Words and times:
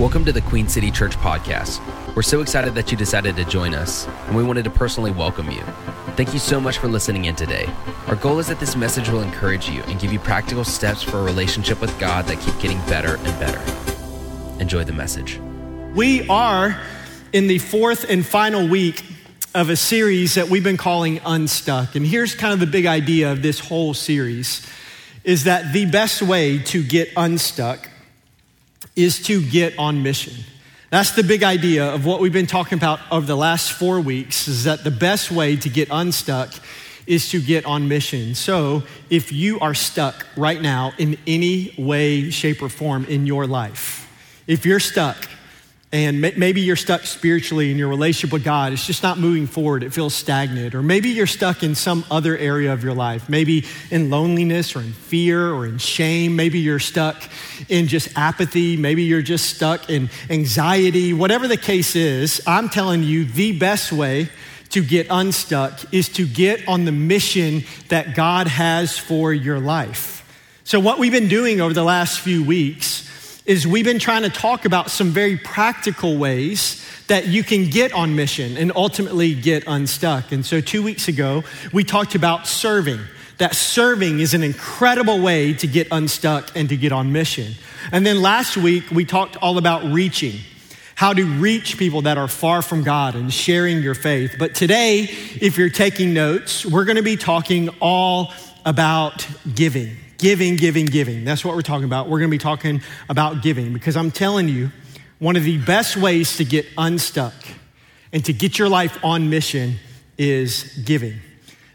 Welcome 0.00 0.24
to 0.24 0.32
the 0.32 0.40
Queen 0.40 0.66
City 0.66 0.90
Church 0.90 1.14
podcast. 1.18 1.78
We're 2.16 2.22
so 2.22 2.40
excited 2.40 2.74
that 2.74 2.90
you 2.90 2.96
decided 2.96 3.36
to 3.36 3.44
join 3.44 3.74
us, 3.74 4.08
and 4.28 4.34
we 4.34 4.42
wanted 4.42 4.64
to 4.64 4.70
personally 4.70 5.10
welcome 5.10 5.50
you. 5.50 5.60
Thank 6.16 6.32
you 6.32 6.38
so 6.38 6.58
much 6.58 6.78
for 6.78 6.88
listening 6.88 7.26
in 7.26 7.36
today. 7.36 7.68
Our 8.06 8.16
goal 8.16 8.38
is 8.38 8.46
that 8.46 8.58
this 8.58 8.74
message 8.74 9.10
will 9.10 9.20
encourage 9.20 9.68
you 9.68 9.82
and 9.82 10.00
give 10.00 10.10
you 10.10 10.18
practical 10.18 10.64
steps 10.64 11.02
for 11.02 11.18
a 11.18 11.22
relationship 11.22 11.82
with 11.82 11.96
God 12.00 12.24
that 12.28 12.40
keep 12.40 12.58
getting 12.60 12.78
better 12.86 13.16
and 13.16 13.38
better. 13.38 13.60
Enjoy 14.58 14.84
the 14.84 14.94
message. 14.94 15.38
We 15.94 16.26
are 16.28 16.80
in 17.34 17.46
the 17.46 17.58
fourth 17.58 18.08
and 18.08 18.24
final 18.24 18.66
week 18.66 19.04
of 19.54 19.68
a 19.68 19.76
series 19.76 20.36
that 20.36 20.48
we've 20.48 20.64
been 20.64 20.78
calling 20.78 21.20
Unstuck. 21.26 21.94
And 21.94 22.06
here's 22.06 22.34
kind 22.34 22.54
of 22.54 22.60
the 22.60 22.66
big 22.66 22.86
idea 22.86 23.32
of 23.32 23.42
this 23.42 23.58
whole 23.58 23.92
series 23.92 24.66
is 25.24 25.44
that 25.44 25.74
the 25.74 25.84
best 25.84 26.22
way 26.22 26.56
to 26.56 26.82
get 26.82 27.10
unstuck 27.18 27.89
is 29.02 29.22
to 29.24 29.42
get 29.42 29.78
on 29.78 30.02
mission. 30.02 30.34
That's 30.90 31.12
the 31.12 31.22
big 31.22 31.44
idea 31.44 31.86
of 31.94 32.04
what 32.04 32.20
we've 32.20 32.32
been 32.32 32.46
talking 32.46 32.76
about 32.76 32.98
over 33.12 33.24
the 33.24 33.36
last 33.36 33.72
four 33.72 34.00
weeks 34.00 34.48
is 34.48 34.64
that 34.64 34.82
the 34.82 34.90
best 34.90 35.30
way 35.30 35.56
to 35.56 35.68
get 35.68 35.88
unstuck 35.90 36.52
is 37.06 37.30
to 37.30 37.40
get 37.40 37.64
on 37.64 37.88
mission. 37.88 38.34
So 38.34 38.82
if 39.08 39.32
you 39.32 39.60
are 39.60 39.74
stuck 39.74 40.26
right 40.36 40.60
now 40.60 40.92
in 40.98 41.16
any 41.26 41.74
way, 41.78 42.30
shape, 42.30 42.62
or 42.62 42.68
form 42.68 43.04
in 43.04 43.26
your 43.26 43.46
life, 43.46 44.08
if 44.46 44.66
you're 44.66 44.80
stuck, 44.80 45.28
and 45.92 46.20
maybe 46.20 46.60
you're 46.60 46.76
stuck 46.76 47.02
spiritually 47.02 47.72
in 47.72 47.76
your 47.76 47.88
relationship 47.88 48.32
with 48.32 48.44
God. 48.44 48.72
It's 48.72 48.86
just 48.86 49.02
not 49.02 49.18
moving 49.18 49.48
forward. 49.48 49.82
It 49.82 49.92
feels 49.92 50.14
stagnant. 50.14 50.72
Or 50.76 50.84
maybe 50.84 51.08
you're 51.08 51.26
stuck 51.26 51.64
in 51.64 51.74
some 51.74 52.04
other 52.12 52.38
area 52.38 52.72
of 52.72 52.84
your 52.84 52.94
life, 52.94 53.28
maybe 53.28 53.66
in 53.90 54.08
loneliness 54.08 54.76
or 54.76 54.82
in 54.82 54.92
fear 54.92 55.52
or 55.52 55.66
in 55.66 55.78
shame. 55.78 56.36
Maybe 56.36 56.60
you're 56.60 56.78
stuck 56.78 57.20
in 57.68 57.88
just 57.88 58.16
apathy. 58.16 58.76
Maybe 58.76 59.02
you're 59.02 59.20
just 59.20 59.56
stuck 59.56 59.90
in 59.90 60.10
anxiety. 60.28 61.12
Whatever 61.12 61.48
the 61.48 61.56
case 61.56 61.96
is, 61.96 62.40
I'm 62.46 62.68
telling 62.68 63.02
you 63.02 63.24
the 63.24 63.58
best 63.58 63.90
way 63.90 64.28
to 64.68 64.84
get 64.84 65.08
unstuck 65.10 65.92
is 65.92 66.08
to 66.10 66.24
get 66.24 66.68
on 66.68 66.84
the 66.84 66.92
mission 66.92 67.64
that 67.88 68.14
God 68.14 68.46
has 68.46 68.96
for 68.96 69.32
your 69.32 69.58
life. 69.58 70.18
So, 70.62 70.78
what 70.78 71.00
we've 71.00 71.10
been 71.10 71.26
doing 71.26 71.60
over 71.60 71.74
the 71.74 71.82
last 71.82 72.20
few 72.20 72.44
weeks 72.44 73.09
is 73.46 73.66
we've 73.66 73.84
been 73.84 73.98
trying 73.98 74.22
to 74.22 74.30
talk 74.30 74.64
about 74.64 74.90
some 74.90 75.10
very 75.10 75.36
practical 75.36 76.16
ways 76.16 76.84
that 77.06 77.26
you 77.26 77.42
can 77.42 77.68
get 77.68 77.92
on 77.92 78.14
mission 78.14 78.56
and 78.56 78.70
ultimately 78.76 79.34
get 79.34 79.64
unstuck. 79.66 80.32
And 80.32 80.44
so, 80.44 80.60
two 80.60 80.82
weeks 80.82 81.08
ago, 81.08 81.42
we 81.72 81.84
talked 81.84 82.14
about 82.14 82.46
serving. 82.46 83.00
That 83.38 83.54
serving 83.54 84.20
is 84.20 84.34
an 84.34 84.42
incredible 84.42 85.20
way 85.20 85.54
to 85.54 85.66
get 85.66 85.88
unstuck 85.90 86.50
and 86.54 86.68
to 86.68 86.76
get 86.76 86.92
on 86.92 87.10
mission. 87.10 87.54
And 87.90 88.06
then 88.06 88.20
last 88.20 88.56
week, 88.56 88.90
we 88.90 89.04
talked 89.06 89.36
all 89.38 89.56
about 89.56 89.82
reaching, 89.84 90.40
how 90.94 91.14
to 91.14 91.24
reach 91.24 91.78
people 91.78 92.02
that 92.02 92.18
are 92.18 92.28
far 92.28 92.60
from 92.60 92.82
God 92.84 93.14
and 93.14 93.32
sharing 93.32 93.82
your 93.82 93.94
faith. 93.94 94.36
But 94.38 94.54
today, 94.54 95.04
if 95.40 95.56
you're 95.56 95.70
taking 95.70 96.12
notes, 96.12 96.66
we're 96.66 96.84
going 96.84 96.98
to 96.98 97.02
be 97.02 97.16
talking 97.16 97.70
all 97.80 98.32
about 98.66 99.26
giving. 99.54 99.96
Giving, 100.20 100.56
giving, 100.56 100.84
giving. 100.84 101.24
That's 101.24 101.46
what 101.46 101.54
we're 101.54 101.62
talking 101.62 101.86
about. 101.86 102.10
We're 102.10 102.18
going 102.18 102.30
to 102.30 102.34
be 102.34 102.38
talking 102.38 102.82
about 103.08 103.42
giving 103.42 103.72
because 103.72 103.96
I'm 103.96 104.10
telling 104.10 104.50
you, 104.50 104.70
one 105.18 105.34
of 105.34 105.44
the 105.44 105.56
best 105.56 105.96
ways 105.96 106.36
to 106.36 106.44
get 106.44 106.66
unstuck 106.76 107.32
and 108.12 108.22
to 108.26 108.34
get 108.34 108.58
your 108.58 108.68
life 108.68 109.02
on 109.02 109.30
mission 109.30 109.76
is 110.18 110.78
giving. 110.84 111.20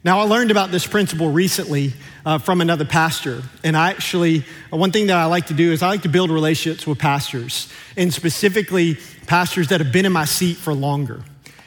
Now, 0.03 0.19
I 0.19 0.25
learned 0.25 0.52
about 0.52 0.69
this 0.69 0.85
principle 0.85 1.31
recently 1.31 1.93
uh, 2.23 2.37
from 2.37 2.61
another 2.61 2.85
pastor. 2.85 3.41
And 3.63 3.75
I 3.75 3.89
actually, 3.89 4.45
one 4.69 4.91
thing 4.91 5.07
that 5.07 5.17
I 5.17 5.25
like 5.25 5.47
to 5.47 5.55
do 5.55 5.71
is 5.71 5.81
I 5.81 5.87
like 5.87 6.03
to 6.03 6.09
build 6.09 6.30
relationships 6.30 6.85
with 6.85 6.99
pastors, 6.99 7.73
and 7.97 8.13
specifically 8.13 8.99
pastors 9.25 9.69
that 9.69 9.81
have 9.81 9.91
been 9.91 10.05
in 10.05 10.13
my 10.13 10.25
seat 10.25 10.57
for 10.57 10.75
longer. 10.75 11.23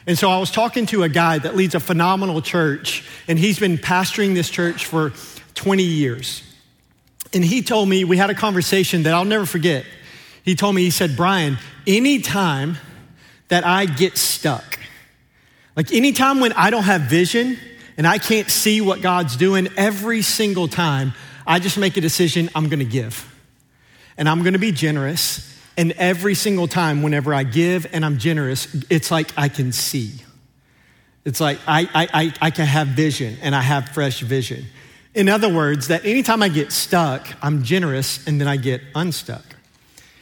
And 0.07 0.17
so 0.17 0.29
I 0.29 0.39
was 0.39 0.49
talking 0.49 0.85
to 0.87 1.03
a 1.03 1.09
guy 1.09 1.39
that 1.39 1.57
leads 1.57 1.75
a 1.75 1.81
phenomenal 1.81 2.41
church, 2.41 3.05
and 3.27 3.37
he's 3.37 3.59
been 3.59 3.77
pastoring 3.77 4.33
this 4.33 4.49
church 4.49 4.85
for 4.85 5.11
20 5.55 5.83
years. 5.83 6.48
And 7.33 7.45
he 7.45 7.61
told 7.61 7.87
me, 7.87 8.03
we 8.03 8.17
had 8.17 8.29
a 8.29 8.35
conversation 8.35 9.03
that 9.03 9.13
I'll 9.13 9.25
never 9.25 9.45
forget. 9.45 9.85
He 10.43 10.55
told 10.55 10.75
me, 10.75 10.83
he 10.83 10.89
said, 10.89 11.15
Brian, 11.15 11.57
anytime 11.85 12.77
that 13.49 13.65
I 13.65 13.85
get 13.85 14.17
stuck, 14.17 14.79
like 15.75 15.91
anytime 15.93 16.39
when 16.39 16.53
I 16.53 16.69
don't 16.71 16.83
have 16.83 17.01
vision 17.01 17.57
and 17.97 18.07
I 18.07 18.17
can't 18.17 18.49
see 18.49 18.81
what 18.81 19.01
God's 19.01 19.35
doing, 19.35 19.67
every 19.77 20.21
single 20.21 20.67
time, 20.67 21.13
I 21.45 21.59
just 21.59 21.77
make 21.77 21.97
a 21.97 22.01
decision 22.01 22.49
I'm 22.55 22.69
gonna 22.69 22.83
give. 22.83 23.25
And 24.17 24.27
I'm 24.27 24.43
gonna 24.43 24.59
be 24.59 24.71
generous. 24.71 25.45
And 25.77 25.93
every 25.93 26.35
single 26.35 26.67
time, 26.67 27.01
whenever 27.01 27.33
I 27.33 27.43
give 27.43 27.87
and 27.93 28.03
I'm 28.03 28.17
generous, 28.17 28.67
it's 28.89 29.11
like 29.11 29.31
I 29.37 29.47
can 29.49 29.71
see. 29.71 30.11
It's 31.25 31.39
like 31.39 31.59
I, 31.67 31.81
I, 31.93 32.07
I, 32.13 32.33
I 32.41 32.51
can 32.51 32.65
have 32.65 32.87
vision 32.87 33.37
and 33.41 33.55
I 33.55 33.61
have 33.61 33.89
fresh 33.89 34.19
vision. 34.19 34.65
In 35.19 35.27
other 35.27 35.49
words, 35.49 35.89
that 35.89 36.05
anytime 36.05 36.41
I 36.41 36.47
get 36.47 36.71
stuck, 36.71 37.27
I'm 37.41 37.63
generous 37.63 38.25
and 38.25 38.39
then 38.39 38.47
I 38.47 38.55
get 38.55 38.79
unstuck. 38.95 39.43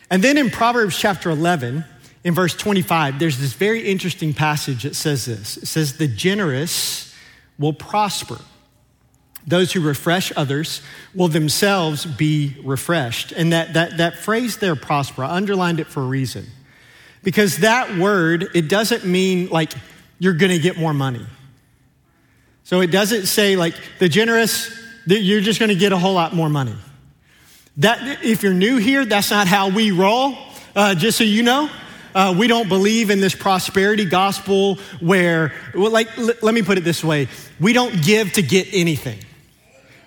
And 0.10 0.24
then 0.24 0.40
in 0.40 0.50
Proverbs 0.50 0.98
chapter 0.98 1.30
11, 1.30 1.86
in 2.24 2.34
verse 2.34 2.56
25, 2.56 3.20
there's 3.20 3.38
this 3.38 3.54
very 3.54 3.88
interesting 3.88 4.34
passage 4.34 4.82
that 4.82 4.96
says 4.96 5.26
this 5.26 5.58
it 5.58 5.68
says, 5.68 5.98
The 5.98 6.08
generous 6.08 7.14
will 7.60 7.74
prosper. 7.74 8.40
Those 9.46 9.72
who 9.72 9.82
refresh 9.82 10.34
others 10.36 10.82
will 11.14 11.28
themselves 11.28 12.04
be 12.04 12.58
refreshed. 12.64 13.32
And 13.34 13.54
that, 13.54 13.76
that, 13.76 13.98
that 13.98 14.18
phrase 14.18 14.58
there, 14.58 14.76
prosper, 14.76 15.24
I 15.24 15.36
underlined 15.36 15.80
it 15.80 15.86
for 15.86 16.02
a 16.02 16.08
reason. 16.08 16.48
Because 17.22 17.60
that 17.60 18.00
word, 18.00 18.50
it 18.56 18.68
doesn't 18.68 19.06
mean 19.06 19.50
like 19.50 19.74
you're 20.18 20.34
gonna 20.34 20.58
get 20.58 20.76
more 20.76 20.96
money. 20.96 21.28
So 22.64 22.82
it 22.82 22.88
doesn't 22.88 23.28
say 23.28 23.56
like 23.56 23.76
the 24.00 24.10
generous, 24.10 24.87
you're 25.08 25.42
just 25.42 25.60
going 25.60 25.70
to 25.70 25.76
get 25.76 25.92
a 25.92 25.98
whole 25.98 26.14
lot 26.14 26.34
more 26.34 26.50
money. 26.50 26.76
That, 27.78 28.24
if 28.24 28.44
you're 28.44 28.54
new 28.54 28.78
here, 28.78 29.06
that's 29.06 29.30
not 29.30 29.48
how 29.48 29.70
we 29.70 29.92
roll, 29.92 30.36
uh, 30.76 30.96
just 30.96 31.18
so 31.18 31.24
you 31.24 31.44
know. 31.44 31.70
Uh, 32.16 32.34
we 32.38 32.48
don't 32.48 32.68
believe 32.68 33.12
in 33.12 33.20
this 33.20 33.36
prosperity 33.36 34.06
gospel 34.06 34.76
where, 35.00 35.54
well, 35.76 35.92
like, 35.92 36.18
l- 36.18 36.32
let 36.42 36.56
me 36.56 36.64
put 36.64 36.78
it 36.80 36.84
this 36.84 37.04
way 37.04 37.28
we 37.60 37.74
don't 37.74 38.04
give 38.04 38.34
to 38.34 38.42
get 38.42 38.68
anything. 38.72 39.20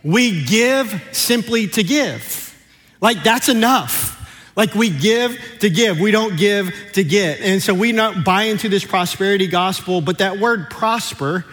We 0.02 0.44
give 0.44 1.00
simply 1.12 1.68
to 1.68 1.84
give. 1.84 2.56
Like, 3.00 3.22
that's 3.22 3.48
enough. 3.48 4.16
Like, 4.56 4.74
we 4.74 4.90
give 4.90 5.38
to 5.60 5.70
give. 5.70 6.00
We 6.00 6.10
don't 6.10 6.36
give 6.36 6.74
to 6.94 7.04
get. 7.04 7.40
And 7.40 7.62
so 7.62 7.72
we 7.74 7.92
not 7.92 8.24
buy 8.24 8.44
into 8.44 8.68
this 8.68 8.84
prosperity 8.84 9.46
gospel, 9.46 10.00
but 10.00 10.18
that 10.18 10.38
word 10.38 10.68
prosper 10.70 11.44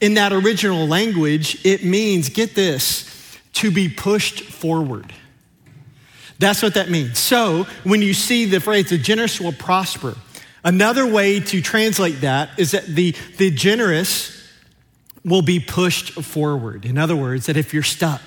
in 0.00 0.14
that 0.14 0.32
original 0.32 0.86
language, 0.86 1.64
it 1.64 1.84
means, 1.84 2.28
get 2.28 2.54
this, 2.54 3.38
to 3.54 3.70
be 3.70 3.88
pushed 3.88 4.40
forward. 4.42 5.12
That's 6.38 6.62
what 6.62 6.74
that 6.74 6.88
means. 6.88 7.18
So 7.18 7.66
when 7.84 8.00
you 8.00 8.14
see 8.14 8.46
the 8.46 8.60
phrase, 8.60 8.88
the 8.88 8.98
generous 8.98 9.40
will 9.40 9.52
prosper, 9.52 10.16
another 10.64 11.06
way 11.06 11.40
to 11.40 11.60
translate 11.60 12.22
that 12.22 12.58
is 12.58 12.70
that 12.70 12.86
the, 12.86 13.14
the 13.36 13.50
generous 13.50 14.36
will 15.22 15.42
be 15.42 15.60
pushed 15.60 16.12
forward. 16.12 16.86
In 16.86 16.96
other 16.96 17.16
words, 17.16 17.46
that 17.46 17.58
if 17.58 17.74
you're 17.74 17.82
stuck, 17.82 18.22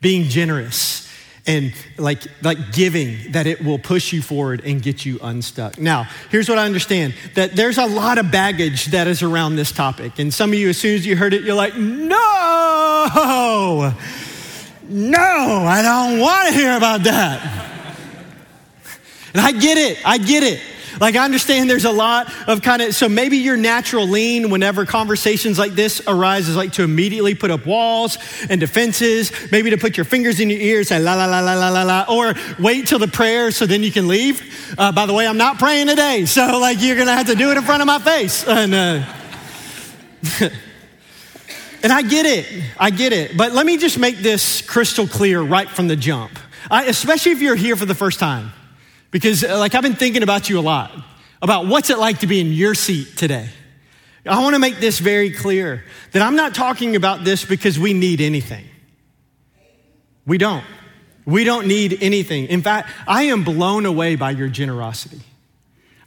being 0.00 0.24
generous, 0.24 1.07
and 1.48 1.72
like, 1.96 2.22
like 2.42 2.72
giving 2.72 3.32
that 3.32 3.46
it 3.46 3.64
will 3.64 3.78
push 3.78 4.12
you 4.12 4.20
forward 4.20 4.62
and 4.64 4.82
get 4.82 5.04
you 5.06 5.18
unstuck. 5.22 5.78
Now, 5.78 6.06
here's 6.30 6.48
what 6.48 6.58
I 6.58 6.66
understand 6.66 7.14
that 7.34 7.56
there's 7.56 7.78
a 7.78 7.86
lot 7.86 8.18
of 8.18 8.30
baggage 8.30 8.86
that 8.86 9.08
is 9.08 9.22
around 9.22 9.56
this 9.56 9.72
topic. 9.72 10.18
And 10.18 10.32
some 10.32 10.50
of 10.50 10.58
you, 10.58 10.68
as 10.68 10.76
soon 10.76 10.94
as 10.94 11.06
you 11.06 11.16
heard 11.16 11.32
it, 11.32 11.42
you're 11.42 11.56
like, 11.56 11.74
no, 11.74 13.08
no, 14.88 15.18
I 15.18 15.80
don't 15.82 16.20
want 16.20 16.48
to 16.48 16.54
hear 16.54 16.76
about 16.76 17.02
that. 17.04 17.64
And 19.32 19.40
I 19.40 19.52
get 19.52 19.78
it, 19.78 19.98
I 20.06 20.18
get 20.18 20.42
it. 20.42 20.60
Like, 21.00 21.16
I 21.16 21.24
understand 21.24 21.68
there's 21.70 21.84
a 21.84 21.92
lot 21.92 22.32
of 22.48 22.62
kind 22.62 22.82
of, 22.82 22.94
so 22.94 23.08
maybe 23.08 23.38
your 23.38 23.56
natural 23.56 24.06
lean 24.06 24.50
whenever 24.50 24.84
conversations 24.84 25.58
like 25.58 25.72
this 25.72 26.02
arise 26.06 26.48
is 26.48 26.56
like 26.56 26.72
to 26.72 26.82
immediately 26.82 27.34
put 27.34 27.50
up 27.50 27.66
walls 27.66 28.18
and 28.48 28.60
defenses, 28.60 29.32
maybe 29.50 29.70
to 29.70 29.78
put 29.78 29.96
your 29.96 30.04
fingers 30.04 30.40
in 30.40 30.50
your 30.50 30.60
ears, 30.60 30.88
say 30.88 30.98
la 30.98 31.14
la 31.14 31.26
la 31.26 31.40
la 31.40 31.54
la 31.54 31.68
la 31.68 31.82
la, 31.82 32.04
or 32.08 32.34
wait 32.58 32.86
till 32.86 32.98
the 32.98 33.08
prayer 33.08 33.50
so 33.50 33.66
then 33.66 33.82
you 33.82 33.90
can 33.90 34.08
leave. 34.08 34.42
Uh, 34.78 34.92
by 34.92 35.06
the 35.06 35.14
way, 35.14 35.26
I'm 35.26 35.36
not 35.36 35.58
praying 35.58 35.86
today, 35.88 36.24
so 36.26 36.58
like 36.58 36.80
you're 36.80 36.96
gonna 36.96 37.12
have 37.12 37.26
to 37.26 37.34
do 37.34 37.50
it 37.50 37.56
in 37.56 37.62
front 37.62 37.82
of 37.82 37.86
my 37.86 37.98
face. 37.98 38.46
And, 38.46 38.74
uh, 38.74 39.04
and 41.82 41.92
I 41.92 42.02
get 42.02 42.26
it, 42.26 42.64
I 42.78 42.90
get 42.90 43.12
it. 43.12 43.36
But 43.36 43.52
let 43.52 43.66
me 43.66 43.76
just 43.78 43.98
make 43.98 44.18
this 44.18 44.62
crystal 44.62 45.06
clear 45.06 45.40
right 45.40 45.68
from 45.68 45.88
the 45.88 45.96
jump, 45.96 46.38
I, 46.70 46.84
especially 46.84 47.32
if 47.32 47.42
you're 47.42 47.56
here 47.56 47.76
for 47.76 47.86
the 47.86 47.94
first 47.94 48.18
time. 48.18 48.52
Because, 49.10 49.44
uh, 49.44 49.58
like, 49.58 49.74
I've 49.74 49.82
been 49.82 49.94
thinking 49.94 50.22
about 50.22 50.48
you 50.48 50.58
a 50.58 50.60
lot, 50.60 50.92
about 51.40 51.66
what's 51.66 51.90
it 51.90 51.98
like 51.98 52.18
to 52.20 52.26
be 52.26 52.40
in 52.40 52.52
your 52.52 52.74
seat 52.74 53.16
today. 53.16 53.48
I 54.26 54.42
want 54.42 54.54
to 54.54 54.58
make 54.58 54.78
this 54.78 54.98
very 54.98 55.30
clear 55.30 55.84
that 56.12 56.20
I'm 56.20 56.36
not 56.36 56.54
talking 56.54 56.96
about 56.96 57.24
this 57.24 57.44
because 57.44 57.78
we 57.78 57.94
need 57.94 58.20
anything. 58.20 58.64
We 60.26 60.36
don't. 60.36 60.64
We 61.24 61.44
don't 61.44 61.66
need 61.66 61.98
anything. 62.02 62.46
In 62.46 62.62
fact, 62.62 62.90
I 63.06 63.24
am 63.24 63.44
blown 63.44 63.86
away 63.86 64.16
by 64.16 64.32
your 64.32 64.48
generosity. 64.48 65.20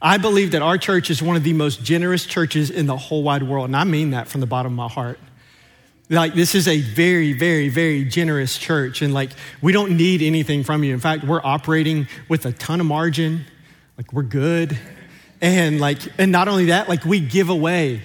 I 0.01 0.17
believe 0.17 0.51
that 0.51 0.61
our 0.61 0.77
church 0.77 1.09
is 1.09 1.21
one 1.21 1.35
of 1.35 1.43
the 1.43 1.53
most 1.53 1.83
generous 1.83 2.25
churches 2.25 2.69
in 2.71 2.87
the 2.87 2.97
whole 2.97 3.23
wide 3.23 3.43
world, 3.43 3.65
and 3.65 3.75
I 3.75 3.83
mean 3.83 4.11
that 4.11 4.27
from 4.27 4.41
the 4.41 4.47
bottom 4.47 4.73
of 4.73 4.77
my 4.77 4.87
heart. 4.87 5.19
Like, 6.11 6.33
this 6.33 6.53
is 6.55 6.67
a 6.67 6.81
very, 6.81 7.33
very, 7.33 7.69
very 7.69 8.03
generous 8.03 8.57
church, 8.57 9.01
and 9.01 9.13
like, 9.13 9.31
we 9.61 9.71
don't 9.71 9.95
need 9.95 10.21
anything 10.21 10.63
from 10.63 10.83
you. 10.83 10.93
In 10.93 10.99
fact, 10.99 11.23
we're 11.23 11.41
operating 11.43 12.07
with 12.27 12.45
a 12.45 12.51
ton 12.51 12.81
of 12.81 12.85
margin, 12.85 13.45
like, 13.97 14.11
we're 14.11 14.23
good. 14.23 14.77
And 15.41 15.79
like, 15.79 15.99
and 16.19 16.31
not 16.31 16.47
only 16.47 16.65
that, 16.65 16.87
like, 16.87 17.03
we 17.05 17.19
give 17.19 17.49
away 17.49 18.01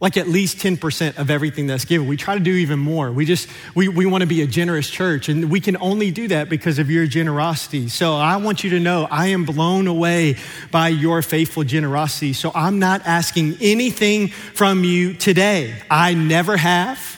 like 0.00 0.16
at 0.16 0.28
least 0.28 0.58
10% 0.58 1.18
of 1.18 1.28
everything 1.28 1.66
that's 1.66 1.84
given. 1.84 2.06
We 2.06 2.16
try 2.16 2.34
to 2.34 2.40
do 2.40 2.52
even 2.52 2.78
more. 2.78 3.10
We 3.10 3.24
just, 3.24 3.48
we, 3.74 3.88
we 3.88 4.06
want 4.06 4.22
to 4.22 4.28
be 4.28 4.42
a 4.42 4.46
generous 4.46 4.88
church, 4.88 5.28
and 5.28 5.50
we 5.50 5.60
can 5.60 5.76
only 5.78 6.12
do 6.12 6.28
that 6.28 6.48
because 6.48 6.78
of 6.78 6.88
your 6.88 7.06
generosity. 7.06 7.88
So 7.88 8.14
I 8.14 8.36
want 8.36 8.62
you 8.62 8.70
to 8.70 8.80
know 8.80 9.08
I 9.10 9.28
am 9.28 9.44
blown 9.44 9.88
away 9.88 10.36
by 10.70 10.88
your 10.88 11.20
faithful 11.20 11.64
generosity. 11.64 12.32
So 12.32 12.52
I'm 12.54 12.78
not 12.78 13.06
asking 13.06 13.56
anything 13.60 14.28
from 14.28 14.84
you 14.84 15.14
today. 15.14 15.74
I 15.90 16.14
never 16.14 16.56
have, 16.56 17.17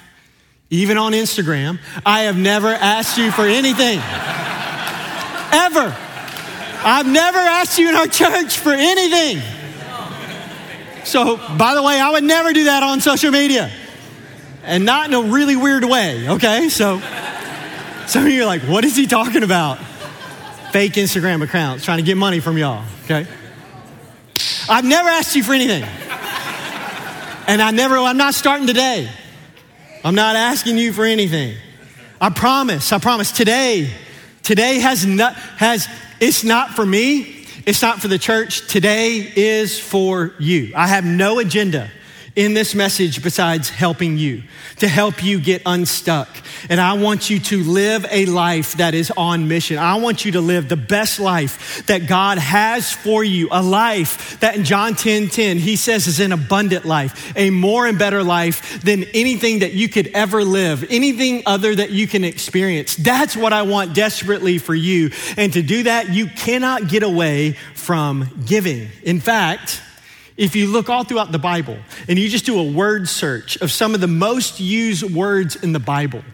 even 0.71 0.97
on 0.97 1.13
Instagram. 1.13 1.79
I 2.07 2.23
have 2.23 2.39
never 2.39 2.69
asked 2.69 3.19
you 3.19 3.31
for 3.33 3.45
anything. 3.45 3.99
Ever. 5.53 5.97
I've 6.83 7.07
never 7.07 7.39
asked 7.39 7.79
you 7.79 7.89
in 7.89 7.95
our 7.97 8.07
church 8.07 8.57
for 8.57 8.73
anything. 8.73 9.43
So, 11.05 11.37
by 11.57 11.75
the 11.75 11.83
way, 11.83 11.99
I 11.99 12.11
would 12.13 12.25
never 12.25 12.53
do 12.53 12.65
that 12.65 12.83
on 12.83 13.01
social 13.01 13.33
media. 13.33 13.71
And 14.63 14.85
not 14.85 15.09
in 15.09 15.15
a 15.15 15.23
really 15.23 15.57
weird 15.57 15.85
way, 15.85 16.29
okay? 16.29 16.69
So, 16.69 17.01
some 18.07 18.27
of 18.27 18.33
you 18.33 18.43
are 18.43 18.47
like, 18.47 18.63
what 18.63 18.85
is 18.85 18.95
he 18.95 19.07
talking 19.07 19.43
about? 19.43 19.79
Fake 20.73 20.93
Instagram 20.93 21.43
accounts 21.43 21.85
trying 21.85 21.99
to 21.99 22.05
get 22.05 22.17
money 22.17 22.39
from 22.39 22.57
y'all, 22.57 22.85
okay? 23.05 23.27
I've 24.69 24.85
never 24.85 25.09
asked 25.09 25.35
you 25.35 25.43
for 25.43 25.53
anything. 25.53 25.83
And 27.49 27.61
I 27.61 27.73
never, 27.73 27.97
I'm 27.97 28.17
not 28.17 28.35
starting 28.35 28.69
today. 28.69 29.11
I'm 30.05 30.15
not 30.15 30.37
asking 30.37 30.79
you 30.79 30.93
for 30.93 31.05
anything. 31.05 31.57
I 32.21 32.31
promise, 32.31 32.93
I 32.93 32.99
promise 32.99 33.33
today, 33.33 33.91
today 34.43 34.79
has 34.81 35.05
not, 35.05 35.35
has, 35.35 35.89
it's 36.21 36.45
not 36.45 36.71
for 36.71 36.85
me, 36.85 37.47
it's 37.67 37.83
not 37.83 38.01
for 38.01 38.09
the 38.09 38.19
church. 38.19 38.67
Today 38.69 39.33
is 39.37 39.79
for 39.79 40.35
you. 40.39 40.73
I 40.75 40.87
have 40.87 41.05
no 41.05 41.39
agenda 41.39 41.91
in 42.41 42.55
this 42.55 42.75
message 42.75 43.23
besides 43.23 43.69
helping 43.69 44.17
you, 44.17 44.43
to 44.79 44.89
help 44.89 45.23
you 45.23 45.39
get 45.39 45.61
unstuck. 45.67 46.27
And 46.71 46.81
I 46.81 46.95
want 46.95 47.29
you 47.29 47.39
to 47.39 47.63
live 47.63 48.07
a 48.11 48.25
life 48.25 48.79
that 48.79 48.95
is 48.95 49.13
on 49.15 49.47
mission. 49.47 49.77
I 49.77 49.97
want 49.97 50.25
you 50.25 50.33
to 50.33 50.41
live 50.41 50.67
the 50.67 50.77
best 50.77 51.21
life 51.21 51.85
that 51.87 52.07
God 52.07 52.39
has 52.39 52.91
for 52.91 53.23
you, 53.23 53.49
a 53.53 53.63
life 53.63 54.41
that 54.41 54.57
in 54.57 54.65
John 54.65 54.95
10 54.95 55.29
10, 55.29 55.59
he 55.59 55.77
says 55.77 56.07
is 56.07 56.19
an 56.19 56.33
abundant 56.33 56.87
life, 56.87 57.31
a 57.37 57.51
more 57.51 57.87
and 57.87 57.99
better 57.99 58.23
life 58.23 58.81
than 58.81 59.05
anything 59.13 59.59
that 59.59 59.75
you 59.75 59.91
could 59.91 60.07
ever 60.09 60.43
live, 60.43 60.83
anything 60.89 61.43
other 61.45 61.75
that 61.75 61.91
you 61.91 62.07
can 62.07 62.25
experience. 62.25 62.97
That's 62.97 63.37
what 63.37 63.53
I 63.53 63.63
want 63.63 63.93
desperately 63.93 64.57
for 64.57 64.75
you. 64.75 65.11
And 65.37 65.53
to 65.53 65.61
do 65.61 65.83
that, 65.83 66.09
you 66.09 66.27
cannot 66.27 66.89
get 66.89 67.03
away 67.03 67.53
from 67.75 68.31
giving. 68.47 68.89
In 69.03 69.21
fact, 69.21 69.83
if 70.41 70.57
you 70.57 70.67
look 70.67 70.89
all 70.89 71.05
throughout 71.05 71.31
the 71.33 71.39
Bible 71.39 71.77
and 72.09 72.19
you 72.19 72.31
just 72.31 72.47
do 72.47 72.59
a 72.59 72.73
word 72.73 73.11
search 73.11 73.59
of 73.59 73.71
some 73.71 73.95
of 73.95 74.01
the 74.01 74.07
most 74.07 74.59
used 74.59 75.15
words 75.15 75.55
in 75.55 75.75
the 75.75 75.79
Bible, 75.79 76.25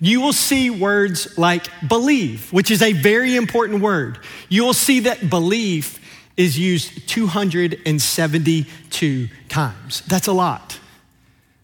you 0.00 0.20
will 0.20 0.34
see 0.34 0.68
words 0.68 1.38
like 1.38 1.66
believe, 1.88 2.52
which 2.52 2.70
is 2.70 2.82
a 2.82 2.92
very 2.92 3.36
important 3.36 3.80
word. 3.80 4.18
You 4.50 4.64
will 4.64 4.74
see 4.74 5.00
that 5.00 5.30
belief 5.30 5.98
is 6.36 6.58
used 6.58 7.08
272 7.08 9.28
times. 9.48 10.02
That's 10.02 10.26
a 10.26 10.34
lot. 10.34 10.78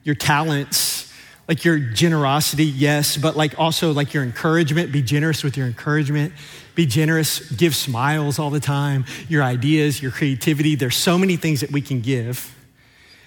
your 0.04 0.16
talents, 0.16 1.14
like 1.48 1.64
your 1.64 1.78
generosity, 1.78 2.66
yes, 2.66 3.16
but 3.16 3.38
like 3.38 3.60
also 3.60 3.92
like 3.92 4.14
your 4.14 4.24
encouragement. 4.24 4.92
Be 4.92 5.02
generous 5.02 5.44
with 5.44 5.56
your 5.56 5.68
encouragement. 5.68 6.34
Be 6.78 6.86
generous, 6.86 7.40
give 7.54 7.76
smiles 7.76 8.38
all 8.38 8.52
the 8.52 8.60
time, 8.60 9.06
your 9.28 9.42
ideas, 9.42 10.00
your 10.00 10.12
creativity. 10.12 10.76
There's 10.76 10.96
so 10.96 11.18
many 11.18 11.36
things 11.36 11.62
that 11.62 11.72
we 11.72 11.82
can 11.82 12.02
give. 12.02 12.56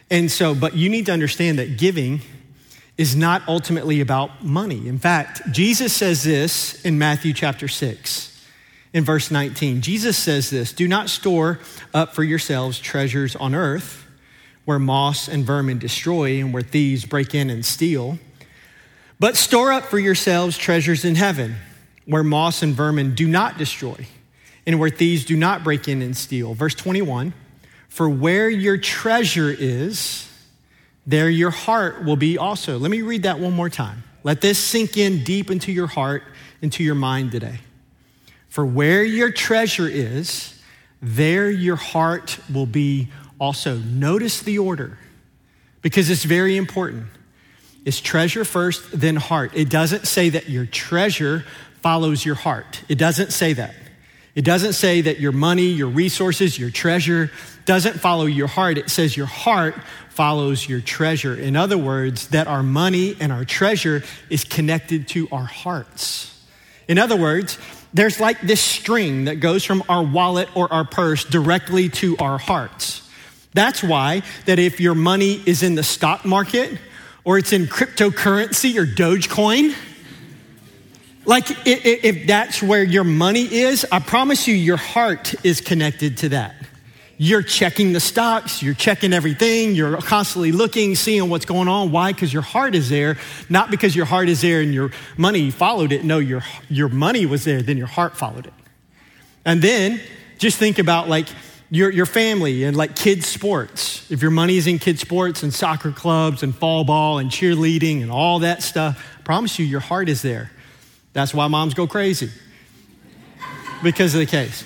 And 0.08 0.30
so, 0.30 0.54
but 0.54 0.76
you 0.76 0.88
need 0.88 1.06
to 1.06 1.12
understand 1.12 1.58
that 1.58 1.76
giving 1.76 2.20
is 2.96 3.16
not 3.16 3.42
ultimately 3.48 4.00
about 4.00 4.44
money. 4.44 4.86
In 4.86 5.00
fact, 5.00 5.42
Jesus 5.50 5.92
says 5.92 6.22
this 6.22 6.80
in 6.84 6.96
Matthew 6.96 7.32
chapter 7.32 7.66
6, 7.66 8.46
in 8.92 9.02
verse 9.02 9.32
19. 9.32 9.80
Jesus 9.80 10.16
says 10.16 10.48
this 10.48 10.72
Do 10.72 10.86
not 10.86 11.08
store 11.10 11.58
up 11.92 12.14
for 12.14 12.22
yourselves 12.22 12.78
treasures 12.78 13.34
on 13.34 13.56
earth 13.56 14.06
where 14.64 14.78
moss 14.78 15.26
and 15.26 15.44
vermin 15.44 15.80
destroy 15.80 16.38
and 16.38 16.54
where 16.54 16.62
thieves 16.62 17.04
break 17.04 17.34
in 17.34 17.50
and 17.50 17.66
steal, 17.66 18.16
but 19.18 19.36
store 19.36 19.72
up 19.72 19.86
for 19.86 19.98
yourselves 19.98 20.56
treasures 20.56 21.04
in 21.04 21.16
heaven 21.16 21.56
where 22.10 22.24
moss 22.24 22.62
and 22.62 22.74
vermin 22.74 23.14
do 23.14 23.28
not 23.28 23.56
destroy, 23.56 24.06
and 24.66 24.80
where 24.80 24.90
thieves 24.90 25.24
do 25.24 25.36
not 25.36 25.62
break 25.62 25.86
in 25.86 26.02
and 26.02 26.16
steal. 26.16 26.54
Verse 26.54 26.74
21 26.74 27.32
For 27.88 28.08
where 28.08 28.50
your 28.50 28.76
treasure 28.76 29.54
is, 29.56 30.28
there 31.06 31.30
your 31.30 31.50
heart 31.50 32.04
will 32.04 32.16
be 32.16 32.36
also. 32.36 32.78
Let 32.78 32.90
me 32.90 33.02
read 33.02 33.22
that 33.22 33.38
one 33.38 33.52
more 33.52 33.70
time. 33.70 34.02
Let 34.24 34.40
this 34.40 34.58
sink 34.58 34.96
in 34.96 35.22
deep 35.22 35.50
into 35.50 35.72
your 35.72 35.86
heart, 35.86 36.24
into 36.60 36.82
your 36.82 36.96
mind 36.96 37.30
today. 37.30 37.60
For 38.48 38.66
where 38.66 39.04
your 39.04 39.30
treasure 39.30 39.88
is, 39.88 40.60
there 41.00 41.48
your 41.48 41.76
heart 41.76 42.38
will 42.52 42.66
be 42.66 43.08
also. 43.38 43.78
Notice 43.78 44.42
the 44.42 44.58
order 44.58 44.98
because 45.80 46.10
it's 46.10 46.24
very 46.24 46.56
important. 46.56 47.06
It's 47.84 48.00
treasure 48.00 48.44
first, 48.44 48.82
then 48.92 49.16
heart. 49.16 49.52
It 49.54 49.70
doesn't 49.70 50.06
say 50.06 50.28
that 50.30 50.48
your 50.48 50.66
treasure 50.66 51.44
follows 51.80 52.24
your 52.24 52.34
heart. 52.34 52.82
It 52.88 52.98
doesn't 52.98 53.32
say 53.32 53.52
that. 53.54 53.74
It 54.34 54.44
doesn't 54.44 54.74
say 54.74 55.00
that 55.02 55.18
your 55.18 55.32
money, 55.32 55.66
your 55.66 55.88
resources, 55.88 56.58
your 56.58 56.70
treasure 56.70 57.30
doesn't 57.64 57.98
follow 58.00 58.26
your 58.26 58.46
heart. 58.46 58.78
It 58.78 58.90
says 58.90 59.16
your 59.16 59.26
heart 59.26 59.74
follows 60.08 60.68
your 60.68 60.80
treasure. 60.80 61.34
In 61.34 61.56
other 61.56 61.78
words, 61.78 62.28
that 62.28 62.46
our 62.46 62.62
money 62.62 63.16
and 63.20 63.32
our 63.32 63.44
treasure 63.44 64.02
is 64.28 64.44
connected 64.44 65.08
to 65.08 65.28
our 65.32 65.44
hearts. 65.44 66.40
In 66.88 66.98
other 66.98 67.16
words, 67.16 67.58
there's 67.92 68.20
like 68.20 68.40
this 68.40 68.60
string 68.60 69.24
that 69.24 69.36
goes 69.36 69.64
from 69.64 69.82
our 69.88 70.02
wallet 70.02 70.48
or 70.56 70.72
our 70.72 70.84
purse 70.84 71.24
directly 71.24 71.88
to 71.88 72.16
our 72.18 72.38
hearts. 72.38 73.08
That's 73.52 73.82
why 73.82 74.22
that 74.46 74.58
if 74.58 74.80
your 74.80 74.94
money 74.94 75.42
is 75.44 75.62
in 75.62 75.74
the 75.74 75.82
stock 75.82 76.24
market 76.24 76.78
or 77.24 77.38
it's 77.38 77.52
in 77.52 77.66
cryptocurrency 77.66 78.76
or 78.76 78.86
Dogecoin, 78.86 79.74
like, 81.30 81.46
if 81.64 82.26
that's 82.26 82.60
where 82.60 82.82
your 82.82 83.04
money 83.04 83.44
is, 83.44 83.86
I 83.92 84.00
promise 84.00 84.48
you, 84.48 84.54
your 84.56 84.76
heart 84.76 85.32
is 85.44 85.60
connected 85.60 86.16
to 86.18 86.30
that. 86.30 86.56
You're 87.18 87.44
checking 87.44 87.92
the 87.92 88.00
stocks, 88.00 88.64
you're 88.64 88.74
checking 88.74 89.12
everything, 89.12 89.76
you're 89.76 89.98
constantly 89.98 90.50
looking, 90.50 90.96
seeing 90.96 91.30
what's 91.30 91.44
going 91.44 91.68
on. 91.68 91.92
Why? 91.92 92.12
Because 92.12 92.32
your 92.32 92.42
heart 92.42 92.74
is 92.74 92.90
there, 92.90 93.16
not 93.48 93.70
because 93.70 93.94
your 93.94 94.06
heart 94.06 94.28
is 94.28 94.40
there 94.40 94.60
and 94.60 94.74
your 94.74 94.90
money 95.16 95.52
followed 95.52 95.92
it. 95.92 96.04
No, 96.04 96.18
your, 96.18 96.42
your 96.68 96.88
money 96.88 97.26
was 97.26 97.44
there, 97.44 97.62
then 97.62 97.76
your 97.76 97.86
heart 97.86 98.16
followed 98.16 98.46
it. 98.46 98.54
And 99.44 99.62
then 99.62 100.00
just 100.38 100.58
think 100.58 100.80
about 100.80 101.08
like 101.08 101.28
your, 101.70 101.90
your 101.90 102.06
family 102.06 102.64
and 102.64 102.76
like 102.76 102.96
kids 102.96 103.26
sports 103.26 104.10
if 104.10 104.20
your 104.20 104.32
money 104.32 104.56
is 104.56 104.66
in 104.66 104.80
kids 104.80 105.00
sports 105.00 105.44
and 105.44 105.54
soccer 105.54 105.92
clubs 105.92 106.42
and 106.42 106.56
fall 106.56 106.82
ball 106.82 107.18
and 107.18 107.30
cheerleading 107.30 108.02
and 108.02 108.10
all 108.10 108.40
that 108.40 108.64
stuff 108.64 109.00
I 109.20 109.22
promise 109.22 109.60
you 109.60 109.64
your 109.64 109.78
heart 109.78 110.08
is 110.08 110.22
there 110.22 110.50
that's 111.12 111.34
why 111.34 111.46
moms 111.48 111.74
go 111.74 111.86
crazy. 111.86 112.30
Because 113.82 114.14
of 114.14 114.20
the 114.20 114.26
case. 114.26 114.64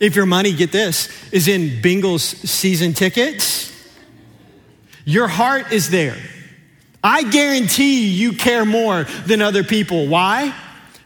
If 0.00 0.16
your 0.16 0.26
money 0.26 0.52
get 0.52 0.72
this 0.72 1.08
is 1.32 1.48
in 1.48 1.82
Bengals 1.82 2.20
season 2.20 2.92
tickets 2.92 3.66
your 5.06 5.28
heart 5.28 5.72
is 5.72 5.88
there. 5.88 6.16
I 7.02 7.22
guarantee 7.22 8.08
you 8.08 8.32
care 8.32 8.64
more 8.64 9.04
than 9.24 9.40
other 9.40 9.62
people. 9.62 10.08
Why? 10.08 10.52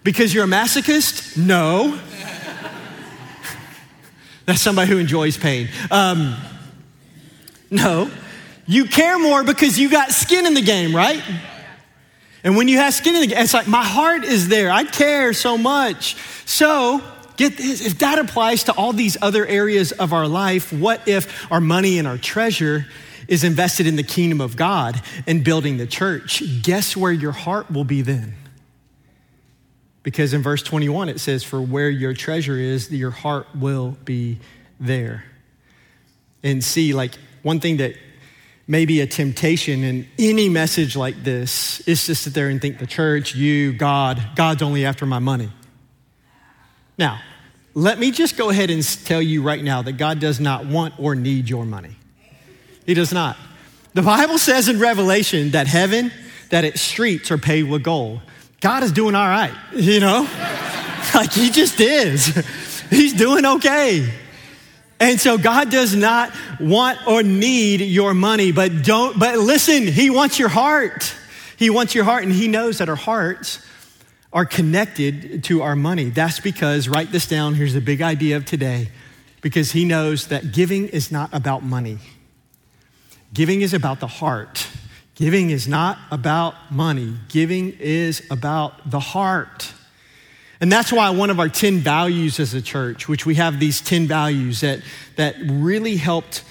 Because 0.03 0.33
you're 0.33 0.45
a 0.45 0.49
masochist? 0.49 1.37
No. 1.37 2.01
That's 4.47 4.63
somebody 4.63 4.91
who 4.91 4.97
enjoys 4.97 5.37
pain. 5.37 5.69
Um, 5.91 6.35
no, 7.71 8.11
you 8.67 8.87
care 8.87 9.19
more 9.19 9.45
because 9.45 9.79
you 9.79 9.91
got 9.91 10.13
skin 10.13 10.47
in 10.47 10.55
the 10.55 10.63
game, 10.63 10.97
right? 10.97 11.23
And 12.43 12.57
when 12.57 12.69
you 12.69 12.79
have 12.79 12.95
skin 12.95 13.15
in 13.15 13.21
the 13.21 13.27
game, 13.29 13.39
it's 13.39 13.55
like 13.55 13.69
my 13.69 13.85
heart 13.85 14.25
is 14.25 14.49
there. 14.49 14.71
I 14.71 14.85
care 14.85 15.33
so 15.33 15.59
much. 15.59 16.17
So, 16.47 17.03
get 17.37 17.57
this 17.57 17.85
if 17.85 17.99
that 17.99 18.19
applies 18.19 18.65
to 18.65 18.73
all 18.73 18.93
these 18.93 19.17
other 19.21 19.47
areas 19.47 19.93
of 19.93 20.13
our 20.13 20.27
life, 20.27 20.73
what 20.73 21.07
if 21.07 21.51
our 21.53 21.61
money 21.61 21.99
and 21.99 22.09
our 22.09 22.19
treasure 22.19 22.87
is 23.29 23.45
invested 23.45 23.87
in 23.87 23.97
the 23.97 24.03
kingdom 24.03 24.41
of 24.41 24.57
God 24.57 25.01
and 25.27 25.45
building 25.45 25.77
the 25.77 25.87
church? 25.87 26.43
Guess 26.63 26.97
where 26.97 27.13
your 27.13 27.33
heart 27.33 27.71
will 27.71 27.85
be 27.85 28.03
then? 28.03 28.35
Because 30.03 30.33
in 30.33 30.43
verse 30.43 30.63
21, 30.63 31.09
it 31.11 31.21
says, 31.21 31.45
For 31.45 31.61
where 31.61 31.91
your 31.91 32.15
treasure 32.15 32.57
is, 32.57 32.91
your 32.91 33.11
heart 33.11 33.47
will 33.55 33.97
be 34.05 34.39
there. 34.79 35.25
And 36.43 36.65
see, 36.65 36.95
like, 36.95 37.13
one 37.43 37.61
thing 37.61 37.77
that 37.79 37.97
may 38.71 38.87
be 38.87 39.01
a 39.01 39.07
temptation 39.07 39.83
in 39.83 40.07
any 40.17 40.49
message 40.49 40.95
like 40.95 41.25
this 41.25 41.81
is 41.89 42.07
to 42.07 42.15
sit 42.15 42.35
there 42.35 42.49
and 42.49 42.63
think 42.63 42.79
the 42.79 42.87
church, 42.87 43.35
you, 43.35 43.73
God, 43.73 44.23
God's 44.37 44.63
only 44.63 44.87
after 44.87 45.05
my 45.05 45.19
money. 45.19 45.51
Now, 46.97 47.21
let 47.75 47.99
me 47.99 48.13
just 48.13 48.37
go 48.37 48.49
ahead 48.49 48.71
and 48.71 48.85
tell 49.05 49.21
you 49.21 49.43
right 49.43 49.61
now 49.61 49.83
that 49.83 49.95
God 49.95 50.21
does 50.21 50.39
not 50.39 50.67
want 50.67 50.95
or 51.01 51.17
need 51.17 51.51
your 51.51 51.67
money. 51.67 51.97
He 52.87 52.95
does 52.95 53.13
not. 53.13 53.37
The 53.95 54.03
Bible 54.03 54.39
says 54.39 54.69
in 54.69 54.79
Revelation 54.79 55.51
that 55.51 55.67
heaven, 55.67 56.13
that 56.51 56.65
its 56.65 56.81
streets 56.81 57.33
are 57.33 57.39
paved 57.39 57.69
with 57.69 57.83
gold. 57.83 58.21
God 58.61 58.85
is 58.85 58.93
doing 58.93 59.17
all 59.17 59.29
right, 59.29 59.55
you 59.75 59.99
know? 59.99 60.21
like 61.15 61.33
he 61.33 61.51
just 61.51 61.81
is. 61.81 62.27
He's 62.91 63.15
doing 63.15 63.45
okay. 63.45 64.09
And 65.01 65.19
so 65.19 65.39
God 65.39 65.71
does 65.71 65.97
not 65.97 66.31
want 66.61 66.99
or 67.07 67.23
need 67.23 67.81
your 67.81 68.13
money, 68.13 68.53
but 68.53 68.85
don't, 68.85 69.19
but 69.19 69.39
listen, 69.39 69.87
He 69.87 70.11
wants 70.11 70.39
your 70.39 70.51
heart. 70.51 71.15
He 71.57 71.71
wants 71.71 71.95
your 71.95 72.05
heart, 72.05 72.23
and 72.23 72.33
He 72.33 72.49
knows 72.49 72.79
that 72.79 72.89
our 72.91 72.97
hearts 72.97 73.65
are 74.33 74.45
connected 74.45 75.43
to 75.45 75.63
our 75.63 75.75
money. 75.75 76.11
That's 76.11 76.39
because, 76.39 76.87
write 76.87 77.13
this 77.13 77.27
down, 77.27 77.55
here's 77.55 77.75
the 77.75 77.81
big 77.81 78.03
idea 78.03 78.37
of 78.37 78.45
today, 78.45 78.91
because 79.41 79.73
He 79.73 79.87
knows 79.87 80.29
that 80.29 80.53
giving 80.53 80.89
is 80.89 81.11
not 81.11 81.31
about 81.33 81.63
money. 81.65 81.99
Giving 83.33 83.63
is 83.63 83.73
about 83.73 84.01
the 84.01 84.07
heart. 84.07 84.69
Giving 85.15 85.51
is 85.51 85.69
not 85.69 85.99
about 86.11 86.55
money, 86.71 87.15
giving 87.29 87.77
is 87.79 88.27
about 88.31 88.91
the 88.91 89.01
heart. 89.01 89.73
And 90.61 90.71
that's 90.71 90.93
why 90.93 91.09
one 91.11 91.31
of 91.31 91.41
our 91.41 91.49
10 91.49 91.79
values 91.79 92.39
as 92.39 92.53
a 92.53 92.61
church, 92.61 93.09
which 93.09 93.25
we 93.25 93.37
have 93.37 93.59
these 93.59 93.81
10 93.81 94.07
values 94.07 94.61
that, 94.61 94.83
that 95.17 95.37
really 95.47 95.97
helped 95.97 96.45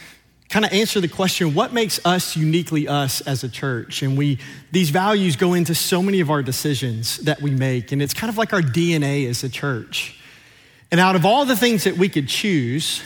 kind 0.50 0.66
of 0.66 0.74
answer 0.74 1.00
the 1.00 1.08
question 1.08 1.54
what 1.54 1.74
makes 1.74 2.04
us 2.06 2.36
uniquely 2.36 2.88
us 2.88 3.22
as 3.22 3.44
a 3.44 3.50
church 3.50 4.02
and 4.02 4.18
we 4.18 4.40
these 4.72 4.90
values 4.90 5.36
go 5.36 5.54
into 5.54 5.76
so 5.76 6.02
many 6.02 6.22
of 6.22 6.32
our 6.32 6.42
decisions 6.42 7.18
that 7.18 7.40
we 7.40 7.52
make 7.52 7.92
and 7.92 8.02
it's 8.02 8.16
kind 8.16 8.32
of 8.32 8.38
like 8.40 8.52
our 8.52 8.62
dna 8.64 9.30
as 9.30 9.44
a 9.44 9.50
church 9.50 10.20
and 10.90 11.00
out 11.00 11.16
of 11.16 11.24
all 11.24 11.46
the 11.46 11.56
things 11.56 11.84
that 11.84 11.98
we 11.98 12.10
could 12.10 12.28
choose 12.28 13.04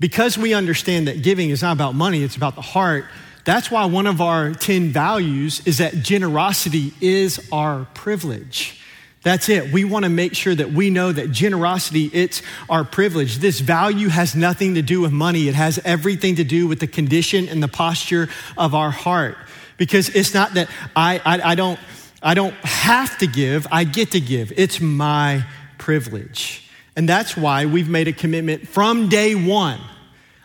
because 0.00 0.36
we 0.36 0.52
understand 0.52 1.06
that 1.06 1.22
giving 1.22 1.50
is 1.50 1.62
not 1.62 1.74
about 1.74 1.94
money 1.94 2.24
it's 2.24 2.34
about 2.34 2.56
the 2.56 2.60
heart 2.60 3.04
that's 3.44 3.70
why 3.70 3.86
one 3.86 4.06
of 4.06 4.20
our 4.20 4.52
10 4.52 4.90
values 4.90 5.62
is 5.66 5.78
that 5.78 5.94
generosity 6.02 6.92
is 7.00 7.48
our 7.50 7.86
privilege. 7.94 8.79
That's 9.22 9.48
it. 9.48 9.72
We 9.72 9.84
want 9.84 10.04
to 10.04 10.08
make 10.08 10.34
sure 10.34 10.54
that 10.54 10.72
we 10.72 10.88
know 10.88 11.12
that 11.12 11.30
generosity, 11.30 12.10
it's 12.12 12.42
our 12.70 12.84
privilege. 12.84 13.38
This 13.38 13.60
value 13.60 14.08
has 14.08 14.34
nothing 14.34 14.74
to 14.76 14.82
do 14.82 15.02
with 15.02 15.12
money. 15.12 15.46
It 15.48 15.54
has 15.54 15.78
everything 15.84 16.36
to 16.36 16.44
do 16.44 16.66
with 16.66 16.80
the 16.80 16.86
condition 16.86 17.48
and 17.48 17.62
the 17.62 17.68
posture 17.68 18.28
of 18.56 18.74
our 18.74 18.90
heart. 18.90 19.36
Because 19.76 20.08
it's 20.08 20.32
not 20.32 20.54
that 20.54 20.70
I, 20.96 21.20
I, 21.24 21.52
I 21.52 21.54
don't, 21.54 21.78
I 22.22 22.34
don't 22.34 22.54
have 22.62 23.18
to 23.18 23.26
give, 23.26 23.66
I 23.70 23.84
get 23.84 24.12
to 24.12 24.20
give. 24.20 24.52
It's 24.56 24.80
my 24.80 25.44
privilege. 25.76 26.68
And 26.96 27.08
that's 27.08 27.36
why 27.36 27.66
we've 27.66 27.88
made 27.88 28.08
a 28.08 28.12
commitment 28.12 28.68
from 28.68 29.08
day 29.08 29.34
one 29.34 29.80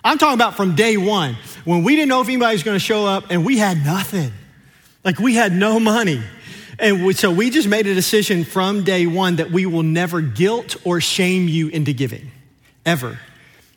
I'm 0.05 0.19
talking 0.19 0.35
about 0.35 0.55
from 0.55 0.75
day 0.75 0.97
one, 0.97 1.35
when 1.63 1.83
we 1.83 1.95
didn't 1.95 2.09
know 2.09 2.21
if 2.21 2.27
anybody 2.27 2.53
was 2.53 2.61
going 2.61 2.75
to 2.75 2.79
show 2.79 3.07
up 3.07 3.31
and 3.31 3.43
we 3.43 3.57
had 3.57 3.83
nothing. 3.83 4.31
Like 5.03 5.17
we 5.17 5.33
had 5.33 5.51
no 5.51 5.79
money. 5.79 6.21
And 6.79 7.05
we, 7.05 7.13
so 7.13 7.31
we 7.31 7.49
just 7.49 7.67
made 7.67 7.87
a 7.87 7.93
decision 7.93 8.43
from 8.43 8.83
day 8.83 9.07
one 9.07 9.37
that 9.37 9.51
we 9.51 9.65
will 9.65 9.83
never 9.83 10.21
guilt 10.21 10.75
or 10.83 11.01
shame 11.01 11.47
you 11.47 11.69
into 11.69 11.93
giving, 11.93 12.31
ever. 12.85 13.19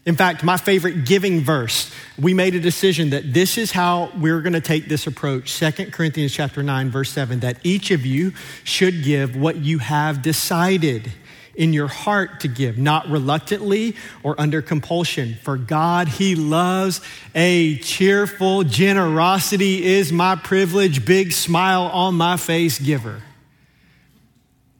In 0.07 0.17
fact, 0.17 0.43
my 0.43 0.57
favorite 0.57 1.05
giving 1.05 1.41
verse, 1.43 1.93
we 2.19 2.33
made 2.33 2.55
a 2.55 2.61
decision 2.61 3.11
that 3.11 3.35
this 3.35 3.59
is 3.59 3.71
how 3.71 4.11
we're 4.17 4.41
going 4.41 4.55
to 4.55 4.61
take 4.61 4.89
this 4.89 5.07
approach. 5.07 5.53
Second 5.53 5.93
Corinthians 5.93 6.33
chapter 6.33 6.63
9 6.63 6.91
verse 6.91 7.11
7 7.11 7.41
that 7.41 7.59
each 7.63 7.91
of 7.91 8.07
you 8.07 8.33
should 8.65 9.05
give 9.05 9.37
what 9.37 9.57
you 9.57 9.79
have 9.79 10.23
decided 10.23 11.13
in 11.59 11.73
your 11.73 11.89
heart 11.89 12.41
to 12.41 12.49
give, 12.49 12.79
not 12.79 13.09
reluctantly 13.09 13.97
or 14.23 14.41
under 14.41 14.63
compulsion. 14.63 15.37
For 15.43 15.59
God, 15.59 16.09
He 16.09 16.37
loves 16.37 17.01
a 17.35 17.77
cheerful 17.79 18.63
generosity 18.63 19.85
is 19.85 20.13
my 20.13 20.37
privilege, 20.37 21.05
big 21.05 21.33
smile 21.33 21.83
on 21.83 22.15
my 22.15 22.37
face 22.37 22.79
giver. 22.79 23.23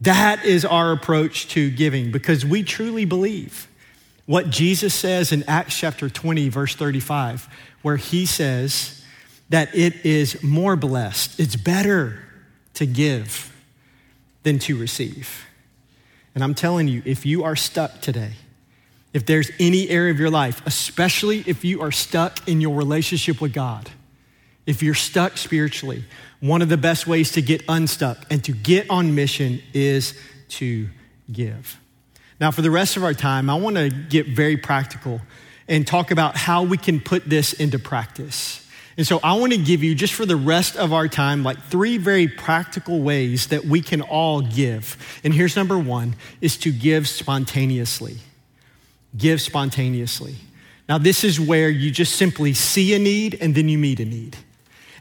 That 0.01 0.45
is 0.45 0.63
our 0.63 0.93
approach 0.93 1.49
to 1.49 1.69
giving 1.69 2.11
because 2.11 2.45
we 2.45 2.63
truly 2.63 3.03
believe 3.03 3.67
what 4.25 4.49
Jesus 4.49 4.93
says 4.93 5.33
in 5.33 5.43
Acts 5.43 5.77
chapter 5.77 6.09
20, 6.09 6.47
verse 6.47 6.75
35, 6.75 7.49
where 7.81 7.97
He 7.97 8.25
says 8.25 9.03
that 9.49 9.75
it 9.75 10.05
is 10.05 10.41
more 10.41 10.77
blessed, 10.77 11.39
it's 11.41 11.57
better 11.57 12.23
to 12.75 12.85
give 12.85 13.53
than 14.43 14.59
to 14.59 14.77
receive. 14.77 15.45
And 16.35 16.43
I'm 16.43 16.53
telling 16.53 16.87
you, 16.87 17.01
if 17.05 17.25
you 17.25 17.43
are 17.43 17.55
stuck 17.55 18.01
today, 18.01 18.33
if 19.13 19.25
there's 19.25 19.49
any 19.59 19.89
area 19.89 20.11
of 20.11 20.19
your 20.19 20.29
life, 20.29 20.61
especially 20.65 21.43
if 21.47 21.65
you 21.65 21.81
are 21.81 21.91
stuck 21.91 22.47
in 22.47 22.61
your 22.61 22.75
relationship 22.75 23.41
with 23.41 23.53
God, 23.53 23.89
if 24.65 24.83
you're 24.83 24.93
stuck 24.93 25.37
spiritually, 25.37 26.05
one 26.39 26.61
of 26.61 26.69
the 26.69 26.77
best 26.77 27.07
ways 27.07 27.31
to 27.31 27.41
get 27.41 27.63
unstuck 27.67 28.25
and 28.29 28.43
to 28.43 28.51
get 28.51 28.89
on 28.89 29.15
mission 29.15 29.61
is 29.73 30.17
to 30.49 30.87
give. 31.31 31.79
Now, 32.39 32.51
for 32.51 32.61
the 32.61 32.71
rest 32.71 32.95
of 32.95 33.03
our 33.03 33.13
time, 33.13 33.49
I 33.49 33.55
want 33.55 33.75
to 33.75 33.89
get 33.89 34.27
very 34.27 34.57
practical 34.57 35.21
and 35.67 35.85
talk 35.85 36.11
about 36.11 36.37
how 36.37 36.63
we 36.63 36.77
can 36.77 36.99
put 36.99 37.27
this 37.27 37.53
into 37.53 37.79
practice. 37.79 38.58
And 38.99 39.07
so 39.07 39.21
I 39.23 39.35
want 39.35 39.53
to 39.53 39.57
give 39.57 39.81
you, 39.81 39.95
just 39.95 40.13
for 40.13 40.25
the 40.25 40.35
rest 40.35 40.75
of 40.75 40.91
our 40.91 41.07
time, 41.07 41.41
like 41.41 41.57
three 41.67 41.97
very 41.97 42.27
practical 42.27 42.99
ways 42.99 43.47
that 43.47 43.63
we 43.63 43.79
can 43.79 44.01
all 44.01 44.41
give. 44.41 45.21
And 45.23 45.33
here's 45.33 45.55
number 45.55 45.79
one 45.79 46.17
is 46.41 46.57
to 46.57 46.71
give 46.73 47.07
spontaneously. 47.07 48.17
Give 49.17 49.39
spontaneously. 49.39 50.35
Now, 50.89 50.97
this 50.97 51.23
is 51.23 51.39
where 51.39 51.69
you 51.69 51.91
just 51.91 52.17
simply 52.17 52.53
see 52.53 52.93
a 52.93 52.99
need 52.99 53.37
and 53.39 53.55
then 53.55 53.69
you 53.69 53.77
meet 53.77 54.01
a 54.01 54.05
need. 54.05 54.35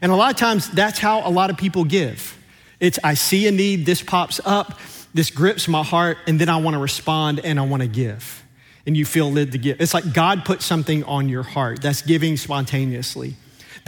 And 0.00 0.12
a 0.12 0.14
lot 0.14 0.30
of 0.30 0.36
times, 0.36 0.70
that's 0.70 1.00
how 1.00 1.28
a 1.28 1.32
lot 1.32 1.50
of 1.50 1.56
people 1.56 1.82
give. 1.82 2.38
It's, 2.78 3.00
I 3.02 3.14
see 3.14 3.48
a 3.48 3.50
need, 3.50 3.84
this 3.84 4.00
pops 4.00 4.40
up, 4.44 4.78
this 5.12 5.28
grips 5.28 5.66
my 5.66 5.82
heart, 5.82 6.18
and 6.28 6.40
then 6.40 6.48
I 6.48 6.58
want 6.58 6.74
to 6.74 6.80
respond 6.80 7.40
and 7.40 7.58
I 7.58 7.66
want 7.66 7.82
to 7.82 7.88
give. 7.88 8.44
And 8.86 8.96
you 8.96 9.04
feel 9.04 9.28
led 9.28 9.50
to 9.50 9.58
give. 9.58 9.80
It's 9.80 9.92
like 9.92 10.12
God 10.14 10.44
put 10.44 10.62
something 10.62 11.02
on 11.02 11.28
your 11.28 11.42
heart. 11.42 11.82
That's 11.82 12.02
giving 12.02 12.36
spontaneously. 12.36 13.34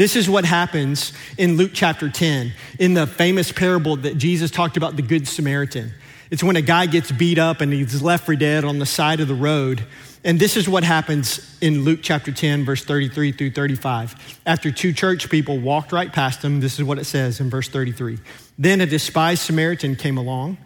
This 0.00 0.16
is 0.16 0.30
what 0.30 0.46
happens 0.46 1.12
in 1.36 1.58
Luke 1.58 1.72
chapter 1.74 2.08
10, 2.08 2.54
in 2.78 2.94
the 2.94 3.06
famous 3.06 3.52
parable 3.52 3.96
that 3.96 4.16
Jesus 4.16 4.50
talked 4.50 4.78
about 4.78 4.96
the 4.96 5.02
Good 5.02 5.28
Samaritan. 5.28 5.92
It's 6.30 6.42
when 6.42 6.56
a 6.56 6.62
guy 6.62 6.86
gets 6.86 7.12
beat 7.12 7.36
up 7.36 7.60
and 7.60 7.70
he's 7.70 8.00
left 8.00 8.24
for 8.24 8.34
dead 8.34 8.64
on 8.64 8.78
the 8.78 8.86
side 8.86 9.20
of 9.20 9.28
the 9.28 9.34
road. 9.34 9.84
And 10.24 10.40
this 10.40 10.56
is 10.56 10.66
what 10.66 10.84
happens 10.84 11.54
in 11.60 11.84
Luke 11.84 12.00
chapter 12.00 12.32
10, 12.32 12.64
verse 12.64 12.82
33 12.82 13.32
through 13.32 13.50
35. 13.50 14.40
After 14.46 14.72
two 14.72 14.94
church 14.94 15.28
people 15.28 15.58
walked 15.58 15.92
right 15.92 16.10
past 16.10 16.42
him, 16.42 16.60
this 16.60 16.78
is 16.78 16.84
what 16.86 16.98
it 16.98 17.04
says 17.04 17.38
in 17.38 17.50
verse 17.50 17.68
33. 17.68 18.20
Then 18.58 18.80
a 18.80 18.86
despised 18.86 19.42
Samaritan 19.42 19.96
came 19.96 20.16
along, 20.16 20.56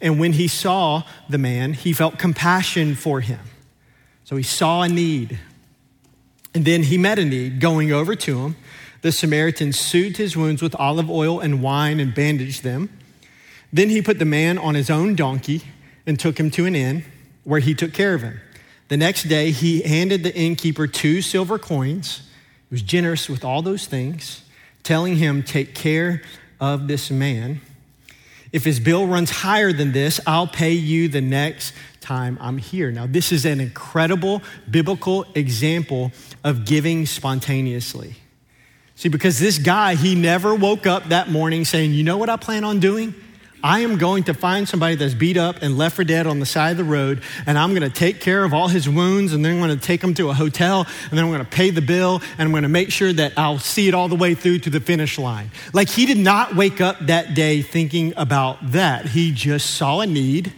and 0.00 0.20
when 0.20 0.34
he 0.34 0.46
saw 0.46 1.02
the 1.28 1.38
man, 1.38 1.72
he 1.72 1.92
felt 1.92 2.16
compassion 2.16 2.94
for 2.94 3.22
him. 3.22 3.40
So 4.22 4.36
he 4.36 4.44
saw 4.44 4.82
a 4.82 4.88
need, 4.88 5.40
And 6.54 6.64
then 6.64 6.84
he 6.84 6.98
met 6.98 7.18
a 7.18 7.24
need. 7.24 7.60
Going 7.60 7.92
over 7.92 8.14
to 8.14 8.44
him, 8.44 8.56
the 9.02 9.12
Samaritan 9.12 9.72
soothed 9.72 10.16
his 10.16 10.36
wounds 10.36 10.62
with 10.62 10.74
olive 10.76 11.10
oil 11.10 11.40
and 11.40 11.62
wine 11.62 12.00
and 12.00 12.14
bandaged 12.14 12.62
them. 12.62 12.90
Then 13.72 13.90
he 13.90 14.02
put 14.02 14.18
the 14.18 14.24
man 14.24 14.58
on 14.58 14.74
his 14.74 14.90
own 14.90 15.14
donkey 15.14 15.62
and 16.06 16.18
took 16.18 16.38
him 16.38 16.50
to 16.52 16.66
an 16.66 16.74
inn 16.74 17.04
where 17.44 17.60
he 17.60 17.74
took 17.74 17.92
care 17.92 18.14
of 18.14 18.22
him. 18.22 18.40
The 18.88 18.96
next 18.96 19.24
day, 19.24 19.50
he 19.50 19.82
handed 19.82 20.22
the 20.22 20.34
innkeeper 20.34 20.86
two 20.86 21.20
silver 21.20 21.58
coins. 21.58 22.22
He 22.68 22.74
was 22.74 22.82
generous 22.82 23.28
with 23.28 23.44
all 23.44 23.60
those 23.60 23.86
things, 23.86 24.42
telling 24.82 25.16
him, 25.16 25.42
Take 25.42 25.74
care 25.74 26.22
of 26.58 26.88
this 26.88 27.10
man. 27.10 27.60
If 28.50 28.64
his 28.64 28.80
bill 28.80 29.06
runs 29.06 29.30
higher 29.30 29.72
than 29.72 29.92
this, 29.92 30.20
I'll 30.26 30.46
pay 30.46 30.72
you 30.72 31.08
the 31.08 31.20
next 31.20 31.74
time 32.08 32.38
I'm 32.40 32.56
here. 32.56 32.90
Now, 32.90 33.06
this 33.06 33.32
is 33.32 33.44
an 33.44 33.60
incredible 33.60 34.42
biblical 34.70 35.26
example 35.34 36.10
of 36.42 36.64
giving 36.64 37.04
spontaneously. 37.04 38.14
See, 38.94 39.10
because 39.10 39.38
this 39.38 39.58
guy, 39.58 39.94
he 39.94 40.14
never 40.14 40.54
woke 40.54 40.86
up 40.86 41.10
that 41.10 41.28
morning 41.28 41.66
saying, 41.66 41.92
You 41.92 42.04
know 42.04 42.16
what 42.16 42.30
I 42.30 42.36
plan 42.36 42.64
on 42.64 42.80
doing? 42.80 43.14
I 43.62 43.80
am 43.80 43.98
going 43.98 44.24
to 44.24 44.34
find 44.34 44.68
somebody 44.68 44.94
that's 44.94 45.14
beat 45.14 45.36
up 45.36 45.56
and 45.60 45.76
left 45.76 45.96
for 45.96 46.04
dead 46.04 46.26
on 46.26 46.38
the 46.38 46.46
side 46.46 46.70
of 46.70 46.76
the 46.78 46.84
road, 46.84 47.22
and 47.44 47.58
I'm 47.58 47.74
going 47.74 47.82
to 47.82 47.94
take 47.94 48.20
care 48.20 48.42
of 48.44 48.54
all 48.54 48.68
his 48.68 48.88
wounds, 48.88 49.34
and 49.34 49.44
then 49.44 49.54
I'm 49.54 49.58
going 49.58 49.78
to 49.78 49.84
take 49.84 50.02
him 50.02 50.14
to 50.14 50.30
a 50.30 50.34
hotel, 50.34 50.86
and 51.10 51.18
then 51.18 51.24
I'm 51.24 51.30
going 51.30 51.44
to 51.44 51.50
pay 51.50 51.70
the 51.70 51.82
bill, 51.82 52.22
and 52.38 52.42
I'm 52.42 52.52
going 52.52 52.62
to 52.62 52.68
make 52.68 52.90
sure 52.90 53.12
that 53.12 53.32
I'll 53.36 53.58
see 53.58 53.88
it 53.88 53.94
all 53.94 54.08
the 54.08 54.16
way 54.16 54.34
through 54.34 54.60
to 54.60 54.70
the 54.70 54.80
finish 54.80 55.18
line. 55.18 55.50
Like 55.74 55.88
he 55.90 56.06
did 56.06 56.18
not 56.18 56.54
wake 56.54 56.80
up 56.80 57.00
that 57.00 57.34
day 57.34 57.60
thinking 57.60 58.14
about 58.16 58.70
that. 58.70 59.06
He 59.06 59.32
just 59.32 59.74
saw 59.74 60.00
a 60.00 60.06
need, 60.06 60.52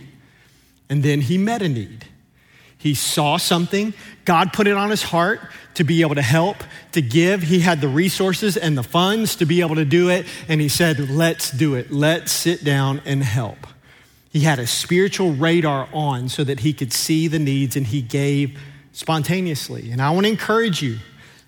and 0.90 1.02
then 1.02 1.23
he 1.23 1.38
met 1.38 1.62
a 1.62 1.68
need. 1.68 2.04
He 2.76 2.94
saw 2.94 3.37
something, 3.37 3.94
God 4.25 4.52
put 4.52 4.66
it 4.66 4.76
on 4.76 4.90
his 4.90 5.02
heart 5.02 5.40
to 5.75 5.85
be 5.85 6.00
able 6.00 6.14
to 6.16 6.23
help, 6.23 6.56
to 6.92 7.02
give. 7.02 7.42
He 7.42 7.61
had 7.61 7.80
the 7.80 7.88
resources 7.88 8.56
and 8.56 8.76
the 8.76 8.82
funds 8.82 9.37
to 9.37 9.47
be 9.47 9.61
able 9.61 9.76
to 9.76 9.85
do 9.85 10.09
it, 10.09 10.26
and 10.49 10.61
he 10.61 10.68
said, 10.68 11.11
Let's 11.11 11.50
do 11.50 11.75
it. 11.75 11.92
Let's 11.92 12.32
sit 12.32 12.64
down 12.64 13.02
and 13.04 13.23
help. 13.23 13.66
He 14.30 14.40
had 14.40 14.59
a 14.59 14.66
spiritual 14.66 15.32
radar 15.32 15.88
on 15.92 16.28
so 16.28 16.42
that 16.44 16.61
he 16.61 16.73
could 16.73 16.92
see 16.92 17.28
the 17.28 17.38
needs 17.38 17.76
and 17.76 17.87
he 17.87 18.00
gave 18.00 18.59
spontaneously. 18.92 19.90
And 19.90 20.00
I 20.00 20.11
want 20.11 20.26
to 20.26 20.30
encourage 20.30 20.82
you 20.82 20.99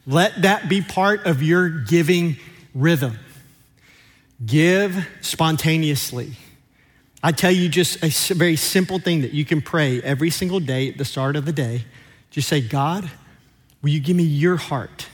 let 0.07 0.43
that 0.43 0.69
be 0.69 0.83
part 0.83 1.27
of 1.27 1.43
your 1.43 1.69
giving 1.69 2.37
rhythm. 2.75 3.19
Give 4.45 5.07
spontaneously. 5.21 6.33
I 7.23 7.33
tell 7.33 7.53
you 7.53 7.69
just 7.69 8.03
a 8.03 8.35
very 8.35 8.57
simple 8.57 8.99
thing 8.99 9.23
that 9.23 9.33
you 9.33 9.45
can 9.45 9.63
pray 9.63 10.03
every 10.03 10.31
single 10.31 10.59
day 10.59 10.89
at 10.89 10.99
the 10.99 11.05
start 11.05 11.37
of 11.37 11.45
the 11.45 11.53
day. 11.53 11.85
Just 12.31 12.49
say, 12.49 12.61
God, 12.61 13.09
will 13.81 13.91
you 13.91 14.01
give 14.01 14.17
me 14.17 14.25
your 14.25 14.57
heart? 14.57 15.07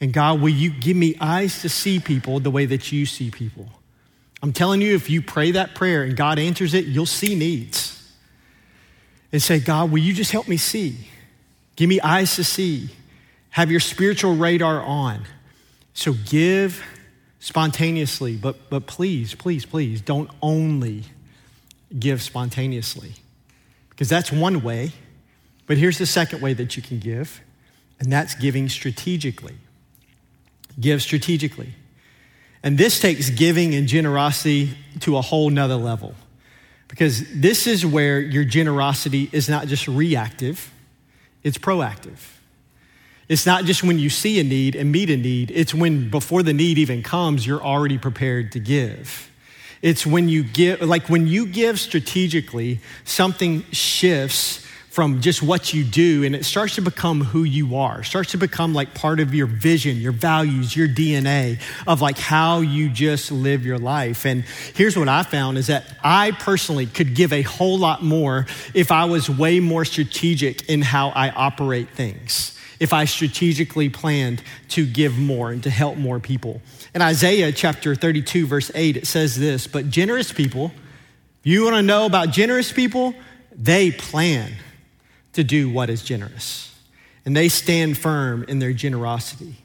And 0.00 0.12
God, 0.12 0.40
will 0.40 0.50
you 0.50 0.70
give 0.70 0.96
me 0.96 1.16
eyes 1.20 1.62
to 1.62 1.68
see 1.68 2.00
people 2.00 2.38
the 2.40 2.50
way 2.50 2.66
that 2.66 2.92
you 2.92 3.06
see 3.06 3.30
people? 3.30 3.68
I'm 4.42 4.52
telling 4.52 4.80
you, 4.80 4.94
if 4.94 5.08
you 5.08 5.22
pray 5.22 5.52
that 5.52 5.74
prayer 5.74 6.04
and 6.04 6.16
God 6.16 6.38
answers 6.38 6.74
it, 6.74 6.84
you'll 6.84 7.06
see 7.06 7.34
needs. 7.34 7.94
And 9.32 9.42
say, 9.42 9.58
God, 9.58 9.90
will 9.90 9.98
you 9.98 10.12
just 10.12 10.32
help 10.32 10.48
me 10.48 10.56
see? 10.56 10.96
Give 11.76 11.88
me 11.88 12.00
eyes 12.00 12.36
to 12.36 12.44
see. 12.44 12.90
Have 13.50 13.70
your 13.70 13.80
spiritual 13.80 14.36
radar 14.36 14.82
on. 14.82 15.24
So 15.94 16.14
give 16.26 16.82
spontaneously, 17.40 18.36
but, 18.36 18.70
but 18.70 18.86
please, 18.86 19.34
please, 19.34 19.64
please 19.66 20.00
don't 20.00 20.30
only 20.40 21.04
give 21.96 22.22
spontaneously. 22.22 23.12
Because 23.90 24.08
that's 24.08 24.30
one 24.30 24.62
way. 24.62 24.92
But 25.66 25.76
here's 25.76 25.98
the 25.98 26.06
second 26.06 26.40
way 26.40 26.54
that 26.54 26.76
you 26.76 26.82
can 26.82 26.98
give, 26.98 27.40
and 28.00 28.10
that's 28.10 28.34
giving 28.34 28.68
strategically. 28.68 29.56
Give 30.80 31.02
strategically. 31.02 31.74
And 32.62 32.78
this 32.78 33.00
takes 33.00 33.30
giving 33.30 33.74
and 33.74 33.86
generosity 33.86 34.70
to 35.00 35.16
a 35.16 35.20
whole 35.20 35.50
nother 35.50 35.76
level. 35.76 36.14
Because 36.88 37.22
this 37.34 37.66
is 37.66 37.84
where 37.84 38.18
your 38.18 38.44
generosity 38.44 39.28
is 39.30 39.48
not 39.48 39.66
just 39.66 39.86
reactive, 39.86 40.72
it's 41.42 41.58
proactive. 41.58 42.18
It's 43.28 43.44
not 43.44 43.66
just 43.66 43.84
when 43.84 43.98
you 43.98 44.08
see 44.08 44.40
a 44.40 44.44
need 44.44 44.74
and 44.74 44.90
meet 44.90 45.10
a 45.10 45.16
need, 45.16 45.50
it's 45.50 45.74
when 45.74 46.08
before 46.08 46.42
the 46.42 46.54
need 46.54 46.78
even 46.78 47.02
comes, 47.02 47.46
you're 47.46 47.62
already 47.62 47.98
prepared 47.98 48.52
to 48.52 48.58
give. 48.58 49.27
It's 49.82 50.06
when 50.06 50.28
you 50.28 50.42
give, 50.44 50.82
like 50.82 51.08
when 51.08 51.26
you 51.26 51.46
give 51.46 51.78
strategically, 51.78 52.80
something 53.04 53.62
shifts 53.70 54.66
from 54.98 55.20
just 55.20 55.44
what 55.44 55.72
you 55.72 55.84
do 55.84 56.24
and 56.24 56.34
it 56.34 56.44
starts 56.44 56.74
to 56.74 56.82
become 56.82 57.20
who 57.20 57.44
you 57.44 57.76
are, 57.76 58.02
starts 58.02 58.32
to 58.32 58.36
become 58.36 58.74
like 58.74 58.94
part 58.94 59.20
of 59.20 59.32
your 59.32 59.46
vision, 59.46 59.96
your 59.98 60.10
values, 60.10 60.74
your 60.74 60.88
DNA 60.88 61.60
of 61.86 62.00
like 62.00 62.18
how 62.18 62.58
you 62.58 62.88
just 62.88 63.30
live 63.30 63.64
your 63.64 63.78
life. 63.78 64.26
And 64.26 64.42
here's 64.74 64.96
what 64.96 65.08
I 65.08 65.22
found 65.22 65.56
is 65.56 65.68
that 65.68 65.84
I 66.02 66.32
personally 66.32 66.86
could 66.86 67.14
give 67.14 67.32
a 67.32 67.42
whole 67.42 67.78
lot 67.78 68.02
more 68.02 68.46
if 68.74 68.90
I 68.90 69.04
was 69.04 69.30
way 69.30 69.60
more 69.60 69.84
strategic 69.84 70.68
in 70.68 70.82
how 70.82 71.10
I 71.10 71.30
operate 71.30 71.90
things 71.90 72.57
if 72.80 72.92
I 72.92 73.04
strategically 73.04 73.88
planned 73.88 74.42
to 74.68 74.86
give 74.86 75.18
more 75.18 75.50
and 75.50 75.62
to 75.64 75.70
help 75.70 75.96
more 75.96 76.20
people. 76.20 76.62
In 76.94 77.02
Isaiah 77.02 77.52
chapter 77.52 77.94
32, 77.94 78.46
verse 78.46 78.70
8, 78.74 78.96
it 78.96 79.06
says 79.06 79.36
this 79.36 79.66
But 79.66 79.90
generous 79.90 80.32
people, 80.32 80.72
you 81.42 81.64
want 81.64 81.76
to 81.76 81.82
know 81.82 82.06
about 82.06 82.30
generous 82.30 82.72
people? 82.72 83.14
They 83.54 83.90
plan 83.90 84.52
to 85.32 85.42
do 85.42 85.70
what 85.70 85.90
is 85.90 86.02
generous, 86.02 86.74
and 87.24 87.36
they 87.36 87.48
stand 87.48 87.98
firm 87.98 88.44
in 88.48 88.58
their 88.58 88.72
generosity. 88.72 89.56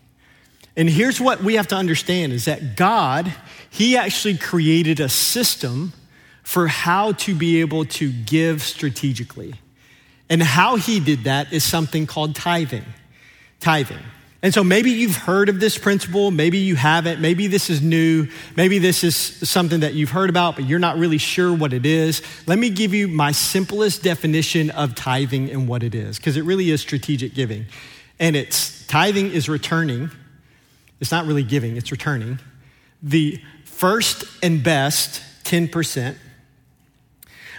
And 0.76 0.90
here's 0.90 1.22
what 1.22 1.44
we 1.44 1.56
have 1.56 1.68
to 1.68 1.76
understand 1.76 2.34
is 2.34 2.46
that 2.46 2.76
God, 2.76 3.32
He 3.70 3.96
actually 3.96 4.38
created 4.38 5.00
a 5.00 5.10
system 5.10 5.94
for 6.42 6.68
how 6.68 7.12
to 7.12 7.36
be 7.36 7.62
able 7.62 7.86
to 7.86 8.12
give 8.12 8.64
strategically. 8.64 9.54
And 10.30 10.42
how 10.42 10.78
He 10.78 11.00
did 11.00 11.26
that 11.26 11.54
is 11.54 11.64
something 11.64 12.08
called 12.08 12.36
tithing 12.36 12.86
tithing. 13.64 14.00
And 14.44 14.54
so 14.54 14.62
maybe 14.62 14.92
you've 14.92 15.16
heard 15.16 15.48
of 15.48 15.62
this 15.62 15.78
principle, 15.78 16.30
maybe 16.30 16.58
you 16.58 16.76
haven't, 16.76 17.22
maybe 17.22 17.48
this 17.48 17.70
is 17.70 17.82
new, 17.82 18.28
maybe 18.58 18.78
this 18.78 19.06
is 19.06 19.16
something 19.16 19.80
that 19.80 19.94
you've 19.94 20.10
heard 20.10 20.30
about, 20.30 20.58
but 20.58 20.66
you're 20.66 20.80
not 20.80 20.98
really 20.98 21.18
sure 21.18 21.56
what 21.56 21.72
it 21.72 21.86
is. 21.86 22.22
Let 22.46 22.60
me 22.60 22.70
give 22.70 22.94
you 22.94 23.08
my 23.08 23.32
simplest 23.32 24.04
definition 24.04 24.70
of 24.72 24.96
tithing 24.96 25.50
and 25.50 25.66
what 25.66 25.82
it 25.82 25.96
is, 25.96 26.18
because 26.18 26.36
it 26.36 26.44
really 26.44 26.72
is 26.72 26.82
strategic 26.82 27.34
giving. 27.34 27.68
And 28.20 28.36
it's 28.36 28.86
tithing 28.88 29.32
is 29.32 29.48
returning, 29.48 30.12
it's 31.00 31.12
not 31.12 31.26
really 31.26 31.44
giving, 31.44 31.78
it's 31.78 31.92
returning 31.92 32.40
the 33.02 33.42
first 33.64 34.26
and 34.44 34.62
best 34.62 35.22
10% 35.46 36.16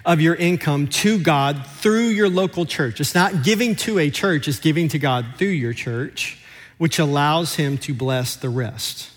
of 0.05 0.21
your 0.21 0.35
income 0.35 0.89
to 0.89 1.19
God 1.19 1.67
through 1.67 2.09
your 2.09 2.29
local 2.29 2.67
church. 2.67 3.01
It's 3.01 3.15
not 3.15 3.43
giving 3.43 3.75
to 3.77 3.99
a 3.99 4.11
church, 4.11 4.49
it's 4.49 4.61
giving 4.61 4.89
to 4.89 4.99
God 4.99 5.27
through 5.37 5.49
your 5.49 5.73
church, 5.73 6.39
which 6.79 6.99
allows 6.99 7.57
Him 7.57 7.79
to 7.79 7.95
bless 7.95 8.37
the 8.37 8.49
rest. 8.49 9.11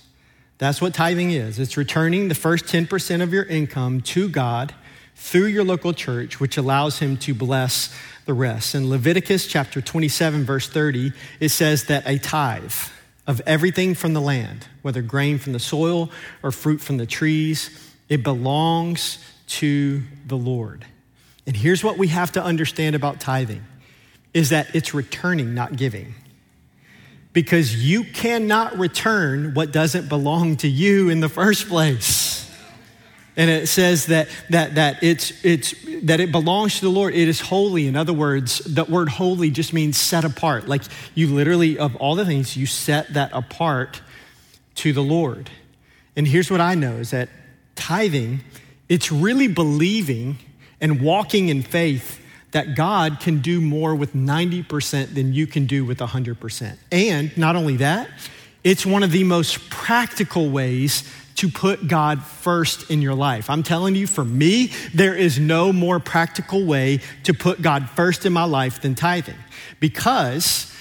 That's 0.58 0.82
what 0.82 0.94
tithing 0.94 1.32
is 1.32 1.60
it's 1.60 1.78
returning 1.78 2.28
the 2.30 2.36
first 2.36 2.66
10% 2.66 3.22
of 3.22 3.34
your 3.34 3.44
income 3.44 4.02
to 4.02 4.30
God 4.30 4.74
through 5.16 5.46
your 5.46 5.64
local 5.64 5.94
church, 5.94 6.40
which 6.40 6.58
allows 6.58 7.00
Him 7.00 7.18
to 7.18 7.34
bless 7.34 7.94
the 8.26 8.34
rest. 8.34 8.76
In 8.76 8.90
Leviticus 8.90 9.48
chapter 9.48 9.82
27, 9.82 10.46
verse 10.46 10.70
30, 10.70 11.12
it 11.40 11.50
says 11.50 11.86
that 11.86 12.08
a 12.08 12.18
tithe, 12.18 12.72
of 13.28 13.42
everything 13.46 13.94
from 13.94 14.14
the 14.14 14.22
land, 14.22 14.66
whether 14.82 15.02
grain 15.02 15.38
from 15.38 15.52
the 15.52 15.60
soil 15.60 16.10
or 16.42 16.52
fruit 16.52 16.80
from 16.80 16.98
the 16.98 17.06
trees. 17.06 17.94
It 18.08 18.24
belongs 18.24 19.20
to 19.48 20.04
the 20.26 20.38
Lord. 20.38 20.86
And 21.46 21.56
here's 21.56 21.84
what 21.84 21.98
we 21.98 22.08
have 22.10 22.34
to 22.34 22.44
understand 22.44 22.96
about 22.96 23.20
tithing 23.20 23.64
is 24.34 24.50
that 24.50 24.76
it's 24.76 24.94
returning, 24.94 25.56
not 25.56 25.76
giving. 25.76 26.14
Because 27.34 27.76
you 27.76 28.04
cannot 28.04 28.78
return 28.78 29.54
what 29.54 29.72
doesn't 29.72 30.10
belong 30.10 30.58
to 30.58 30.68
you 30.68 31.10
in 31.10 31.22
the 31.22 31.30
first 31.30 31.68
place. 31.70 32.52
And 33.38 33.52
it 33.52 33.68
says 33.68 34.08
that, 34.08 34.28
that, 34.50 34.76
that, 34.76 35.04
it's, 35.04 35.32
it's, 35.46 35.76
that 36.04 36.20
it 36.20 36.32
belongs 36.32 36.76
to 36.80 36.82
the 36.82 36.90
Lord. 36.90 37.14
It 37.14 37.28
is 37.28 37.40
holy. 37.40 37.88
In 37.88 37.96
other 37.96 38.14
words, 38.14 38.58
the 38.60 38.84
word 38.84 39.10
holy 39.10 39.52
just 39.52 39.74
means 39.74 39.96
set 39.96 40.26
apart. 40.26 40.68
Like 40.68 40.82
you 41.14 41.28
literally, 41.28 41.78
of 41.78 41.96
all 41.98 42.16
the 42.16 42.26
things, 42.26 42.58
you 42.58 42.66
set 42.66 43.14
that 43.14 43.32
apart 43.34 44.02
to 44.76 44.92
the 44.92 45.04
Lord. 45.04 45.52
And 46.16 46.28
here's 46.28 46.50
what 46.50 46.62
I 46.62 46.74
know 46.74 46.94
is 46.94 47.12
that 47.12 47.30
tithing 47.76 48.40
it's 48.90 49.12
really 49.12 49.48
believing 49.48 50.38
and 50.80 51.02
walking 51.02 51.50
in 51.50 51.62
faith 51.64 52.22
that 52.52 52.76
God 52.76 53.20
can 53.20 53.40
do 53.40 53.60
more 53.60 53.94
with 53.94 54.14
90% 54.14 55.14
than 55.14 55.34
you 55.34 55.48
can 55.48 55.66
do 55.66 55.84
with 55.84 56.00
100%. 56.00 56.78
And 56.92 57.38
not 57.38 57.56
only 57.56 57.78
that, 57.78 58.10
it's 58.64 58.86
one 58.86 59.04
of 59.04 59.12
the 59.12 59.24
most 59.24 59.70
practical 59.70 60.50
ways 60.50 61.04
to 61.36 61.50
put 61.50 61.88
God 61.88 62.24
first 62.24 62.90
in 62.90 63.02
your 63.02 63.14
life. 63.14 63.50
I'm 63.50 63.62
telling 63.62 63.96
you, 63.96 64.08
for 64.08 64.26
me, 64.26 64.72
there 64.94 65.14
is 65.16 65.40
no 65.40 65.72
more 65.72 66.00
practical 66.00 66.66
way 66.66 67.00
to 67.24 67.34
put 67.34 67.62
God 67.62 67.90
first 67.92 68.26
in 68.26 68.34
my 68.34 68.46
life 68.46 68.82
than 68.82 68.96
tithing 68.96 69.36
because 69.80 70.74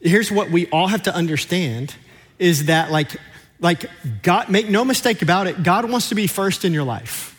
here's 0.00 0.32
what 0.32 0.50
we 0.50 0.66
all 0.70 0.86
have 0.86 1.02
to 1.02 1.14
understand 1.14 1.94
is 2.38 2.66
that 2.66 2.90
like 2.90 3.16
like 3.60 3.90
God 4.22 4.48
make 4.48 4.68
no 4.68 4.84
mistake 4.84 5.20
about 5.20 5.48
it, 5.48 5.62
God 5.62 5.90
wants 5.90 6.10
to 6.10 6.14
be 6.14 6.26
first 6.26 6.64
in 6.64 6.72
your 6.72 6.84
life. 6.84 7.37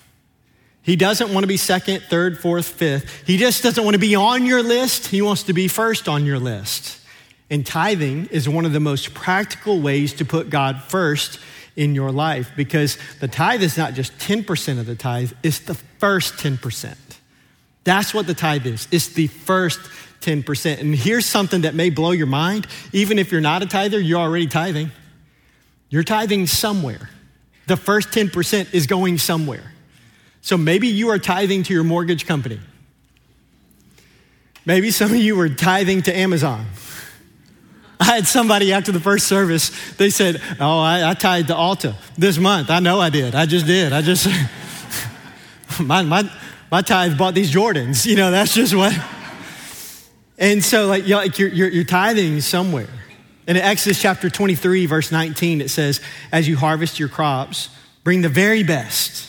He 0.81 0.95
doesn't 0.95 1.33
want 1.33 1.43
to 1.43 1.47
be 1.47 1.57
second, 1.57 2.01
third, 2.03 2.39
fourth, 2.39 2.67
fifth. 2.67 3.27
He 3.27 3.37
just 3.37 3.61
doesn't 3.63 3.83
want 3.83 3.95
to 3.95 3.99
be 3.99 4.15
on 4.15 4.45
your 4.45 4.63
list. 4.63 5.07
He 5.07 5.21
wants 5.21 5.43
to 5.43 5.53
be 5.53 5.67
first 5.67 6.07
on 6.07 6.25
your 6.25 6.39
list. 6.39 6.99
And 7.49 7.65
tithing 7.65 8.27
is 8.27 8.47
one 8.47 8.65
of 8.65 8.73
the 8.73 8.79
most 8.79 9.13
practical 9.13 9.81
ways 9.81 10.13
to 10.15 10.25
put 10.25 10.49
God 10.49 10.81
first 10.83 11.39
in 11.75 11.95
your 11.95 12.11
life 12.11 12.51
because 12.55 12.97
the 13.19 13.27
tithe 13.27 13.63
is 13.63 13.77
not 13.77 13.93
just 13.93 14.17
10% 14.19 14.79
of 14.79 14.85
the 14.85 14.95
tithe, 14.95 15.31
it's 15.43 15.59
the 15.59 15.75
first 15.75 16.35
10%. 16.35 16.95
That's 17.83 18.13
what 18.13 18.27
the 18.27 18.33
tithe 18.33 18.67
is. 18.67 18.87
It's 18.91 19.07
the 19.09 19.27
first 19.27 19.79
10%. 20.21 20.79
And 20.79 20.95
here's 20.95 21.25
something 21.25 21.61
that 21.61 21.73
may 21.73 21.89
blow 21.89 22.11
your 22.11 22.27
mind. 22.27 22.67
Even 22.91 23.17
if 23.17 23.31
you're 23.31 23.41
not 23.41 23.63
a 23.63 23.65
tither, 23.65 23.99
you're 23.99 24.19
already 24.19 24.47
tithing. 24.47 24.91
You're 25.89 26.03
tithing 26.03 26.47
somewhere. 26.47 27.09
The 27.67 27.77
first 27.77 28.09
10% 28.09 28.73
is 28.73 28.85
going 28.85 29.17
somewhere. 29.17 29.71
So 30.41 30.57
maybe 30.57 30.87
you 30.87 31.09
are 31.09 31.19
tithing 31.19 31.63
to 31.63 31.73
your 31.73 31.83
mortgage 31.83 32.25
company. 32.25 32.59
Maybe 34.65 34.91
some 34.91 35.11
of 35.11 35.17
you 35.17 35.35
were 35.35 35.49
tithing 35.49 36.03
to 36.03 36.15
Amazon. 36.15 36.65
I 37.99 38.05
had 38.05 38.27
somebody 38.27 38.71
after 38.71 38.91
the 38.91 38.99
first 38.99 39.27
service, 39.27 39.71
they 39.95 40.09
said, 40.09 40.41
Oh, 40.59 40.79
I, 40.79 41.09
I 41.09 41.13
tithed 41.13 41.49
to 41.49 41.53
Ulta 41.53 41.95
this 42.17 42.37
month. 42.37 42.69
I 42.69 42.79
know 42.79 42.99
I 42.99 43.09
did. 43.09 43.35
I 43.35 43.45
just 43.45 43.65
did. 43.65 43.91
I 43.91 44.01
just, 44.01 44.27
my, 45.79 46.01
my, 46.03 46.31
my 46.71 46.81
tithe 46.81 47.17
bought 47.17 47.33
these 47.33 47.51
Jordans. 47.51 48.05
You 48.05 48.15
know, 48.15 48.31
that's 48.31 48.53
just 48.53 48.73
what. 48.73 48.97
And 50.37 50.63
so, 50.63 50.87
like, 50.87 51.07
you're, 51.07 51.23
you're, 51.49 51.67
you're 51.67 51.83
tithing 51.83 52.39
somewhere. 52.39 52.87
And 53.45 53.57
in 53.57 53.63
Exodus 53.63 54.01
chapter 54.01 54.29
23, 54.29 54.85
verse 54.85 55.11
19, 55.11 55.59
it 55.59 55.69
says, 55.69 55.99
As 56.31 56.47
you 56.47 56.55
harvest 56.55 56.99
your 56.99 57.09
crops, 57.09 57.69
bring 58.05 58.21
the 58.21 58.29
very 58.29 58.63
best, 58.63 59.28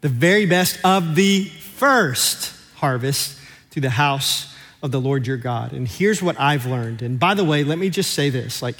the 0.00 0.08
very 0.08 0.46
best 0.46 0.78
of 0.84 1.14
the 1.14 1.44
first 1.44 2.54
harvest 2.76 3.38
to 3.70 3.80
the 3.80 3.90
house 3.90 4.54
of 4.82 4.90
the 4.90 5.00
Lord 5.00 5.26
your 5.26 5.36
God. 5.36 5.72
And 5.72 5.86
here's 5.86 6.22
what 6.22 6.38
I've 6.40 6.66
learned. 6.66 7.02
And 7.02 7.18
by 7.18 7.34
the 7.34 7.44
way, 7.44 7.64
let 7.64 7.78
me 7.78 7.90
just 7.90 8.14
say 8.14 8.30
this 8.30 8.62
like, 8.62 8.76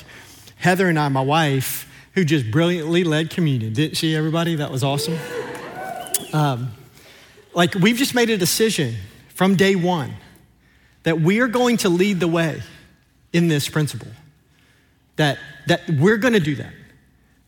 Heather 0.56 0.88
and 0.88 0.98
I, 0.98 1.08
my 1.08 1.22
wife, 1.22 1.90
who 2.14 2.24
just 2.24 2.50
brilliantly 2.50 3.04
led 3.04 3.30
communion, 3.30 3.72
didn't 3.72 3.96
she, 3.96 4.14
everybody? 4.14 4.56
That 4.56 4.70
was 4.70 4.84
awesome. 4.84 5.18
Um, 6.32 6.72
like, 7.54 7.74
we've 7.74 7.96
just 7.96 8.14
made 8.14 8.30
a 8.30 8.36
decision 8.36 8.96
from 9.28 9.56
day 9.56 9.74
one 9.74 10.14
that 11.02 11.20
we 11.20 11.40
are 11.40 11.48
going 11.48 11.78
to 11.78 11.88
lead 11.88 12.20
the 12.20 12.28
way 12.28 12.62
in 13.32 13.48
this 13.48 13.68
principle. 13.68 14.10
That, 15.16 15.38
that 15.66 15.88
we're 15.88 16.18
going 16.18 16.34
to 16.34 16.40
do 16.40 16.56
that. 16.56 16.72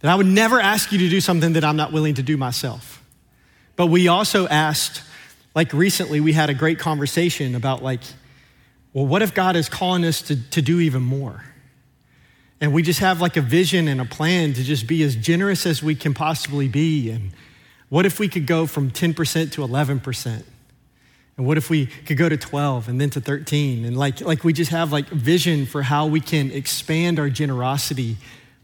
That 0.00 0.10
I 0.10 0.14
would 0.14 0.26
never 0.26 0.60
ask 0.60 0.90
you 0.90 0.98
to 0.98 1.08
do 1.08 1.20
something 1.20 1.52
that 1.54 1.64
I'm 1.64 1.76
not 1.76 1.92
willing 1.92 2.14
to 2.14 2.22
do 2.22 2.36
myself. 2.36 3.01
But 3.76 3.86
we 3.86 4.08
also 4.08 4.46
asked, 4.48 5.02
like 5.54 5.72
recently, 5.72 6.20
we 6.20 6.32
had 6.32 6.50
a 6.50 6.54
great 6.54 6.78
conversation 6.78 7.54
about, 7.54 7.82
like, 7.82 8.00
well, 8.92 9.06
what 9.06 9.22
if 9.22 9.34
God 9.34 9.56
is 9.56 9.68
calling 9.68 10.04
us 10.04 10.22
to, 10.22 10.50
to 10.50 10.62
do 10.62 10.80
even 10.80 11.02
more? 11.02 11.44
And 12.60 12.72
we 12.72 12.82
just 12.82 13.00
have 13.00 13.20
like 13.20 13.36
a 13.36 13.40
vision 13.40 13.88
and 13.88 14.00
a 14.00 14.04
plan 14.04 14.52
to 14.52 14.62
just 14.62 14.86
be 14.86 15.02
as 15.02 15.16
generous 15.16 15.66
as 15.66 15.82
we 15.82 15.96
can 15.96 16.14
possibly 16.14 16.68
be. 16.68 17.10
And 17.10 17.32
what 17.88 18.06
if 18.06 18.20
we 18.20 18.28
could 18.28 18.46
go 18.46 18.66
from 18.66 18.90
10% 18.90 19.52
to 19.52 19.62
11%? 19.62 20.44
And 21.36 21.46
what 21.46 21.56
if 21.56 21.70
we 21.70 21.86
could 21.86 22.18
go 22.18 22.28
to 22.28 22.36
12 22.36 22.88
and 22.88 23.00
then 23.00 23.10
to 23.10 23.20
13? 23.20 23.84
And 23.84 23.96
like, 23.96 24.20
like 24.20 24.44
we 24.44 24.52
just 24.52 24.70
have 24.70 24.92
like 24.92 25.08
vision 25.08 25.66
for 25.66 25.82
how 25.82 26.06
we 26.06 26.20
can 26.20 26.52
expand 26.52 27.18
our 27.18 27.30
generosity. 27.30 28.16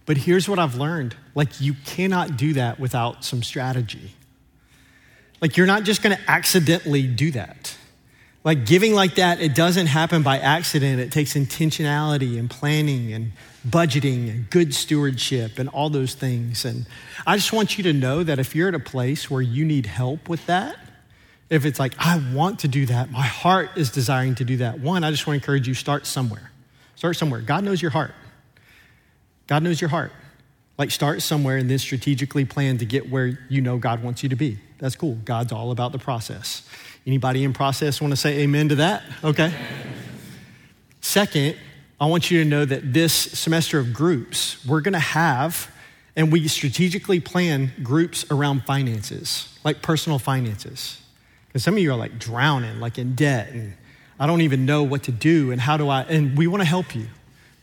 But 0.06 0.18
here's 0.18 0.48
what 0.48 0.60
I've 0.60 0.76
learned 0.76 1.16
like, 1.34 1.60
you 1.60 1.74
cannot 1.84 2.36
do 2.36 2.52
that 2.52 2.78
without 2.78 3.24
some 3.24 3.42
strategy. 3.42 4.14
Like, 5.40 5.56
you're 5.56 5.66
not 5.66 5.84
just 5.84 6.02
gonna 6.02 6.18
accidentally 6.26 7.06
do 7.06 7.30
that. 7.32 7.76
Like, 8.44 8.66
giving 8.66 8.94
like 8.94 9.16
that, 9.16 9.40
it 9.40 9.54
doesn't 9.54 9.86
happen 9.86 10.22
by 10.22 10.38
accident. 10.38 11.00
It 11.00 11.12
takes 11.12 11.34
intentionality 11.34 12.38
and 12.38 12.48
planning 12.48 13.12
and 13.12 13.32
budgeting 13.68 14.30
and 14.30 14.48
good 14.50 14.74
stewardship 14.74 15.58
and 15.58 15.68
all 15.68 15.90
those 15.90 16.14
things. 16.14 16.64
And 16.64 16.86
I 17.26 17.36
just 17.36 17.52
want 17.52 17.76
you 17.76 17.84
to 17.84 17.92
know 17.92 18.22
that 18.22 18.38
if 18.38 18.54
you're 18.54 18.68
at 18.68 18.74
a 18.74 18.80
place 18.80 19.30
where 19.30 19.42
you 19.42 19.64
need 19.64 19.86
help 19.86 20.28
with 20.28 20.46
that, 20.46 20.76
if 21.50 21.64
it's 21.64 21.78
like, 21.78 21.94
I 21.98 22.22
want 22.32 22.60
to 22.60 22.68
do 22.68 22.86
that, 22.86 23.10
my 23.10 23.26
heart 23.26 23.70
is 23.76 23.90
desiring 23.90 24.34
to 24.36 24.44
do 24.44 24.58
that, 24.58 24.80
one, 24.80 25.02
I 25.02 25.10
just 25.10 25.26
want 25.26 25.40
to 25.40 25.44
encourage 25.44 25.66
you 25.66 25.74
start 25.74 26.06
somewhere. 26.06 26.50
Start 26.94 27.16
somewhere. 27.16 27.40
God 27.40 27.64
knows 27.64 27.80
your 27.80 27.90
heart. 27.90 28.12
God 29.46 29.62
knows 29.62 29.80
your 29.80 29.88
heart. 29.88 30.12
Like, 30.78 30.90
start 30.92 31.22
somewhere 31.22 31.56
and 31.56 31.68
then 31.68 31.78
strategically 31.78 32.44
plan 32.44 32.78
to 32.78 32.86
get 32.86 33.10
where 33.10 33.38
you 33.48 33.60
know 33.60 33.78
God 33.78 34.02
wants 34.02 34.22
you 34.22 34.28
to 34.28 34.36
be. 34.36 34.58
That's 34.78 34.94
cool. 34.96 35.18
God's 35.24 35.52
all 35.52 35.72
about 35.72 35.92
the 35.92 35.98
process. 35.98 36.62
Anybody 37.06 37.42
in 37.42 37.52
process 37.52 38.00
want 38.00 38.12
to 38.12 38.16
say 38.16 38.40
amen 38.40 38.68
to 38.68 38.76
that? 38.76 39.02
Okay. 39.24 39.52
Second, 41.00 41.56
I 42.00 42.06
want 42.06 42.30
you 42.30 42.44
to 42.44 42.48
know 42.48 42.64
that 42.64 42.92
this 42.92 43.12
semester 43.12 43.78
of 43.78 43.92
groups, 43.92 44.64
we're 44.64 44.80
going 44.80 44.92
to 44.92 45.00
have, 45.00 45.68
and 46.14 46.30
we 46.30 46.46
strategically 46.46 47.18
plan 47.18 47.72
groups 47.82 48.24
around 48.30 48.64
finances, 48.64 49.58
like 49.64 49.82
personal 49.82 50.20
finances. 50.20 51.00
Because 51.48 51.64
some 51.64 51.74
of 51.74 51.80
you 51.80 51.90
are 51.90 51.96
like 51.96 52.18
drowning, 52.18 52.78
like 52.78 52.98
in 52.98 53.16
debt, 53.16 53.50
and 53.50 53.74
I 54.20 54.26
don't 54.26 54.42
even 54.42 54.64
know 54.64 54.84
what 54.84 55.04
to 55.04 55.12
do, 55.12 55.50
and 55.50 55.60
how 55.60 55.76
do 55.76 55.88
I, 55.88 56.02
and 56.02 56.38
we 56.38 56.46
want 56.46 56.60
to 56.60 56.68
help 56.68 56.94
you. 56.94 57.06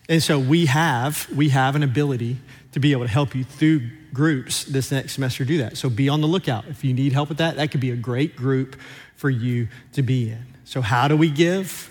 And 0.10 0.22
so 0.22 0.38
we 0.38 0.66
have, 0.66 1.30
we 1.34 1.50
have 1.50 1.76
an 1.76 1.84
ability 1.84 2.38
to 2.76 2.82
be 2.82 2.92
able 2.92 3.06
to 3.06 3.10
help 3.10 3.34
you 3.34 3.46
through 3.46 3.90
groups 4.12 4.66
this 4.66 4.92
next 4.92 5.14
semester 5.14 5.46
do 5.46 5.60
that. 5.60 5.78
So 5.78 5.90
be 5.90 6.10
on 6.10 6.20
the 6.20 6.28
lookout. 6.28 6.66
If 6.68 6.84
you 6.84 6.94
need 6.94 7.14
help 7.14 7.30
with 7.30 7.38
that, 7.38 7.56
that 7.56 7.72
could 7.72 7.80
be 7.80 7.92
a 7.92 7.96
great 7.96 8.36
group 8.36 8.76
for 9.16 9.30
you 9.30 9.70
to 9.94 10.04
be 10.04 10.30
in. 10.30 10.46
So 10.66 10.82
how 10.82 11.08
do 11.08 11.16
we 11.16 11.30
give? 11.30 11.90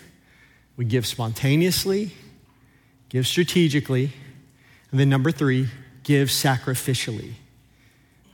We 0.77 0.85
give 0.85 1.07
spontaneously, 1.07 2.13
give 3.09 3.27
strategically, 3.27 4.13
and 4.91 5.01
then 5.01 5.09
number 5.09 5.31
three, 5.31 5.69
give 6.03 6.29
sacrificially. 6.29 7.33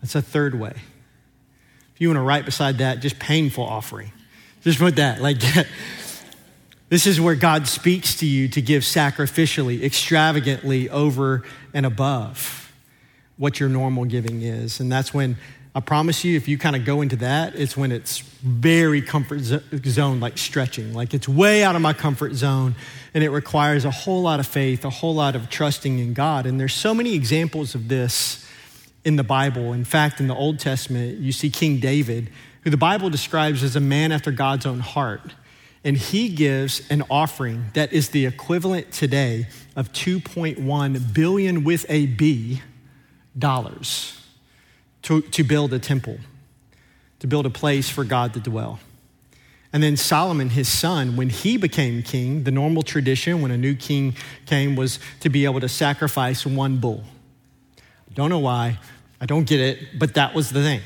That's 0.02 0.16
a 0.16 0.22
third 0.22 0.58
way 0.58 0.74
If 1.94 2.00
you 2.00 2.08
want 2.08 2.16
to 2.16 2.22
write 2.22 2.46
beside 2.46 2.78
that, 2.78 2.98
just 2.98 3.20
painful 3.20 3.62
offering. 3.62 4.10
Just 4.62 4.80
put 4.80 4.96
that. 4.96 5.22
Like, 5.22 5.36
this 6.90 7.06
is 7.06 7.20
where 7.20 7.36
God 7.36 7.66
speaks 7.66 8.16
to 8.16 8.26
you 8.26 8.48
to 8.48 8.60
give 8.60 8.82
sacrificially, 8.82 9.82
extravagantly 9.82 10.90
over 10.90 11.44
and 11.72 11.86
above 11.86 12.70
what 13.38 13.58
your 13.58 13.68
normal 13.68 14.04
giving 14.04 14.42
is. 14.42 14.80
And 14.80 14.92
that's 14.92 15.14
when 15.14 15.38
I 15.72 15.78
promise 15.78 16.24
you, 16.24 16.36
if 16.36 16.48
you 16.48 16.58
kind 16.58 16.74
of 16.74 16.84
go 16.84 17.00
into 17.00 17.14
that, 17.16 17.54
it's 17.54 17.76
when 17.76 17.92
it's 17.92 18.18
very 18.18 19.00
comfort 19.00 19.40
zone, 19.40 20.18
like 20.18 20.36
stretching. 20.36 20.92
Like 20.92 21.14
it's 21.14 21.28
way 21.28 21.62
out 21.62 21.76
of 21.76 21.80
my 21.80 21.92
comfort 21.92 22.34
zone, 22.34 22.74
and 23.14 23.22
it 23.22 23.30
requires 23.30 23.84
a 23.84 23.90
whole 23.92 24.22
lot 24.22 24.40
of 24.40 24.48
faith, 24.48 24.84
a 24.84 24.90
whole 24.90 25.14
lot 25.14 25.36
of 25.36 25.48
trusting 25.48 26.00
in 26.00 26.12
God. 26.12 26.44
And 26.44 26.58
there's 26.58 26.74
so 26.74 26.92
many 26.92 27.14
examples 27.14 27.76
of 27.76 27.86
this 27.86 28.44
in 29.04 29.14
the 29.14 29.22
Bible. 29.22 29.72
In 29.72 29.84
fact, 29.84 30.18
in 30.18 30.26
the 30.26 30.34
Old 30.34 30.58
Testament, 30.58 31.18
you 31.18 31.30
see 31.30 31.50
King 31.50 31.78
David, 31.78 32.30
who 32.62 32.70
the 32.70 32.76
Bible 32.76 33.08
describes 33.08 33.62
as 33.62 33.76
a 33.76 33.80
man 33.80 34.10
after 34.10 34.32
God's 34.32 34.66
own 34.66 34.80
heart. 34.80 35.34
And 35.82 35.96
he 35.96 36.28
gives 36.28 36.86
an 36.90 37.02
offering 37.08 37.66
that 37.74 37.92
is 37.92 38.10
the 38.10 38.26
equivalent 38.26 38.92
today 38.92 39.48
of 39.76 39.92
2.1 39.92 41.14
billion 41.14 41.64
with 41.64 41.86
a 41.88 42.06
B 42.06 42.62
dollars 43.38 44.20
to, 45.02 45.22
to 45.22 45.42
build 45.42 45.72
a 45.72 45.78
temple, 45.78 46.18
to 47.20 47.26
build 47.26 47.46
a 47.46 47.50
place 47.50 47.88
for 47.88 48.04
God 48.04 48.34
to 48.34 48.40
dwell. 48.40 48.78
And 49.72 49.82
then 49.82 49.96
Solomon, 49.96 50.50
his 50.50 50.68
son, 50.68 51.16
when 51.16 51.30
he 51.30 51.56
became 51.56 52.02
king, 52.02 52.42
the 52.42 52.50
normal 52.50 52.82
tradition 52.82 53.40
when 53.40 53.52
a 53.52 53.56
new 53.56 53.74
king 53.74 54.16
came 54.44 54.74
was 54.74 54.98
to 55.20 55.28
be 55.28 55.44
able 55.44 55.60
to 55.60 55.68
sacrifice 55.68 56.44
one 56.44 56.78
bull. 56.78 57.04
Don't 58.12 58.30
know 58.30 58.40
why. 58.40 58.78
I 59.20 59.26
don't 59.26 59.44
get 59.44 59.60
it, 59.60 59.98
but 59.98 60.14
that 60.14 60.34
was 60.34 60.50
the 60.50 60.62
thing. 60.62 60.80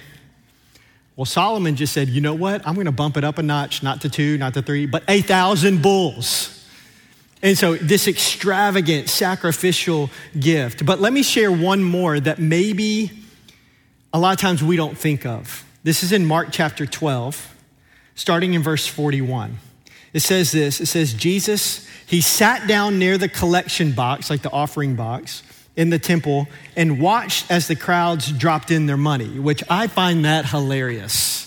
Well, 1.16 1.24
Solomon 1.24 1.76
just 1.76 1.92
said, 1.92 2.08
you 2.08 2.20
know 2.20 2.34
what? 2.34 2.66
I'm 2.66 2.74
going 2.74 2.86
to 2.86 2.92
bump 2.92 3.16
it 3.16 3.22
up 3.22 3.38
a 3.38 3.42
notch, 3.42 3.82
not 3.82 4.00
to 4.00 4.08
two, 4.08 4.36
not 4.36 4.54
to 4.54 4.62
three, 4.62 4.86
but 4.86 5.04
8,000 5.06 5.80
bulls. 5.80 6.50
And 7.40 7.56
so, 7.56 7.76
this 7.76 8.08
extravagant 8.08 9.08
sacrificial 9.08 10.10
gift. 10.38 10.84
But 10.84 10.98
let 10.98 11.12
me 11.12 11.22
share 11.22 11.52
one 11.52 11.82
more 11.82 12.18
that 12.18 12.38
maybe 12.38 13.12
a 14.12 14.18
lot 14.18 14.32
of 14.32 14.40
times 14.40 14.62
we 14.62 14.76
don't 14.76 14.96
think 14.96 15.26
of. 15.26 15.64
This 15.82 16.02
is 16.02 16.10
in 16.10 16.24
Mark 16.24 16.48
chapter 16.50 16.86
12, 16.86 17.54
starting 18.14 18.54
in 18.54 18.62
verse 18.62 18.86
41. 18.86 19.58
It 20.14 20.20
says 20.20 20.52
this 20.52 20.80
it 20.80 20.86
says, 20.86 21.12
Jesus, 21.12 21.86
he 22.06 22.22
sat 22.22 22.66
down 22.66 22.98
near 22.98 23.18
the 23.18 23.28
collection 23.28 23.92
box, 23.92 24.30
like 24.30 24.42
the 24.42 24.50
offering 24.50 24.96
box 24.96 25.42
in 25.76 25.90
the 25.90 25.98
temple 25.98 26.46
and 26.76 27.00
watched 27.00 27.50
as 27.50 27.66
the 27.68 27.76
crowds 27.76 28.30
dropped 28.30 28.70
in 28.70 28.86
their 28.86 28.96
money, 28.96 29.38
which 29.38 29.62
I 29.68 29.86
find 29.86 30.24
that 30.24 30.46
hilarious. 30.46 31.40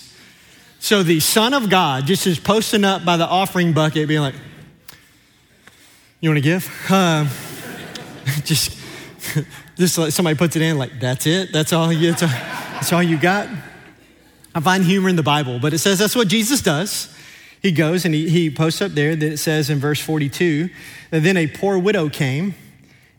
So 0.80 1.02
the 1.02 1.20
Son 1.20 1.54
of 1.54 1.70
God 1.70 2.06
just 2.06 2.26
is 2.26 2.38
posting 2.38 2.84
up 2.84 3.04
by 3.04 3.16
the 3.16 3.26
offering 3.26 3.72
bucket, 3.72 4.06
being 4.06 4.20
like, 4.20 4.34
You 6.20 6.30
want 6.30 6.38
to 6.38 6.42
give? 6.42 6.90
Um, 6.90 7.28
just, 8.44 8.78
just 9.76 9.98
like 9.98 10.12
somebody 10.12 10.36
puts 10.36 10.56
it 10.56 10.62
in, 10.62 10.78
like, 10.78 11.00
that's 11.00 11.26
it? 11.26 11.52
That's 11.52 11.72
all, 11.72 11.92
you, 11.92 12.10
that's, 12.10 12.22
all, 12.22 12.28
that's 12.28 12.92
all 12.92 13.02
you 13.02 13.18
got? 13.18 13.48
I 14.54 14.60
find 14.60 14.84
humor 14.84 15.08
in 15.08 15.16
the 15.16 15.22
Bible, 15.22 15.58
but 15.58 15.72
it 15.72 15.78
says 15.78 15.98
that's 15.98 16.16
what 16.16 16.28
Jesus 16.28 16.60
does. 16.60 17.14
He 17.60 17.72
goes 17.72 18.04
and 18.04 18.14
he, 18.14 18.28
he 18.28 18.50
posts 18.50 18.80
up 18.80 18.92
there 18.92 19.16
that 19.16 19.32
it 19.32 19.38
says 19.38 19.68
in 19.68 19.78
verse 19.78 20.00
42 20.00 20.68
that 21.10 21.22
then 21.22 21.36
a 21.36 21.46
poor 21.48 21.78
widow 21.78 22.08
came 22.08 22.54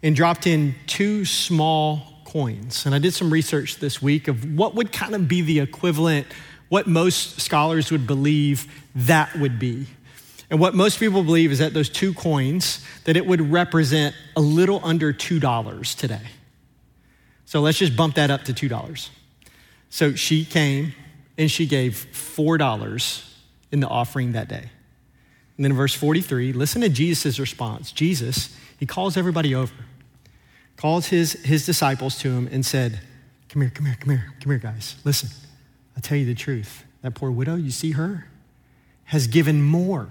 and 0.02 0.16
dropped 0.16 0.48
in 0.48 0.76
two 0.88 1.26
small 1.26 2.02
coins. 2.26 2.86
And 2.86 2.94
I 2.94 3.00
did 3.00 3.14
some 3.14 3.32
research 3.32 3.78
this 3.78 4.02
week 4.02 4.28
of 4.28 4.58
what 4.58 4.76
would 4.76 4.92
kind 4.92 5.16
of 5.16 5.28
be 5.28 5.42
the 5.42 5.60
equivalent, 5.60 6.28
what 6.70 6.88
most 6.88 7.42
scholars 7.42 7.92
would 7.92 8.08
believe 8.08 8.68
that 8.96 9.36
would 9.36 9.60
be. 9.60 9.88
And 10.50 10.60
what 10.60 10.74
most 10.74 11.00
people 11.00 11.24
believe 11.24 11.52
is 11.52 11.60
that 11.60 11.74
those 11.74 11.90
two 11.90 12.14
coins, 12.14 12.84
that 13.04 13.16
it 13.16 13.26
would 13.26 13.52
represent 13.52 14.16
a 14.36 14.42
little 14.42 14.80
under 14.84 15.14
$2 15.14 15.96
today. 15.96 16.28
So 17.46 17.62
let's 17.62 17.78
just 17.78 17.96
bump 17.96 18.16
that 18.16 18.32
up 18.32 18.44
to 18.46 18.54
$2. 18.54 19.10
So 19.90 20.14
she 20.14 20.46
came 20.46 20.94
and 21.38 21.50
she 21.50 21.66
gave 21.66 22.06
$4 22.14 23.24
in 23.72 23.80
the 23.80 23.88
offering 23.88 24.34
that 24.34 24.48
day. 24.48 24.70
And 25.58 25.66
then 25.66 25.74
verse 25.74 25.94
43, 25.94 26.54
listen 26.54 26.82
to 26.82 26.90
Jesus' 26.90 27.40
response. 27.40 27.92
Jesus, 27.92 28.56
he 28.80 28.86
calls 28.86 29.18
everybody 29.18 29.54
over, 29.54 29.74
calls 30.80 31.08
his, 31.08 31.34
his 31.44 31.66
disciples 31.66 32.18
to 32.18 32.30
him 32.30 32.48
and 32.54 32.66
said, 32.66 33.02
Come 33.50 33.64
here, 33.64 33.72
come 33.74 33.86
here, 33.86 33.98
come 34.00 34.12
here, 34.12 34.34
come 34.40 34.52
here, 34.52 34.60
guys. 34.60 34.96
Listen, 35.04 35.28
I'll 35.94 36.02
tell 36.02 36.18
you 36.18 36.26
the 36.26 36.34
truth. 36.34 36.86
That 37.02 37.16
poor 37.16 37.30
widow, 37.32 37.56
you 37.56 37.70
see 37.70 37.92
her, 37.92 38.28
has 39.06 39.28
given 39.28 39.62
more 39.62 40.08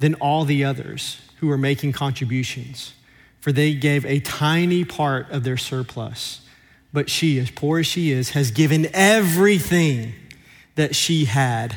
than 0.00 0.14
all 0.14 0.44
the 0.44 0.64
others 0.64 1.20
who 1.36 1.48
are 1.48 1.58
making 1.58 1.92
contributions, 1.92 2.94
for 3.38 3.52
they 3.52 3.72
gave 3.72 4.04
a 4.04 4.18
tiny 4.18 4.84
part 4.84 5.30
of 5.30 5.44
their 5.44 5.56
surplus. 5.56 6.40
But 6.92 7.08
she, 7.08 7.38
as 7.38 7.52
poor 7.52 7.78
as 7.78 7.86
she 7.86 8.10
is, 8.10 8.30
has 8.30 8.50
given 8.50 8.88
everything 8.92 10.14
that 10.74 10.96
she 10.96 11.26
had 11.26 11.76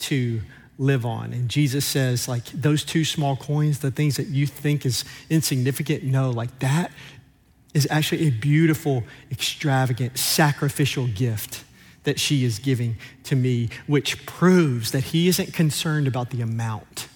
to 0.00 0.42
live 0.80 1.04
on. 1.04 1.32
And 1.32 1.48
Jesus 1.48 1.84
says, 1.84 2.26
like, 2.26 2.46
those 2.46 2.82
two 2.82 3.04
small 3.04 3.36
coins, 3.36 3.80
the 3.80 3.90
things 3.90 4.16
that 4.16 4.28
you 4.28 4.46
think 4.46 4.86
is 4.86 5.04
insignificant, 5.28 6.02
no, 6.02 6.30
like 6.30 6.58
that 6.60 6.90
is 7.74 7.86
actually 7.90 8.26
a 8.26 8.30
beautiful, 8.30 9.04
extravagant, 9.30 10.18
sacrificial 10.18 11.06
gift 11.06 11.64
that 12.04 12.18
she 12.18 12.44
is 12.44 12.58
giving 12.58 12.96
to 13.24 13.36
me, 13.36 13.68
which 13.86 14.24
proves 14.24 14.90
that 14.92 15.04
he 15.04 15.28
isn't 15.28 15.52
concerned 15.52 16.08
about 16.08 16.30
the 16.30 16.40
amount. 16.40 17.08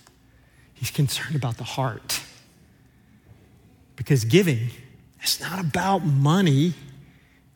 He's 0.74 0.90
concerned 0.90 1.34
about 1.34 1.56
the 1.56 1.64
heart. 1.64 2.20
Because 3.96 4.26
giving, 4.26 4.68
it's 5.22 5.40
not 5.40 5.58
about 5.58 6.04
money, 6.04 6.74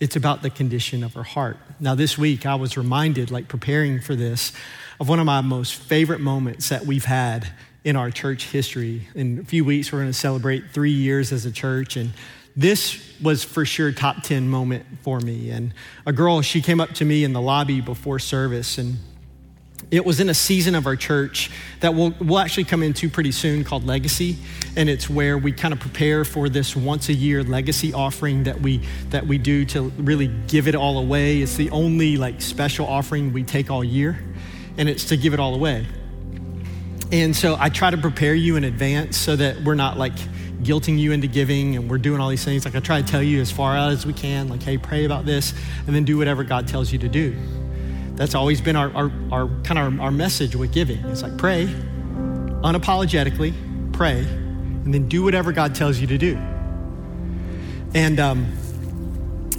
it's 0.00 0.16
about 0.16 0.42
the 0.42 0.50
condition 0.50 1.02
of 1.02 1.14
her 1.14 1.22
heart. 1.22 1.56
Now, 1.80 1.94
this 1.94 2.16
week, 2.16 2.46
I 2.46 2.54
was 2.54 2.76
reminded, 2.76 3.30
like 3.30 3.48
preparing 3.48 4.00
for 4.00 4.14
this, 4.14 4.52
of 5.00 5.08
one 5.08 5.18
of 5.18 5.26
my 5.26 5.40
most 5.40 5.74
favorite 5.74 6.20
moments 6.20 6.68
that 6.68 6.86
we've 6.86 7.04
had 7.04 7.48
in 7.84 7.96
our 7.96 8.10
church 8.10 8.46
history. 8.46 9.08
In 9.14 9.40
a 9.40 9.44
few 9.44 9.64
weeks, 9.64 9.92
we're 9.92 10.00
going 10.00 10.10
to 10.10 10.18
celebrate 10.18 10.70
three 10.70 10.92
years 10.92 11.32
as 11.32 11.46
a 11.46 11.50
church, 11.50 11.96
and 11.96 12.12
this 12.56 13.18
was 13.20 13.44
for 13.44 13.64
sure 13.64 13.92
top 13.92 14.22
10 14.22 14.48
moment 14.48 14.84
for 15.02 15.20
me. 15.20 15.50
And 15.50 15.72
a 16.06 16.12
girl, 16.12 16.42
she 16.42 16.60
came 16.60 16.80
up 16.80 16.90
to 16.94 17.04
me 17.04 17.24
in 17.24 17.32
the 17.32 17.40
lobby 17.40 17.80
before 17.80 18.18
service, 18.18 18.78
and 18.78 18.98
it 19.90 20.04
was 20.04 20.20
in 20.20 20.28
a 20.28 20.34
season 20.34 20.74
of 20.74 20.86
our 20.86 20.96
church 20.96 21.50
that 21.80 21.94
we'll, 21.94 22.14
we'll 22.20 22.38
actually 22.38 22.64
come 22.64 22.82
into 22.82 23.08
pretty 23.08 23.32
soon 23.32 23.64
called 23.64 23.86
Legacy. 23.86 24.36
And 24.76 24.88
it's 24.88 25.08
where 25.08 25.38
we 25.38 25.52
kind 25.52 25.72
of 25.72 25.80
prepare 25.80 26.24
for 26.24 26.48
this 26.48 26.76
once 26.76 27.08
a 27.08 27.14
year 27.14 27.42
legacy 27.42 27.94
offering 27.94 28.44
that 28.44 28.60
we, 28.60 28.82
that 29.10 29.26
we 29.26 29.38
do 29.38 29.64
to 29.66 29.88
really 29.98 30.28
give 30.46 30.68
it 30.68 30.74
all 30.74 30.98
away. 30.98 31.40
It's 31.40 31.56
the 31.56 31.70
only 31.70 32.16
like 32.16 32.42
special 32.42 32.86
offering 32.86 33.32
we 33.32 33.44
take 33.44 33.70
all 33.70 33.82
year, 33.82 34.22
and 34.76 34.88
it's 34.88 35.06
to 35.06 35.16
give 35.16 35.32
it 35.32 35.40
all 35.40 35.54
away. 35.54 35.86
And 37.10 37.34
so 37.34 37.56
I 37.58 37.70
try 37.70 37.90
to 37.90 37.96
prepare 37.96 38.34
you 38.34 38.56
in 38.56 38.64
advance 38.64 39.16
so 39.16 39.34
that 39.36 39.64
we're 39.64 39.74
not 39.74 39.96
like 39.96 40.14
guilting 40.62 40.98
you 40.98 41.12
into 41.12 41.28
giving 41.28 41.76
and 41.76 41.88
we're 41.88 41.96
doing 41.98 42.20
all 42.20 42.28
these 42.28 42.44
things. 42.44 42.66
Like 42.66 42.74
I 42.74 42.80
try 42.80 43.00
to 43.00 43.08
tell 43.08 43.22
you 43.22 43.40
as 43.40 43.50
far 43.50 43.74
out 43.74 43.92
as 43.92 44.04
we 44.04 44.12
can, 44.12 44.48
like, 44.48 44.62
hey, 44.62 44.76
pray 44.76 45.06
about 45.06 45.24
this, 45.24 45.54
and 45.86 45.96
then 45.96 46.04
do 46.04 46.18
whatever 46.18 46.44
God 46.44 46.68
tells 46.68 46.92
you 46.92 46.98
to 46.98 47.08
do. 47.08 47.34
That's 48.18 48.34
always 48.34 48.60
been 48.60 48.74
our, 48.74 48.92
our, 48.96 49.12
our 49.30 49.48
kind 49.62 49.78
of 49.78 50.00
our, 50.00 50.06
our 50.06 50.10
message 50.10 50.56
with 50.56 50.72
giving. 50.72 50.98
It's 51.04 51.22
like 51.22 51.38
pray, 51.38 51.66
unapologetically, 52.64 53.54
pray, 53.92 54.18
and 54.18 54.92
then 54.92 55.08
do 55.08 55.22
whatever 55.22 55.52
God 55.52 55.76
tells 55.76 56.00
you 56.00 56.08
to 56.08 56.18
do. 56.18 56.34
And 57.94 58.18
um, 58.18 58.52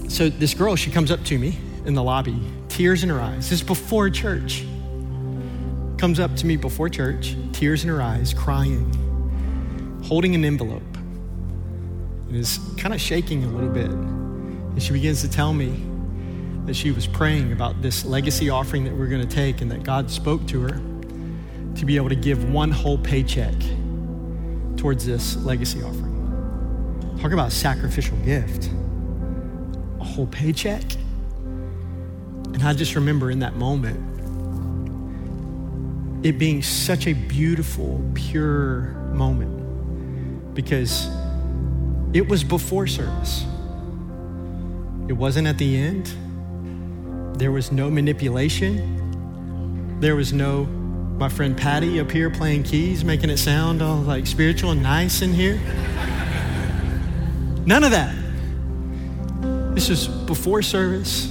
so 0.10 0.28
this 0.28 0.54
girl, 0.54 0.76
she 0.76 0.92
comes 0.92 1.10
up 1.10 1.24
to 1.24 1.40
me 1.40 1.58
in 1.86 1.94
the 1.94 2.04
lobby, 2.04 2.38
tears 2.68 3.02
in 3.02 3.08
her 3.08 3.22
eyes. 3.22 3.50
This 3.50 3.62
is 3.62 3.64
before 3.64 4.10
church. 4.10 4.66
Comes 5.98 6.20
up 6.20 6.36
to 6.36 6.46
me 6.46 6.58
before 6.58 6.90
church, 6.90 7.38
tears 7.54 7.84
in 7.84 7.90
her 7.90 8.02
eyes, 8.02 8.34
crying, 8.34 8.92
holding 10.04 10.36
an 10.36 10.44
envelope, 10.44 10.98
and 12.28 12.36
is 12.36 12.60
kind 12.78 12.94
of 12.94 13.00
shaking 13.00 13.46
a 13.46 13.48
little 13.48 13.70
bit. 13.70 13.90
And 13.90 14.84
she 14.84 14.92
begins 14.92 15.22
to 15.22 15.30
tell 15.30 15.54
me 15.54 15.89
that 16.70 16.76
she 16.76 16.92
was 16.92 17.08
praying 17.08 17.52
about 17.52 17.82
this 17.82 18.06
legacy 18.06 18.52
offering 18.52 18.84
that 18.84 18.94
we're 18.94 19.08
going 19.08 19.28
to 19.28 19.36
take 19.36 19.62
and 19.62 19.72
that 19.72 19.82
God 19.82 20.12
spoke 20.12 20.46
to 20.50 20.62
her 20.62 20.80
to 21.76 21.84
be 21.84 21.96
able 21.96 22.10
to 22.10 22.16
give 22.16 22.48
one 22.54 22.70
whole 22.70 23.00
paycheck 23.00 23.56
towards 24.78 25.04
this 25.04 25.36
legacy 25.38 25.82
offering. 25.82 27.18
Talk 27.20 27.32
about 27.32 27.48
a 27.48 27.52
sacrificial 27.52 28.16
gift. 28.18 28.70
A 30.00 30.04
whole 30.04 30.28
paycheck. 30.28 30.84
And 32.54 32.62
I 32.62 32.74
just 32.74 32.94
remember 32.94 33.32
in 33.32 33.40
that 33.40 33.56
moment 33.56 33.98
it 36.24 36.38
being 36.38 36.62
such 36.62 37.08
a 37.08 37.14
beautiful, 37.14 38.00
pure 38.14 38.82
moment 39.12 40.54
because 40.54 41.10
it 42.14 42.28
was 42.28 42.44
before 42.44 42.86
service. 42.86 43.44
It 45.08 45.14
wasn't 45.14 45.48
at 45.48 45.58
the 45.58 45.76
end. 45.76 46.14
There 47.40 47.52
was 47.54 47.72
no 47.72 47.90
manipulation. 47.90 49.98
There 50.02 50.18
was 50.18 50.34
no, 50.34 50.66
my 50.66 51.30
friend 51.30 51.56
Patty 51.56 52.02
up 52.02 52.12
here 52.12 52.30
playing 52.30 52.64
keys, 52.64 53.06
making 53.06 53.30
it 53.30 53.38
sound 53.38 53.82
all 53.82 54.02
like 54.02 54.28
spiritual 54.28 54.72
and 54.72 54.84
nice 54.84 55.22
in 55.22 55.34
here. 55.34 55.56
None 57.66 57.86
of 57.86 57.92
that. 57.92 58.14
This 59.74 59.88
was 59.88 60.10
before 60.10 60.62
service, 60.62 61.28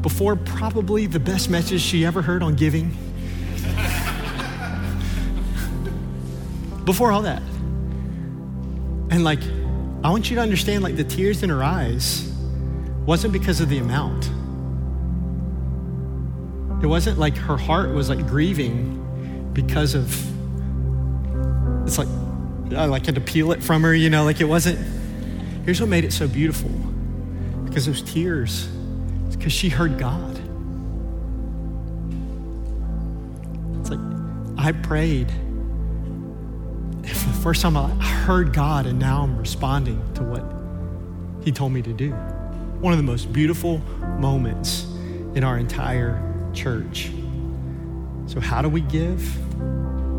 before 0.00 0.34
probably 0.34 1.04
the 1.04 1.20
best 1.20 1.50
message 1.50 1.82
she 1.82 2.06
ever 2.06 2.22
heard 2.22 2.42
on 2.42 2.54
giving. 2.54 2.96
before 6.86 7.12
all 7.12 7.20
that. 7.20 7.42
And 9.10 9.24
like, 9.24 9.42
I 10.02 10.08
want 10.08 10.30
you 10.30 10.36
to 10.36 10.42
understand 10.42 10.82
like 10.82 10.96
the 10.96 11.04
tears 11.04 11.42
in 11.42 11.50
her 11.50 11.62
eyes 11.62 12.32
wasn't 13.04 13.34
because 13.34 13.60
of 13.60 13.68
the 13.68 13.76
amount. 13.76 14.30
It 16.82 16.86
wasn't 16.86 17.18
like 17.18 17.36
her 17.36 17.56
heart 17.56 17.94
was 17.94 18.08
like 18.08 18.26
grieving 18.26 19.50
because 19.52 19.94
of, 19.94 20.10
it's 21.86 21.96
like, 21.96 22.08
I 22.76 22.86
like 22.86 23.06
had 23.06 23.14
to 23.14 23.20
peel 23.20 23.52
it 23.52 23.62
from 23.62 23.82
her, 23.82 23.94
you 23.94 24.10
know, 24.10 24.24
like 24.24 24.40
it 24.40 24.46
wasn't. 24.46 24.78
Here's 25.64 25.80
what 25.80 25.88
made 25.88 26.04
it 26.04 26.12
so 26.12 26.26
beautiful 26.26 26.70
because 27.64 27.86
those 27.86 28.02
tears, 28.02 28.68
it's 29.26 29.36
because 29.36 29.52
she 29.52 29.68
heard 29.68 29.96
God. 29.96 30.40
It's 33.80 33.90
like, 33.90 34.00
I 34.58 34.72
prayed. 34.72 35.30
For 37.04 37.28
the 37.28 37.40
first 37.42 37.62
time 37.62 37.76
I 37.76 37.88
heard 37.90 38.52
God, 38.52 38.86
and 38.86 38.98
now 38.98 39.22
I'm 39.22 39.36
responding 39.36 40.02
to 40.14 40.22
what 40.24 41.44
He 41.44 41.52
told 41.52 41.72
me 41.72 41.82
to 41.82 41.92
do. 41.92 42.10
One 42.10 42.92
of 42.92 42.96
the 42.96 43.04
most 43.04 43.32
beautiful 43.32 43.78
moments 44.18 44.84
in 45.34 45.44
our 45.44 45.58
entire 45.58 46.31
church. 46.54 47.10
So, 48.26 48.40
how 48.40 48.62
do 48.62 48.68
we 48.68 48.80
give? 48.82 49.20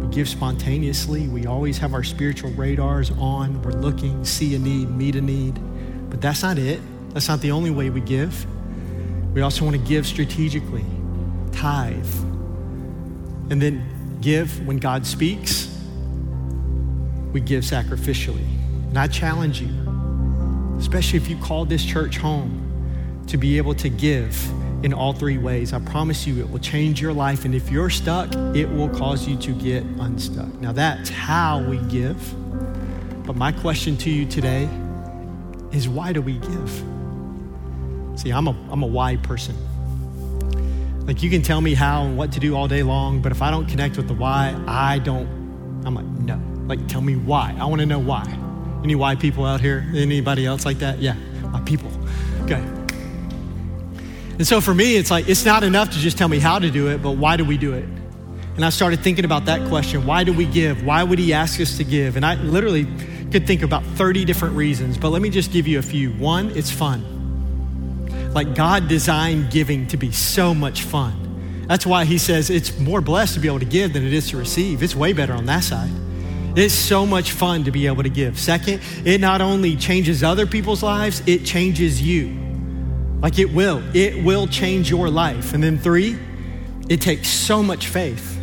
We 0.02 0.08
give 0.13 0.28
spontaneously. 0.30 1.28
We 1.28 1.46
always 1.46 1.78
have 1.80 1.93
our 1.93 2.04
spiritual 2.04 2.52
radars 2.52 3.12
on. 3.12 3.62
We're 3.62 3.72
looking, 3.72 4.24
see 4.26 4.56
a 4.56 4.60
need, 4.60 4.89
meet 4.89 5.15
a 5.15 5.22
need. 5.22 5.60
But 6.10 6.22
that's 6.22 6.43
not 6.43 6.58
it. 6.58 6.82
That's 7.13 7.28
not 7.28 7.41
the 7.41 7.52
only 7.52 7.72
way 7.72 7.89
we 7.89 8.02
give. 8.02 8.46
We 9.34 9.41
also 9.41 9.65
want 9.65 9.76
to 9.76 9.82
give 9.84 10.06
strategically, 10.06 10.86
tithe, 11.52 12.06
and 13.50 13.62
then 13.62 14.17
give 14.22 14.65
when 14.67 14.78
God 14.78 15.08
speaks. 15.08 15.69
We 17.32 17.41
give 17.41 17.63
sacrificially. 17.63 18.46
And 18.89 18.98
I 19.00 19.08
challenge 19.08 19.60
you, 19.60 20.78
especially 20.78 21.17
if 21.17 21.28
you 21.28 21.38
call 21.38 21.65
this 21.65 21.84
church 21.84 22.17
home, 22.17 22.60
to 23.26 23.38
be 23.38 23.58
able 23.58 23.74
to 23.76 23.89
give 23.89 24.36
in 24.84 24.93
all 24.93 25.13
three 25.13 25.38
ways. 25.38 25.74
I 25.74 25.80
promise 25.80 26.28
you, 26.28 26.39
it 26.39 26.50
will 26.50 26.60
change 26.60 27.02
your 27.02 27.13
life. 27.13 27.46
And 27.46 27.56
if 27.56 27.72
you're 27.72 27.89
stuck, 27.89 28.34
it 28.56 28.65
will 28.65 28.89
cause 28.89 29.28
you 29.28 29.38
to 29.38 29.54
get 29.54 29.84
unstuck. 29.84 30.54
Now, 30.60 30.74
that's 30.74 31.10
how 31.10 31.63
we 31.63 31.78
give. 31.78 32.17
But 33.26 33.38
my 33.38 33.54
question 33.54 33.96
to 33.98 34.10
you 34.10 34.26
today 34.26 34.67
is 35.72 35.88
why 35.88 36.12
do 36.12 36.22
we 36.22 36.34
give? 36.34 36.84
See, 38.15 38.32
I'm 38.32 38.48
a, 38.48 38.56
I'm 38.69 38.84
a 38.84 38.88
why 38.88 39.15
person. 39.15 39.56
Like, 41.08 41.24
you 41.24 41.30
can 41.30 41.41
tell 41.41 41.62
me 41.62 41.74
how 41.74 42.04
and 42.04 42.17
what 42.17 42.34
to 42.34 42.39
do 42.39 42.56
all 42.56 42.67
day 42.67 42.84
long, 42.84 43.22
but 43.22 43.32
if 43.32 43.41
I 43.41 43.52
don't 43.52 43.67
connect 43.67 43.98
with 43.98 44.08
the 44.08 44.13
why, 44.13 44.56
I 44.67 45.00
don't, 45.00 45.28
I'm 45.86 45.96
like, 45.96 46.06
no. 46.06 46.39
Like, 46.67 46.88
tell 46.88 47.02
me 47.02 47.15
why. 47.15 47.56
I 47.60 47.65
want 47.65 47.80
to 47.80 47.86
know 47.86 48.00
why. 48.00 48.24
Any 48.84 48.96
why 48.96 49.15
people 49.15 49.46
out 49.46 49.62
here? 49.62 49.89
Anybody 49.93 50.46
else 50.46 50.65
like 50.65 50.80
that? 50.80 51.00
Yeah, 51.00 51.15
my 51.52 51.62
people. 51.62 51.91
Okay. 52.43 52.63
And 54.38 54.48
so 54.48 54.62
for 54.62 54.74
me, 54.74 54.96
it's 54.96 55.12
like, 55.12 55.30
it's 55.30 55.46
not 55.46 55.63
enough 55.63 55.91
to 55.91 56.00
just 56.00 56.17
tell 56.17 56.28
me 56.28 56.39
how 56.39 56.58
to 56.60 56.72
do 56.72 56.89
it, 56.89 57.02
but 57.04 57.12
why 57.12 57.38
do 57.38 57.46
we 57.46 57.58
do 57.58 57.74
it? 57.74 57.86
And 58.56 58.63
I 58.63 58.69
started 58.69 59.02
thinking 59.02 59.26
about 59.26 59.46
that 59.46 59.67
question 59.67 60.06
why 60.06 60.24
do 60.24 60.34
we 60.34 60.46
give? 60.46 60.86
Why 60.86 61.04
would 61.04 61.19
he 61.19 61.34
ask 61.34 61.60
us 61.60 61.78
to 61.78 61.84
give? 61.84 62.15
And 62.15 62.26
I 62.26 62.36
literally 62.36 62.86
could 63.32 63.48
think 63.48 63.63
about 63.63 63.84
30 63.84 64.26
different 64.26 64.56
reasons, 64.56 64.98
but 64.98 65.10
let 65.10 65.22
me 65.22 65.30
just 65.30 65.52
give 65.52 65.67
you 65.67 65.80
a 65.80 65.82
few. 65.82 66.12
One, 66.13 66.52
it's 66.52 66.72
fun. 66.72 67.04
Like 68.34 68.56
God 68.56 68.88
designed 68.88 69.52
giving 69.52 69.88
to 69.88 69.98
be 69.98 70.12
so 70.12 70.54
much 70.54 70.84
fun. 70.84 71.65
That's 71.67 71.86
why 71.86 72.06
he 72.06 72.17
says 72.17 72.50
it's 72.50 72.78
more 72.80 73.02
blessed 73.02 73.36
to 73.36 73.39
be 73.39 73.48
able 73.48 73.60
to 73.60 73.65
give 73.65 73.93
than 73.93 74.06
it 74.06 74.13
is 74.13 74.30
to 74.30 74.38
receive. 74.38 74.84
It's 74.84 74.96
way 74.96 75.13
better 75.13 75.34
on 75.34 75.46
that 75.46 75.63
side. 75.63 75.91
It's 76.56 76.74
so 76.74 77.06
much 77.06 77.32
fun 77.32 77.63
to 77.63 77.72
be 77.72 77.88
able 77.88 78.04
to 78.04 78.10
give. 78.10 78.39
Second, 78.39 78.82
it 79.06 79.19
not 79.19 79.41
only 79.41 79.76
changes 79.76 80.24
other 80.24 80.46
people's 80.46 80.84
lives, 80.84 81.24
it 81.26 81.46
changes 81.46 82.02
you. 82.02 82.38
Like 83.23 83.39
it 83.39 83.51
will. 83.51 83.81
It 83.95 84.23
will 84.23 84.45
change 84.45 84.91
your 84.91 85.09
life. 85.09 85.55
And 85.55 85.63
then 85.63 85.79
three, 85.79 86.19
it 86.89 87.01
takes 87.01 87.29
so 87.29 87.63
much 87.63 87.88
faith. 87.88 88.39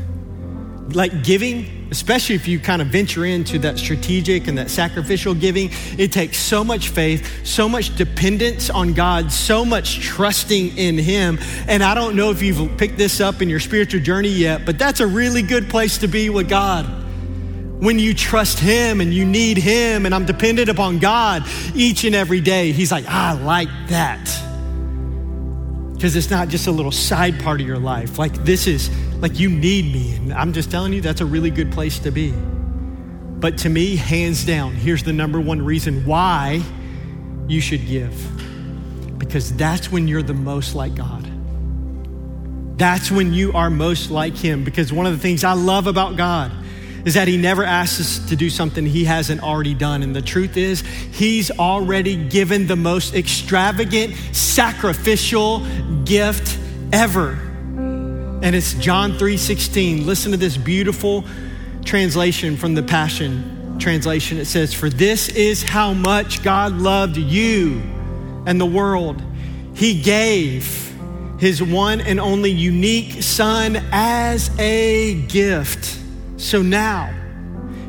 Like 0.92 1.22
giving 1.22 1.80
especially 1.90 2.36
if 2.36 2.46
you 2.46 2.58
kind 2.58 2.80
of 2.80 2.88
venture 2.88 3.24
into 3.24 3.58
that 3.58 3.78
strategic 3.78 4.46
and 4.46 4.56
that 4.58 4.70
sacrificial 4.70 5.34
giving, 5.34 5.70
it 5.98 6.12
takes 6.12 6.38
so 6.38 6.62
much 6.62 6.88
faith, 6.88 7.44
so 7.46 7.68
much 7.68 7.96
dependence 7.96 8.70
on 8.70 8.92
God, 8.92 9.32
so 9.32 9.64
much 9.64 10.00
trusting 10.00 10.76
in 10.78 10.96
Him. 10.96 11.38
And 11.66 11.82
I 11.82 11.94
don't 11.94 12.16
know 12.16 12.30
if 12.30 12.42
you've 12.42 12.76
picked 12.78 12.96
this 12.96 13.20
up 13.20 13.42
in 13.42 13.48
your 13.48 13.60
spiritual 13.60 14.00
journey 14.00 14.28
yet, 14.28 14.64
but 14.64 14.78
that's 14.78 15.00
a 15.00 15.06
really 15.06 15.42
good 15.42 15.68
place 15.68 15.98
to 15.98 16.06
be 16.06 16.30
with 16.30 16.48
God. 16.48 16.86
When 17.82 17.98
you 17.98 18.14
trust 18.14 18.58
Him 18.58 19.00
and 19.00 19.12
you 19.12 19.24
need 19.24 19.56
Him, 19.56 20.06
and 20.06 20.14
I'm 20.14 20.26
dependent 20.26 20.68
upon 20.68 20.98
God 20.98 21.44
each 21.74 22.04
and 22.04 22.14
every 22.14 22.40
day, 22.40 22.72
He's 22.72 22.92
like, 22.92 23.06
I 23.06 23.32
like 23.32 23.68
that 23.88 24.49
because 26.00 26.16
it's 26.16 26.30
not 26.30 26.48
just 26.48 26.66
a 26.66 26.72
little 26.72 26.90
side 26.90 27.38
part 27.40 27.60
of 27.60 27.66
your 27.66 27.78
life. 27.78 28.18
Like, 28.18 28.32
this 28.42 28.66
is 28.66 28.88
like 29.16 29.38
you 29.38 29.50
need 29.50 29.92
me. 29.92 30.14
And 30.14 30.32
I'm 30.32 30.54
just 30.54 30.70
telling 30.70 30.94
you, 30.94 31.02
that's 31.02 31.20
a 31.20 31.26
really 31.26 31.50
good 31.50 31.70
place 31.72 31.98
to 31.98 32.10
be. 32.10 32.30
But 32.30 33.58
to 33.58 33.68
me, 33.68 33.96
hands 33.96 34.46
down, 34.46 34.72
here's 34.72 35.02
the 35.02 35.12
number 35.12 35.38
one 35.38 35.60
reason 35.60 36.06
why 36.06 36.62
you 37.48 37.60
should 37.60 37.86
give 37.86 38.14
because 39.18 39.54
that's 39.56 39.92
when 39.92 40.08
you're 40.08 40.22
the 40.22 40.32
most 40.32 40.74
like 40.74 40.94
God. 40.94 41.30
That's 42.78 43.10
when 43.10 43.34
you 43.34 43.52
are 43.52 43.68
most 43.68 44.10
like 44.10 44.34
Him. 44.34 44.64
Because 44.64 44.94
one 44.94 45.04
of 45.04 45.12
the 45.12 45.18
things 45.18 45.44
I 45.44 45.52
love 45.52 45.86
about 45.86 46.16
God 46.16 46.50
is 47.04 47.14
that 47.14 47.28
he 47.28 47.36
never 47.36 47.64
asks 47.64 48.00
us 48.00 48.28
to 48.28 48.36
do 48.36 48.50
something 48.50 48.84
he 48.84 49.04
hasn't 49.04 49.42
already 49.42 49.74
done. 49.74 50.02
And 50.02 50.14
the 50.14 50.22
truth 50.22 50.56
is, 50.56 50.82
he's 51.12 51.50
already 51.50 52.16
given 52.16 52.66
the 52.66 52.76
most 52.76 53.14
extravagant, 53.14 54.14
sacrificial 54.32 55.66
gift 56.04 56.58
ever. 56.92 57.38
And 58.42 58.56
it's 58.56 58.74
John 58.74 59.18
3:16. 59.18 60.06
Listen 60.06 60.32
to 60.32 60.38
this 60.38 60.56
beautiful 60.56 61.24
translation 61.84 62.56
from 62.56 62.74
the 62.74 62.82
Passion 62.82 63.76
translation. 63.78 64.38
It 64.38 64.46
says, 64.46 64.74
"For 64.74 64.90
this 64.90 65.28
is 65.28 65.62
how 65.62 65.92
much 65.92 66.42
God 66.42 66.78
loved 66.78 67.16
you 67.16 67.82
and 68.46 68.60
the 68.60 68.66
world. 68.66 69.22
He 69.74 69.94
gave 69.94 70.92
his 71.38 71.62
one 71.62 72.00
and 72.00 72.20
only 72.20 72.50
unique 72.50 73.22
son 73.22 73.80
as 73.92 74.50
a 74.58 75.14
gift." 75.28 75.99
So 76.40 76.62
now, 76.62 77.14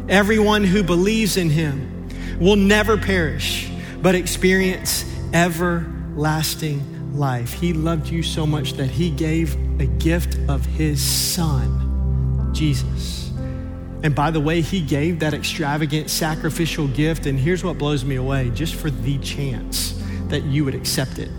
everyone 0.10 0.66
who 0.66 0.84
believes 0.84 1.38
in 1.38 1.50
him 1.50 2.10
will 2.38 2.58
never 2.58 2.98
perish, 2.98 3.72
but 4.02 4.14
experience 4.14 5.06
everlasting 5.34 7.16
life. 7.16 7.54
He 7.54 7.72
loved 7.72 8.10
you 8.10 8.22
so 8.22 8.46
much 8.46 8.74
that 8.74 8.90
he 8.90 9.10
gave 9.10 9.56
a 9.80 9.86
gift 9.86 10.38
of 10.50 10.66
his 10.66 11.02
son, 11.02 12.50
Jesus. 12.54 13.32
And 14.04 14.14
by 14.14 14.32
the 14.32 14.42
way, 14.42 14.60
he 14.60 14.82
gave 14.82 15.22
that 15.22 15.34
extravagant 15.34 16.10
sacrificial 16.10 16.90
gift. 16.90 17.28
And 17.28 17.40
here's 17.40 17.64
what 17.64 17.78
blows 17.78 18.04
me 18.04 18.18
away 18.18 18.50
just 18.50 18.76
for 18.76 18.90
the 18.90 19.18
chance 19.20 19.98
that 20.28 20.44
you 20.44 20.66
would 20.66 20.76
accept 20.76 21.20
it 21.20 21.30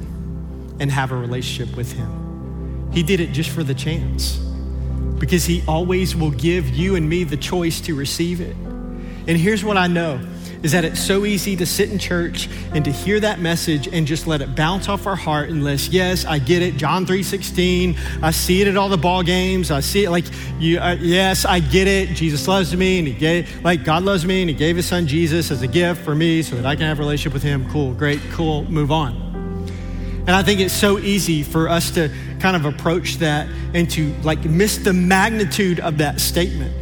and 0.80 0.90
have 0.90 1.12
a 1.12 1.16
relationship 1.16 1.76
with 1.76 1.92
him. 1.92 2.90
He 2.90 3.02
did 3.02 3.20
it 3.20 3.32
just 3.32 3.50
for 3.50 3.62
the 3.62 3.74
chance 3.74 4.40
because 5.22 5.44
He 5.44 5.62
always 5.68 6.16
will 6.16 6.32
give 6.32 6.68
you 6.70 6.96
and 6.96 7.08
me 7.08 7.22
the 7.22 7.36
choice 7.36 7.80
to 7.82 7.94
receive 7.94 8.40
it. 8.40 8.56
And 8.56 9.38
here's 9.38 9.62
what 9.62 9.76
I 9.76 9.86
know 9.86 10.20
is 10.64 10.72
that 10.72 10.84
it's 10.84 11.00
so 11.00 11.24
easy 11.24 11.54
to 11.54 11.64
sit 11.64 11.92
in 11.92 11.98
church 12.00 12.48
and 12.74 12.84
to 12.84 12.90
hear 12.90 13.20
that 13.20 13.38
message 13.38 13.86
and 13.86 14.04
just 14.04 14.26
let 14.26 14.40
it 14.40 14.56
bounce 14.56 14.88
off 14.88 15.06
our 15.06 15.14
heart 15.14 15.48
unless 15.48 15.88
yes 15.88 16.24
i 16.24 16.38
get 16.38 16.62
it 16.62 16.76
john 16.76 17.04
3.16 17.04 17.98
i 18.22 18.30
see 18.30 18.62
it 18.62 18.68
at 18.68 18.76
all 18.76 18.88
the 18.88 18.96
ball 18.96 19.24
games 19.24 19.72
i 19.72 19.80
see 19.80 20.04
it 20.04 20.10
like 20.10 20.24
you 20.60 20.78
uh, 20.78 20.96
yes 21.00 21.44
i 21.44 21.58
get 21.58 21.88
it 21.88 22.10
jesus 22.10 22.46
loves 22.46 22.76
me 22.76 23.00
and 23.00 23.08
he 23.08 23.14
gave 23.14 23.64
like 23.64 23.82
god 23.82 24.04
loves 24.04 24.24
me 24.24 24.40
and 24.40 24.50
he 24.50 24.54
gave 24.54 24.76
his 24.76 24.86
son 24.86 25.04
jesus 25.08 25.50
as 25.50 25.62
a 25.62 25.68
gift 25.68 26.00
for 26.02 26.14
me 26.14 26.42
so 26.42 26.54
that 26.54 26.64
i 26.64 26.76
can 26.76 26.84
have 26.84 26.98
a 26.98 27.02
relationship 27.02 27.32
with 27.32 27.42
him 27.42 27.68
cool 27.70 27.92
great 27.92 28.20
cool 28.30 28.62
move 28.70 28.92
on 28.92 29.21
and 30.26 30.30
i 30.30 30.42
think 30.42 30.60
it's 30.60 30.74
so 30.74 30.98
easy 30.98 31.42
for 31.42 31.68
us 31.68 31.90
to 31.92 32.08
kind 32.42 32.56
of 32.56 32.64
approach 32.64 33.18
that 33.18 33.48
and 33.72 33.88
to 33.88 34.12
like 34.22 34.44
miss 34.44 34.78
the 34.78 34.92
magnitude 34.92 35.78
of 35.78 35.98
that 35.98 36.20
statement. 36.20 36.74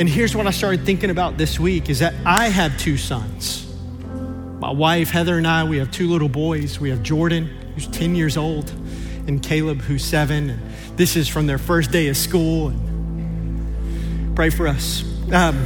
And 0.00 0.08
here's 0.08 0.34
what 0.34 0.46
I 0.46 0.50
started 0.50 0.84
thinking 0.84 1.10
about 1.10 1.36
this 1.36 1.60
week 1.60 1.90
is 1.90 1.98
that 2.00 2.14
I 2.24 2.48
have 2.48 2.76
two 2.78 2.96
sons. 2.96 3.60
My 4.58 4.72
wife, 4.72 5.10
Heather, 5.10 5.36
and 5.36 5.46
I, 5.46 5.64
we 5.64 5.76
have 5.78 5.92
two 5.92 6.08
little 6.08 6.30
boys. 6.30 6.80
We 6.80 6.88
have 6.90 7.02
Jordan, 7.02 7.44
who's 7.74 7.86
10 7.88 8.16
years 8.16 8.36
old, 8.36 8.70
and 9.28 9.42
Caleb, 9.42 9.82
who's 9.82 10.04
seven. 10.04 10.50
And 10.50 10.62
this 10.96 11.14
is 11.14 11.28
from 11.28 11.46
their 11.46 11.58
first 11.58 11.92
day 11.92 12.08
of 12.08 12.16
school. 12.16 12.68
And 12.68 14.34
pray 14.34 14.50
for 14.50 14.66
us. 14.66 15.04
Um, 15.26 15.56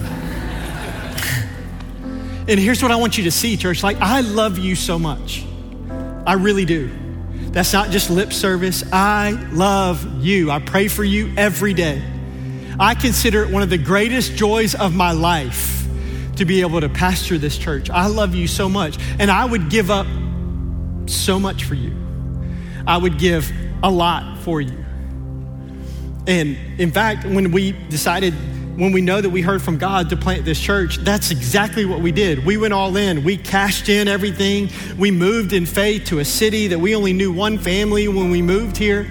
and 2.48 2.60
here's 2.60 2.82
what 2.82 2.90
I 2.90 2.96
want 2.96 3.16
you 3.16 3.24
to 3.24 3.30
see, 3.30 3.56
church. 3.56 3.82
Like, 3.84 3.98
I 4.00 4.20
love 4.20 4.58
you 4.58 4.74
so 4.74 4.98
much. 4.98 5.46
I 6.28 6.34
really 6.34 6.66
do. 6.66 6.90
That's 7.52 7.72
not 7.72 7.88
just 7.88 8.10
lip 8.10 8.34
service. 8.34 8.84
I 8.92 9.30
love 9.50 10.22
you. 10.22 10.50
I 10.50 10.58
pray 10.58 10.88
for 10.88 11.02
you 11.02 11.32
every 11.38 11.72
day. 11.72 12.02
I 12.78 12.94
consider 12.94 13.44
it 13.44 13.50
one 13.50 13.62
of 13.62 13.70
the 13.70 13.78
greatest 13.78 14.34
joys 14.34 14.74
of 14.74 14.94
my 14.94 15.12
life 15.12 15.86
to 16.36 16.44
be 16.44 16.60
able 16.60 16.82
to 16.82 16.90
pastor 16.90 17.38
this 17.38 17.56
church. 17.56 17.88
I 17.88 18.08
love 18.08 18.34
you 18.34 18.46
so 18.46 18.68
much. 18.68 18.98
And 19.18 19.30
I 19.30 19.42
would 19.42 19.70
give 19.70 19.90
up 19.90 20.06
so 21.06 21.40
much 21.40 21.64
for 21.64 21.74
you. 21.74 21.96
I 22.86 22.98
would 22.98 23.18
give 23.18 23.50
a 23.82 23.90
lot 23.90 24.36
for 24.40 24.60
you. 24.60 24.84
And 26.26 26.58
in 26.78 26.92
fact, 26.92 27.24
when 27.24 27.52
we 27.52 27.72
decided 27.72 28.34
when 28.78 28.92
we 28.92 29.00
know 29.00 29.20
that 29.20 29.30
we 29.30 29.42
heard 29.42 29.60
from 29.60 29.76
God 29.76 30.08
to 30.10 30.16
plant 30.16 30.44
this 30.44 30.60
church, 30.60 30.98
that's 30.98 31.32
exactly 31.32 31.84
what 31.84 31.98
we 32.00 32.12
did. 32.12 32.46
We 32.46 32.56
went 32.56 32.72
all 32.72 32.96
in. 32.96 33.24
We 33.24 33.36
cashed 33.36 33.88
in 33.88 34.06
everything. 34.06 34.70
We 34.96 35.10
moved 35.10 35.52
in 35.52 35.66
faith 35.66 36.04
to 36.06 36.20
a 36.20 36.24
city 36.24 36.68
that 36.68 36.78
we 36.78 36.94
only 36.94 37.12
knew 37.12 37.32
one 37.32 37.58
family 37.58 38.06
when 38.06 38.30
we 38.30 38.40
moved 38.40 38.76
here 38.76 39.02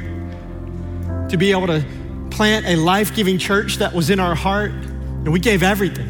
to 1.28 1.36
be 1.38 1.52
able 1.52 1.68
to 1.68 1.86
plant 2.32 2.66
a 2.66 2.78
life 2.78 3.14
giving 3.14 3.38
church 3.38 3.80
that 3.80 3.94
was 3.94 4.10
in 4.10 4.22
our 4.22 4.36
heart. 4.36 4.72
And 4.72 5.34
we 5.34 5.42
gave 5.42 5.64
everything. 5.64 6.08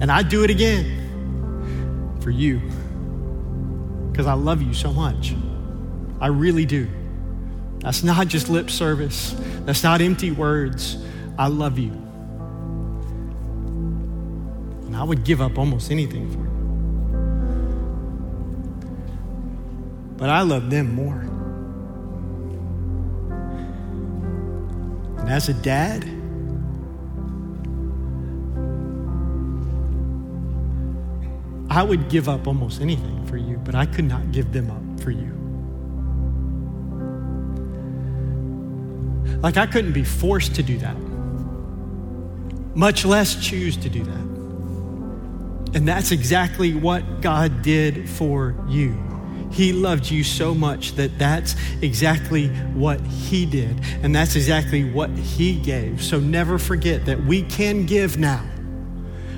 And 0.00 0.12
I'd 0.12 0.28
do 0.28 0.44
it 0.44 0.50
again 0.50 2.20
for 2.20 2.30
you 2.30 2.60
because 4.12 4.28
I 4.28 4.34
love 4.34 4.62
you 4.62 4.72
so 4.72 4.92
much. 4.92 5.34
I 6.20 6.28
really 6.28 6.64
do. 6.64 6.88
That's 7.80 8.04
not 8.04 8.28
just 8.28 8.48
lip 8.48 8.70
service, 8.70 9.34
that's 9.64 9.82
not 9.82 10.00
empty 10.00 10.30
words. 10.30 10.96
I 11.38 11.46
love 11.46 11.78
you. 11.78 11.92
And 14.86 14.96
I 14.96 15.04
would 15.04 15.24
give 15.24 15.40
up 15.40 15.56
almost 15.56 15.92
anything 15.92 16.28
for 16.32 16.38
you. 16.38 16.48
But 20.16 20.30
I 20.30 20.42
love 20.42 20.68
them 20.68 20.92
more. 20.94 21.20
And 25.20 25.30
as 25.30 25.48
a 25.48 25.54
dad, 25.54 26.04
I 31.70 31.82
would 31.84 32.08
give 32.08 32.28
up 32.28 32.48
almost 32.48 32.80
anything 32.80 33.24
for 33.26 33.36
you, 33.36 33.58
but 33.58 33.76
I 33.76 33.86
could 33.86 34.06
not 34.06 34.32
give 34.32 34.52
them 34.52 34.70
up 34.70 35.00
for 35.00 35.12
you. 35.12 35.36
Like, 39.40 39.56
I 39.56 39.66
couldn't 39.66 39.92
be 39.92 40.02
forced 40.02 40.56
to 40.56 40.64
do 40.64 40.78
that, 40.78 40.96
much 42.74 43.04
less 43.04 43.34
choose 43.34 43.76
to 43.78 43.88
do 43.88 44.04
that. 44.04 44.28
And 45.74 45.86
that's 45.86 46.12
exactly 46.12 46.74
what 46.74 47.20
God 47.20 47.62
did 47.62 48.08
for 48.08 48.54
you. 48.68 48.96
He 49.50 49.72
loved 49.72 50.10
you 50.10 50.24
so 50.24 50.54
much 50.54 50.92
that 50.94 51.18
that's 51.18 51.56
exactly 51.82 52.48
what 52.48 53.00
He 53.00 53.46
did. 53.46 53.80
And 54.02 54.14
that's 54.14 54.36
exactly 54.36 54.90
what 54.90 55.10
He 55.10 55.56
gave. 55.56 56.02
So 56.02 56.20
never 56.20 56.58
forget 56.58 57.06
that 57.06 57.22
we 57.24 57.42
can 57.42 57.86
give 57.86 58.18
now. 58.18 58.44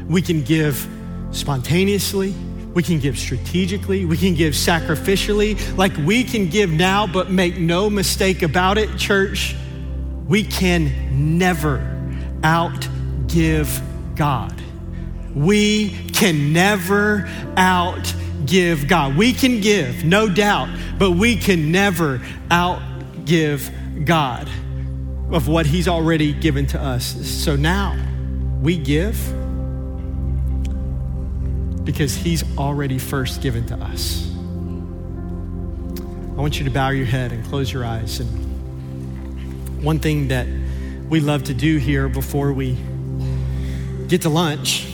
We 0.08 0.22
can 0.22 0.42
give 0.42 0.88
spontaneously. 1.30 2.34
We 2.74 2.82
can 2.82 3.00
give 3.00 3.18
strategically. 3.18 4.04
We 4.04 4.16
can 4.16 4.34
give 4.34 4.54
sacrificially. 4.54 5.76
Like 5.76 5.96
we 5.96 6.24
can 6.24 6.48
give 6.48 6.70
now, 6.70 7.06
but 7.06 7.30
make 7.30 7.58
no 7.58 7.90
mistake 7.90 8.42
about 8.42 8.78
it, 8.78 8.96
church. 8.96 9.56
We 10.26 10.44
can 10.44 11.38
never 11.38 11.78
outgive 13.30 14.16
God. 14.16 14.60
We 15.34 15.90
can 16.12 16.52
never 16.52 17.28
outgive 17.54 18.88
God. 18.88 19.16
We 19.16 19.32
can 19.32 19.60
give, 19.60 20.04
no 20.04 20.28
doubt, 20.28 20.68
but 20.98 21.12
we 21.12 21.36
can 21.36 21.70
never 21.70 22.18
outgive 22.48 24.04
God 24.04 24.48
of 25.30 25.46
what 25.46 25.66
He's 25.66 25.86
already 25.86 26.32
given 26.32 26.66
to 26.68 26.80
us. 26.80 27.04
So 27.26 27.54
now 27.56 27.96
we 28.60 28.76
give 28.76 29.16
because 31.84 32.14
He's 32.14 32.44
already 32.58 32.98
first 32.98 33.40
given 33.40 33.66
to 33.66 33.76
us. 33.76 34.26
I 36.36 36.42
want 36.42 36.58
you 36.58 36.64
to 36.64 36.70
bow 36.70 36.90
your 36.90 37.06
head 37.06 37.32
and 37.32 37.44
close 37.46 37.72
your 37.72 37.84
eyes. 37.84 38.18
And 38.18 39.82
one 39.82 39.98
thing 39.98 40.28
that 40.28 40.46
we 41.08 41.20
love 41.20 41.44
to 41.44 41.54
do 41.54 41.76
here 41.76 42.08
before 42.08 42.52
we 42.52 42.76
get 44.10 44.22
to 44.22 44.28
lunch 44.28 44.88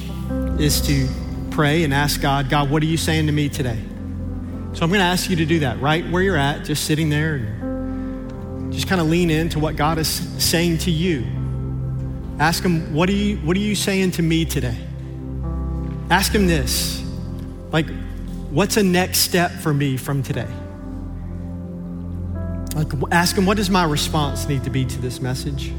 is 0.59 0.83
to 0.83 1.09
pray 1.51 1.85
and 1.85 1.95
ask 1.95 2.21
God, 2.21 2.51
God, 2.51 2.71
what 2.71 2.83
are 2.83 2.87
you 2.87 2.99
saying 2.99 3.27
to 3.27 3.33
me 3.33 3.49
today? 3.49 3.83
So 4.75 4.83
I'm 4.83 4.91
going 4.91 5.01
to 5.01 5.07
ask 5.07 5.31
you 5.31 5.37
to 5.37 5.47
do 5.47 5.61
that 5.61 5.81
right 5.81 6.07
where 6.11 6.23
you're 6.23 6.37
at, 6.37 6.67
just 6.67 6.85
sitting 6.85 7.09
there 7.09 7.37
and 7.37 8.71
just 8.71 8.89
kind 8.89 9.01
of 9.01 9.07
lean 9.07 9.31
into 9.31 9.59
what 9.59 9.75
God 9.75 9.97
is 9.97 10.07
saying 10.09 10.79
to 10.79 10.91
you. 10.91 11.27
Ask 12.39 12.63
him, 12.63 12.93
what 12.93 13.09
are 13.09 13.15
you, 13.15 13.39
what 13.39 13.57
are 13.57 13.61
you 13.61 13.75
saying 13.75 14.11
to 14.13 14.23
me 14.23 14.45
today? 14.45 14.77
Ask 16.11 16.31
him 16.31 16.47
this 16.47 17.03
like, 17.73 17.89
what's 18.51 18.77
a 18.77 18.83
next 18.83 19.21
step 19.21 19.51
for 19.51 19.73
me 19.73 19.97
from 19.97 20.23
today? 20.23 20.49
Like, 22.75 22.93
ask 23.11 23.35
him, 23.35 23.47
what 23.47 23.57
does 23.57 23.71
my 23.71 23.85
response 23.85 24.47
need 24.47 24.65
to 24.65 24.71
be 24.71 24.85
to 24.85 25.01
this 25.01 25.23
message? 25.23 25.73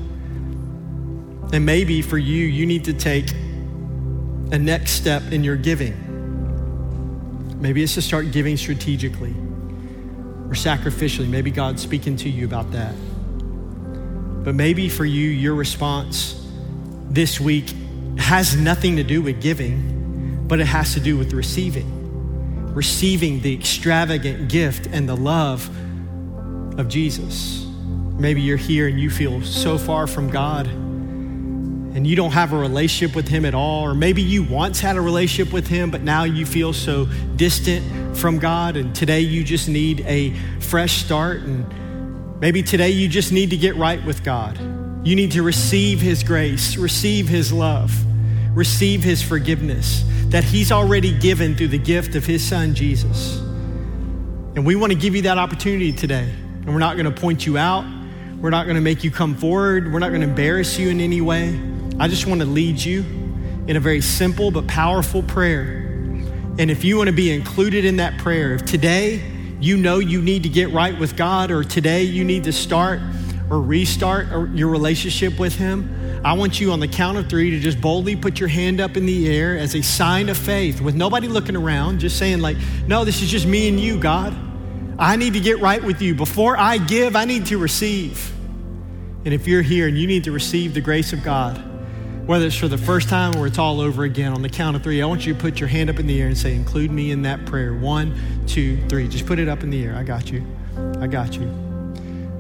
And 1.53 1.65
maybe 1.65 2.01
for 2.01 2.17
you, 2.17 2.45
you 2.45 2.65
need 2.65 2.85
to 2.85 2.93
take 2.93 3.31
a 4.51 4.57
next 4.57 4.91
step 4.91 5.31
in 5.31 5.43
your 5.43 5.55
giving. 5.55 6.03
Maybe 7.61 7.81
it's 7.81 7.95
to 7.95 8.01
start 8.01 8.31
giving 8.31 8.57
strategically 8.57 9.31
or 9.31 10.53
sacrificially. 10.53 11.27
Maybe 11.27 11.51
God's 11.51 11.81
speaking 11.81 12.17
to 12.17 12.29
you 12.29 12.45
about 12.45 12.71
that. 12.71 12.93
But 14.43 14.55
maybe 14.55 14.89
for 14.89 15.05
you, 15.05 15.29
your 15.29 15.55
response 15.55 16.45
this 17.09 17.39
week 17.39 17.73
has 18.17 18.55
nothing 18.55 18.97
to 18.97 19.03
do 19.03 19.21
with 19.21 19.41
giving, 19.41 20.45
but 20.47 20.59
it 20.59 20.67
has 20.67 20.93
to 20.93 20.99
do 20.99 21.17
with 21.17 21.33
receiving. 21.33 22.73
Receiving 22.73 23.41
the 23.41 23.53
extravagant 23.53 24.49
gift 24.49 24.87
and 24.87 25.07
the 25.07 25.15
love 25.15 25.69
of 26.77 26.87
Jesus. 26.89 27.65
Maybe 28.17 28.41
you're 28.41 28.57
here 28.57 28.87
and 28.87 28.99
you 28.99 29.09
feel 29.09 29.41
so 29.43 29.77
far 29.77 30.07
from 30.07 30.29
God 30.29 30.67
and 31.97 32.05
you 32.05 32.15
don't 32.15 32.33
have 32.33 32.53
a 32.53 32.55
relationship 32.55 33.15
with 33.15 33.27
Him 33.27 33.43
at 33.43 33.55
all, 33.55 33.83
or 33.83 33.95
maybe 33.95 34.21
you 34.21 34.43
once 34.43 34.79
had 34.79 34.97
a 34.97 35.01
relationship 35.01 35.51
with 35.51 35.65
Him, 35.65 35.89
but 35.89 36.03
now 36.03 36.25
you 36.25 36.45
feel 36.45 36.71
so 36.71 37.05
distant 37.35 38.15
from 38.15 38.37
God, 38.37 38.77
and 38.77 38.93
today 38.93 39.21
you 39.21 39.43
just 39.43 39.67
need 39.67 40.01
a 40.01 40.31
fresh 40.59 41.03
start, 41.03 41.41
and 41.41 42.39
maybe 42.39 42.61
today 42.61 42.91
you 42.91 43.07
just 43.07 43.31
need 43.31 43.49
to 43.49 43.57
get 43.57 43.75
right 43.77 44.05
with 44.05 44.23
God. 44.23 44.59
You 45.03 45.15
need 45.15 45.31
to 45.31 45.41
receive 45.41 45.99
His 45.99 46.23
grace, 46.23 46.77
receive 46.77 47.27
His 47.27 47.51
love, 47.51 47.91
receive 48.55 49.03
His 49.03 49.23
forgiveness 49.23 50.03
that 50.27 50.43
He's 50.43 50.71
already 50.71 51.17
given 51.17 51.55
through 51.55 51.69
the 51.69 51.79
gift 51.79 52.13
of 52.13 52.27
His 52.27 52.47
Son, 52.47 52.75
Jesus. 52.75 53.39
And 54.55 54.67
we 54.67 54.75
want 54.75 54.93
to 54.93 54.99
give 54.99 55.15
you 55.15 55.23
that 55.23 55.39
opportunity 55.39 55.93
today. 55.93 56.29
And 56.29 56.67
we're 56.67 56.77
not 56.77 56.95
going 56.95 57.11
to 57.11 57.21
point 57.21 57.43
you 57.47 57.57
out. 57.57 57.85
We're 58.39 58.51
not 58.51 58.65
going 58.65 58.75
to 58.75 58.81
make 58.81 59.03
you 59.03 59.09
come 59.09 59.33
forward. 59.33 59.91
We're 59.91 59.97
not 59.97 60.09
going 60.09 60.21
to 60.21 60.27
embarrass 60.27 60.77
you 60.77 60.89
in 60.89 61.01
any 61.01 61.21
way. 61.21 61.59
I 61.99 62.07
just 62.07 62.27
want 62.27 62.41
to 62.41 62.45
lead 62.45 62.79
you 62.79 62.99
in 63.67 63.75
a 63.75 63.79
very 63.79 64.01
simple 64.01 64.51
but 64.51 64.67
powerful 64.67 65.23
prayer. 65.23 65.83
And 66.59 66.69
if 66.69 66.83
you 66.83 66.97
want 66.97 67.07
to 67.07 67.15
be 67.15 67.31
included 67.31 67.85
in 67.85 67.97
that 67.97 68.19
prayer, 68.19 68.53
if 68.53 68.65
today 68.65 69.23
you 69.59 69.77
know 69.77 69.97
you 69.97 70.21
need 70.21 70.43
to 70.43 70.49
get 70.49 70.71
right 70.71 70.97
with 70.97 71.17
God, 71.17 71.49
or 71.49 71.63
today 71.63 72.03
you 72.03 72.23
need 72.23 72.43
to 72.43 72.53
start 72.53 72.99
or 73.49 73.61
restart 73.61 74.51
your 74.51 74.69
relationship 74.69 75.39
with 75.39 75.55
Him, 75.55 76.21
I 76.23 76.33
want 76.33 76.59
you 76.59 76.71
on 76.71 76.79
the 76.79 76.87
count 76.87 77.17
of 77.17 77.29
three 77.29 77.49
to 77.51 77.59
just 77.59 77.81
boldly 77.81 78.15
put 78.15 78.39
your 78.39 78.49
hand 78.49 78.79
up 78.79 78.95
in 78.95 79.07
the 79.07 79.27
air 79.35 79.57
as 79.57 79.73
a 79.73 79.81
sign 79.81 80.29
of 80.29 80.37
faith 80.37 80.79
with 80.81 80.93
nobody 80.93 81.27
looking 81.27 81.55
around, 81.55 81.99
just 81.99 82.19
saying, 82.19 82.41
like, 82.41 82.57
no, 82.85 83.05
this 83.05 83.23
is 83.23 83.29
just 83.29 83.47
me 83.47 83.67
and 83.69 83.79
you, 83.79 83.99
God. 83.99 84.37
I 84.99 85.15
need 85.15 85.33
to 85.33 85.39
get 85.39 85.59
right 85.59 85.83
with 85.83 86.01
you. 86.01 86.13
Before 86.13 86.57
I 86.57 86.77
give, 86.77 87.15
I 87.15 87.25
need 87.25 87.47
to 87.47 87.57
receive. 87.57 88.31
And 89.25 89.33
if 89.33 89.47
you're 89.47 89.63
here 89.63 89.87
and 89.87 89.97
you 89.97 90.05
need 90.05 90.25
to 90.25 90.31
receive 90.31 90.73
the 90.73 90.81
grace 90.81 91.11
of 91.11 91.23
God, 91.23 91.66
whether 92.27 92.45
it's 92.45 92.57
for 92.57 92.67
the 92.67 92.77
first 92.77 93.07
time 93.07 93.35
or 93.37 93.47
it's 93.47 93.57
all 93.57 93.79
over 93.79 94.03
again, 94.03 94.33
on 94.33 94.41
the 94.41 94.49
count 94.49 94.75
of 94.75 94.83
three, 94.83 95.01
I 95.01 95.05
want 95.05 95.25
you 95.25 95.33
to 95.33 95.39
put 95.39 95.61
your 95.61 95.69
hand 95.69 95.89
up 95.89 95.97
in 95.97 96.07
the 96.07 96.21
air 96.21 96.27
and 96.27 96.37
say, 96.37 96.53
Include 96.53 96.91
me 96.91 97.11
in 97.11 97.21
that 97.21 97.45
prayer. 97.45 97.73
One, 97.73 98.43
two, 98.45 98.85
three. 98.89 99.07
Just 99.07 99.25
put 99.25 99.39
it 99.39 99.47
up 99.47 99.63
in 99.63 99.69
the 99.69 99.83
air. 99.83 99.95
I 99.95 100.03
got 100.03 100.29
you. 100.29 100.45
I 100.99 101.07
got 101.07 101.33
you. 101.35 101.49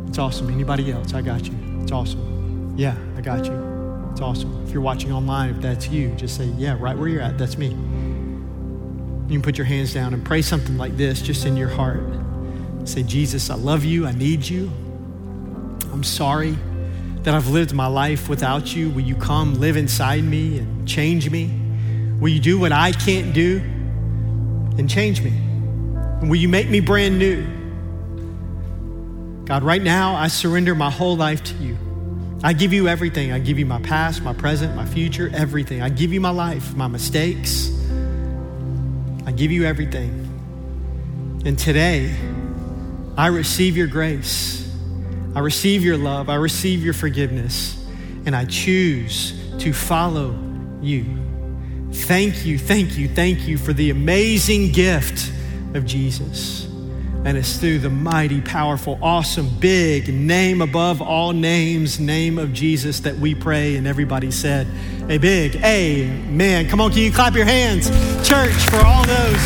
It's 0.07 0.19
awesome. 0.19 0.49
Anybody 0.49 0.91
else? 0.91 1.13
I 1.13 1.21
got 1.21 1.47
you. 1.47 1.53
It's 1.81 1.93
awesome. 1.93 2.75
Yeah, 2.77 2.97
I 3.15 3.21
got 3.21 3.45
you. 3.45 4.09
It's 4.11 4.19
awesome. 4.19 4.65
If 4.67 4.73
you're 4.73 4.81
watching 4.81 5.13
online, 5.13 5.51
if 5.51 5.61
that's 5.61 5.87
you, 5.87 6.09
just 6.15 6.35
say, 6.35 6.45
Yeah, 6.57 6.75
right 6.77 6.97
where 6.97 7.07
you're 7.07 7.21
at. 7.21 7.37
That's 7.37 7.57
me. 7.57 7.67
You 7.67 9.33
can 9.33 9.41
put 9.41 9.57
your 9.57 9.65
hands 9.65 9.93
down 9.93 10.13
and 10.13 10.23
pray 10.23 10.41
something 10.41 10.77
like 10.77 10.97
this 10.97 11.21
just 11.21 11.45
in 11.45 11.55
your 11.55 11.69
heart. 11.69 12.01
Say, 12.83 13.03
Jesus, 13.03 13.49
I 13.49 13.55
love 13.55 13.85
you. 13.85 14.05
I 14.05 14.11
need 14.11 14.47
you. 14.47 14.69
I'm 15.93 16.03
sorry 16.03 16.57
that 17.27 17.35
I've 17.35 17.49
lived 17.49 17.73
my 17.73 17.87
life 17.87 18.29
without 18.29 18.73
you. 18.73 18.89
Will 18.89 19.01
you 19.01 19.15
come 19.15 19.55
live 19.55 19.75
inside 19.75 20.23
me 20.23 20.59
and 20.59 20.87
change 20.87 21.29
me? 21.29 21.51
Will 22.21 22.29
you 22.29 22.39
do 22.39 22.57
what 22.57 22.71
I 22.71 22.93
can't 22.93 23.33
do 23.33 23.57
and 24.77 24.89
change 24.89 25.21
me? 25.21 25.31
And 25.31 26.29
will 26.29 26.37
you 26.37 26.47
make 26.47 26.69
me 26.69 26.79
brand 26.79 27.19
new? 27.19 27.45
God, 29.43 29.63
right 29.63 29.81
now, 29.81 30.15
I 30.15 30.29
surrender 30.29 30.73
my 30.73 30.89
whole 30.89 31.17
life 31.17 31.43
to 31.43 31.53
you. 31.55 31.77
I 32.43 32.53
give 32.53 32.71
you 32.71 32.87
everything. 32.87 33.33
I 33.33 33.39
give 33.39 33.59
you 33.59 33.65
my 33.65 33.81
past, 33.81 34.21
my 34.21 34.31
present, 34.31 34.73
my 34.77 34.85
future, 34.85 35.29
everything. 35.33 35.81
I 35.81 35.89
give 35.89 36.13
you 36.13 36.21
my 36.21 36.29
life, 36.29 36.75
my 36.75 36.87
mistakes. 36.87 37.69
I 39.25 39.33
give 39.33 39.51
you 39.51 39.65
everything. 39.65 41.41
And 41.45 41.59
today, 41.59 42.15
I 43.17 43.27
receive 43.27 43.75
your 43.75 43.87
grace. 43.87 44.66
I 45.37 45.39
receive 45.39 45.83
your 45.83 45.97
love. 45.97 46.29
I 46.29 46.33
receive 46.33 46.83
your 46.83 46.95
forgiveness. 46.95 47.77
And 48.25 48.35
I 48.35 48.45
choose 48.45 49.39
to 49.59 49.71
follow 49.71 50.35
you. 50.81 51.05
Thank 51.91 52.43
you, 52.43 52.57
thank 52.57 52.97
you, 52.97 53.07
thank 53.07 53.47
you 53.47 53.59
for 53.59 53.71
the 53.71 53.91
amazing 53.91 54.71
gift 54.71 55.31
of 55.75 55.85
Jesus. 55.85 56.65
And 57.23 57.37
it's 57.37 57.57
through 57.57 57.79
the 57.79 57.89
mighty, 57.91 58.41
powerful, 58.41 58.97
awesome, 58.99 59.47
big 59.59 60.11
name 60.11 60.59
above 60.59 61.03
all 61.03 61.33
names, 61.33 61.99
name 61.99 62.39
of 62.39 62.51
Jesus 62.51 63.01
that 63.01 63.17
we 63.17 63.35
pray. 63.35 63.75
And 63.75 63.85
everybody 63.85 64.31
said, 64.31 64.65
A 65.07 65.19
big 65.19 65.57
amen. 65.57 66.67
Come 66.67 66.81
on, 66.81 66.89
can 66.89 67.01
you 67.01 67.11
clap 67.11 67.35
your 67.35 67.45
hands, 67.45 67.89
church, 68.27 68.55
for 68.71 68.77
all 68.77 69.05
those 69.05 69.45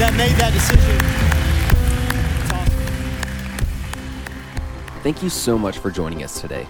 that 0.00 0.12
made 0.18 0.36
that 0.36 0.52
decision? 0.52 1.19
Thank 5.02 5.22
you 5.22 5.30
so 5.30 5.58
much 5.58 5.78
for 5.78 5.90
joining 5.90 6.22
us 6.22 6.40
today. 6.42 6.66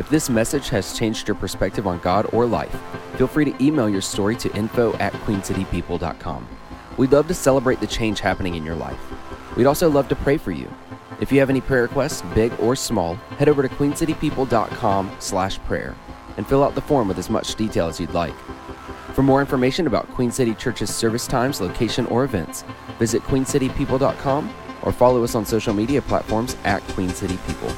If 0.00 0.10
this 0.10 0.28
message 0.28 0.68
has 0.70 0.98
changed 0.98 1.28
your 1.28 1.36
perspective 1.36 1.86
on 1.86 2.00
God 2.00 2.28
or 2.32 2.44
life, 2.44 2.76
feel 3.16 3.28
free 3.28 3.44
to 3.44 3.64
email 3.64 3.88
your 3.88 4.00
story 4.00 4.34
to 4.36 4.52
info 4.56 4.96
at 4.96 5.12
queencitypeople.com. 5.12 6.48
We'd 6.96 7.12
love 7.12 7.28
to 7.28 7.34
celebrate 7.34 7.78
the 7.78 7.86
change 7.86 8.18
happening 8.18 8.56
in 8.56 8.64
your 8.64 8.74
life. 8.74 8.98
We'd 9.56 9.66
also 9.66 9.88
love 9.88 10.08
to 10.08 10.16
pray 10.16 10.38
for 10.38 10.50
you. 10.50 10.68
If 11.20 11.30
you 11.30 11.38
have 11.38 11.50
any 11.50 11.60
prayer 11.60 11.82
requests, 11.82 12.22
big 12.34 12.52
or 12.58 12.74
small, 12.74 13.14
head 13.38 13.48
over 13.48 13.62
to 13.62 13.68
queencitypeople.com 13.68 15.16
slash 15.20 15.58
prayer 15.60 15.94
and 16.36 16.46
fill 16.46 16.64
out 16.64 16.74
the 16.74 16.80
form 16.80 17.06
with 17.06 17.18
as 17.18 17.30
much 17.30 17.54
detail 17.54 17.86
as 17.86 18.00
you'd 18.00 18.10
like. 18.10 18.34
For 19.14 19.22
more 19.22 19.40
information 19.40 19.86
about 19.86 20.08
Queen 20.10 20.32
City 20.32 20.54
Church's 20.54 20.92
service 20.92 21.28
times, 21.28 21.60
location, 21.60 22.06
or 22.06 22.24
events, 22.24 22.64
visit 22.98 23.22
queencitypeople.com 23.22 24.52
or 24.88 24.92
follow 24.92 25.22
us 25.22 25.34
on 25.34 25.44
social 25.44 25.74
media 25.74 26.00
platforms 26.00 26.56
at 26.64 26.82
Queen 26.94 27.10
City 27.10 27.38
People. 27.46 27.68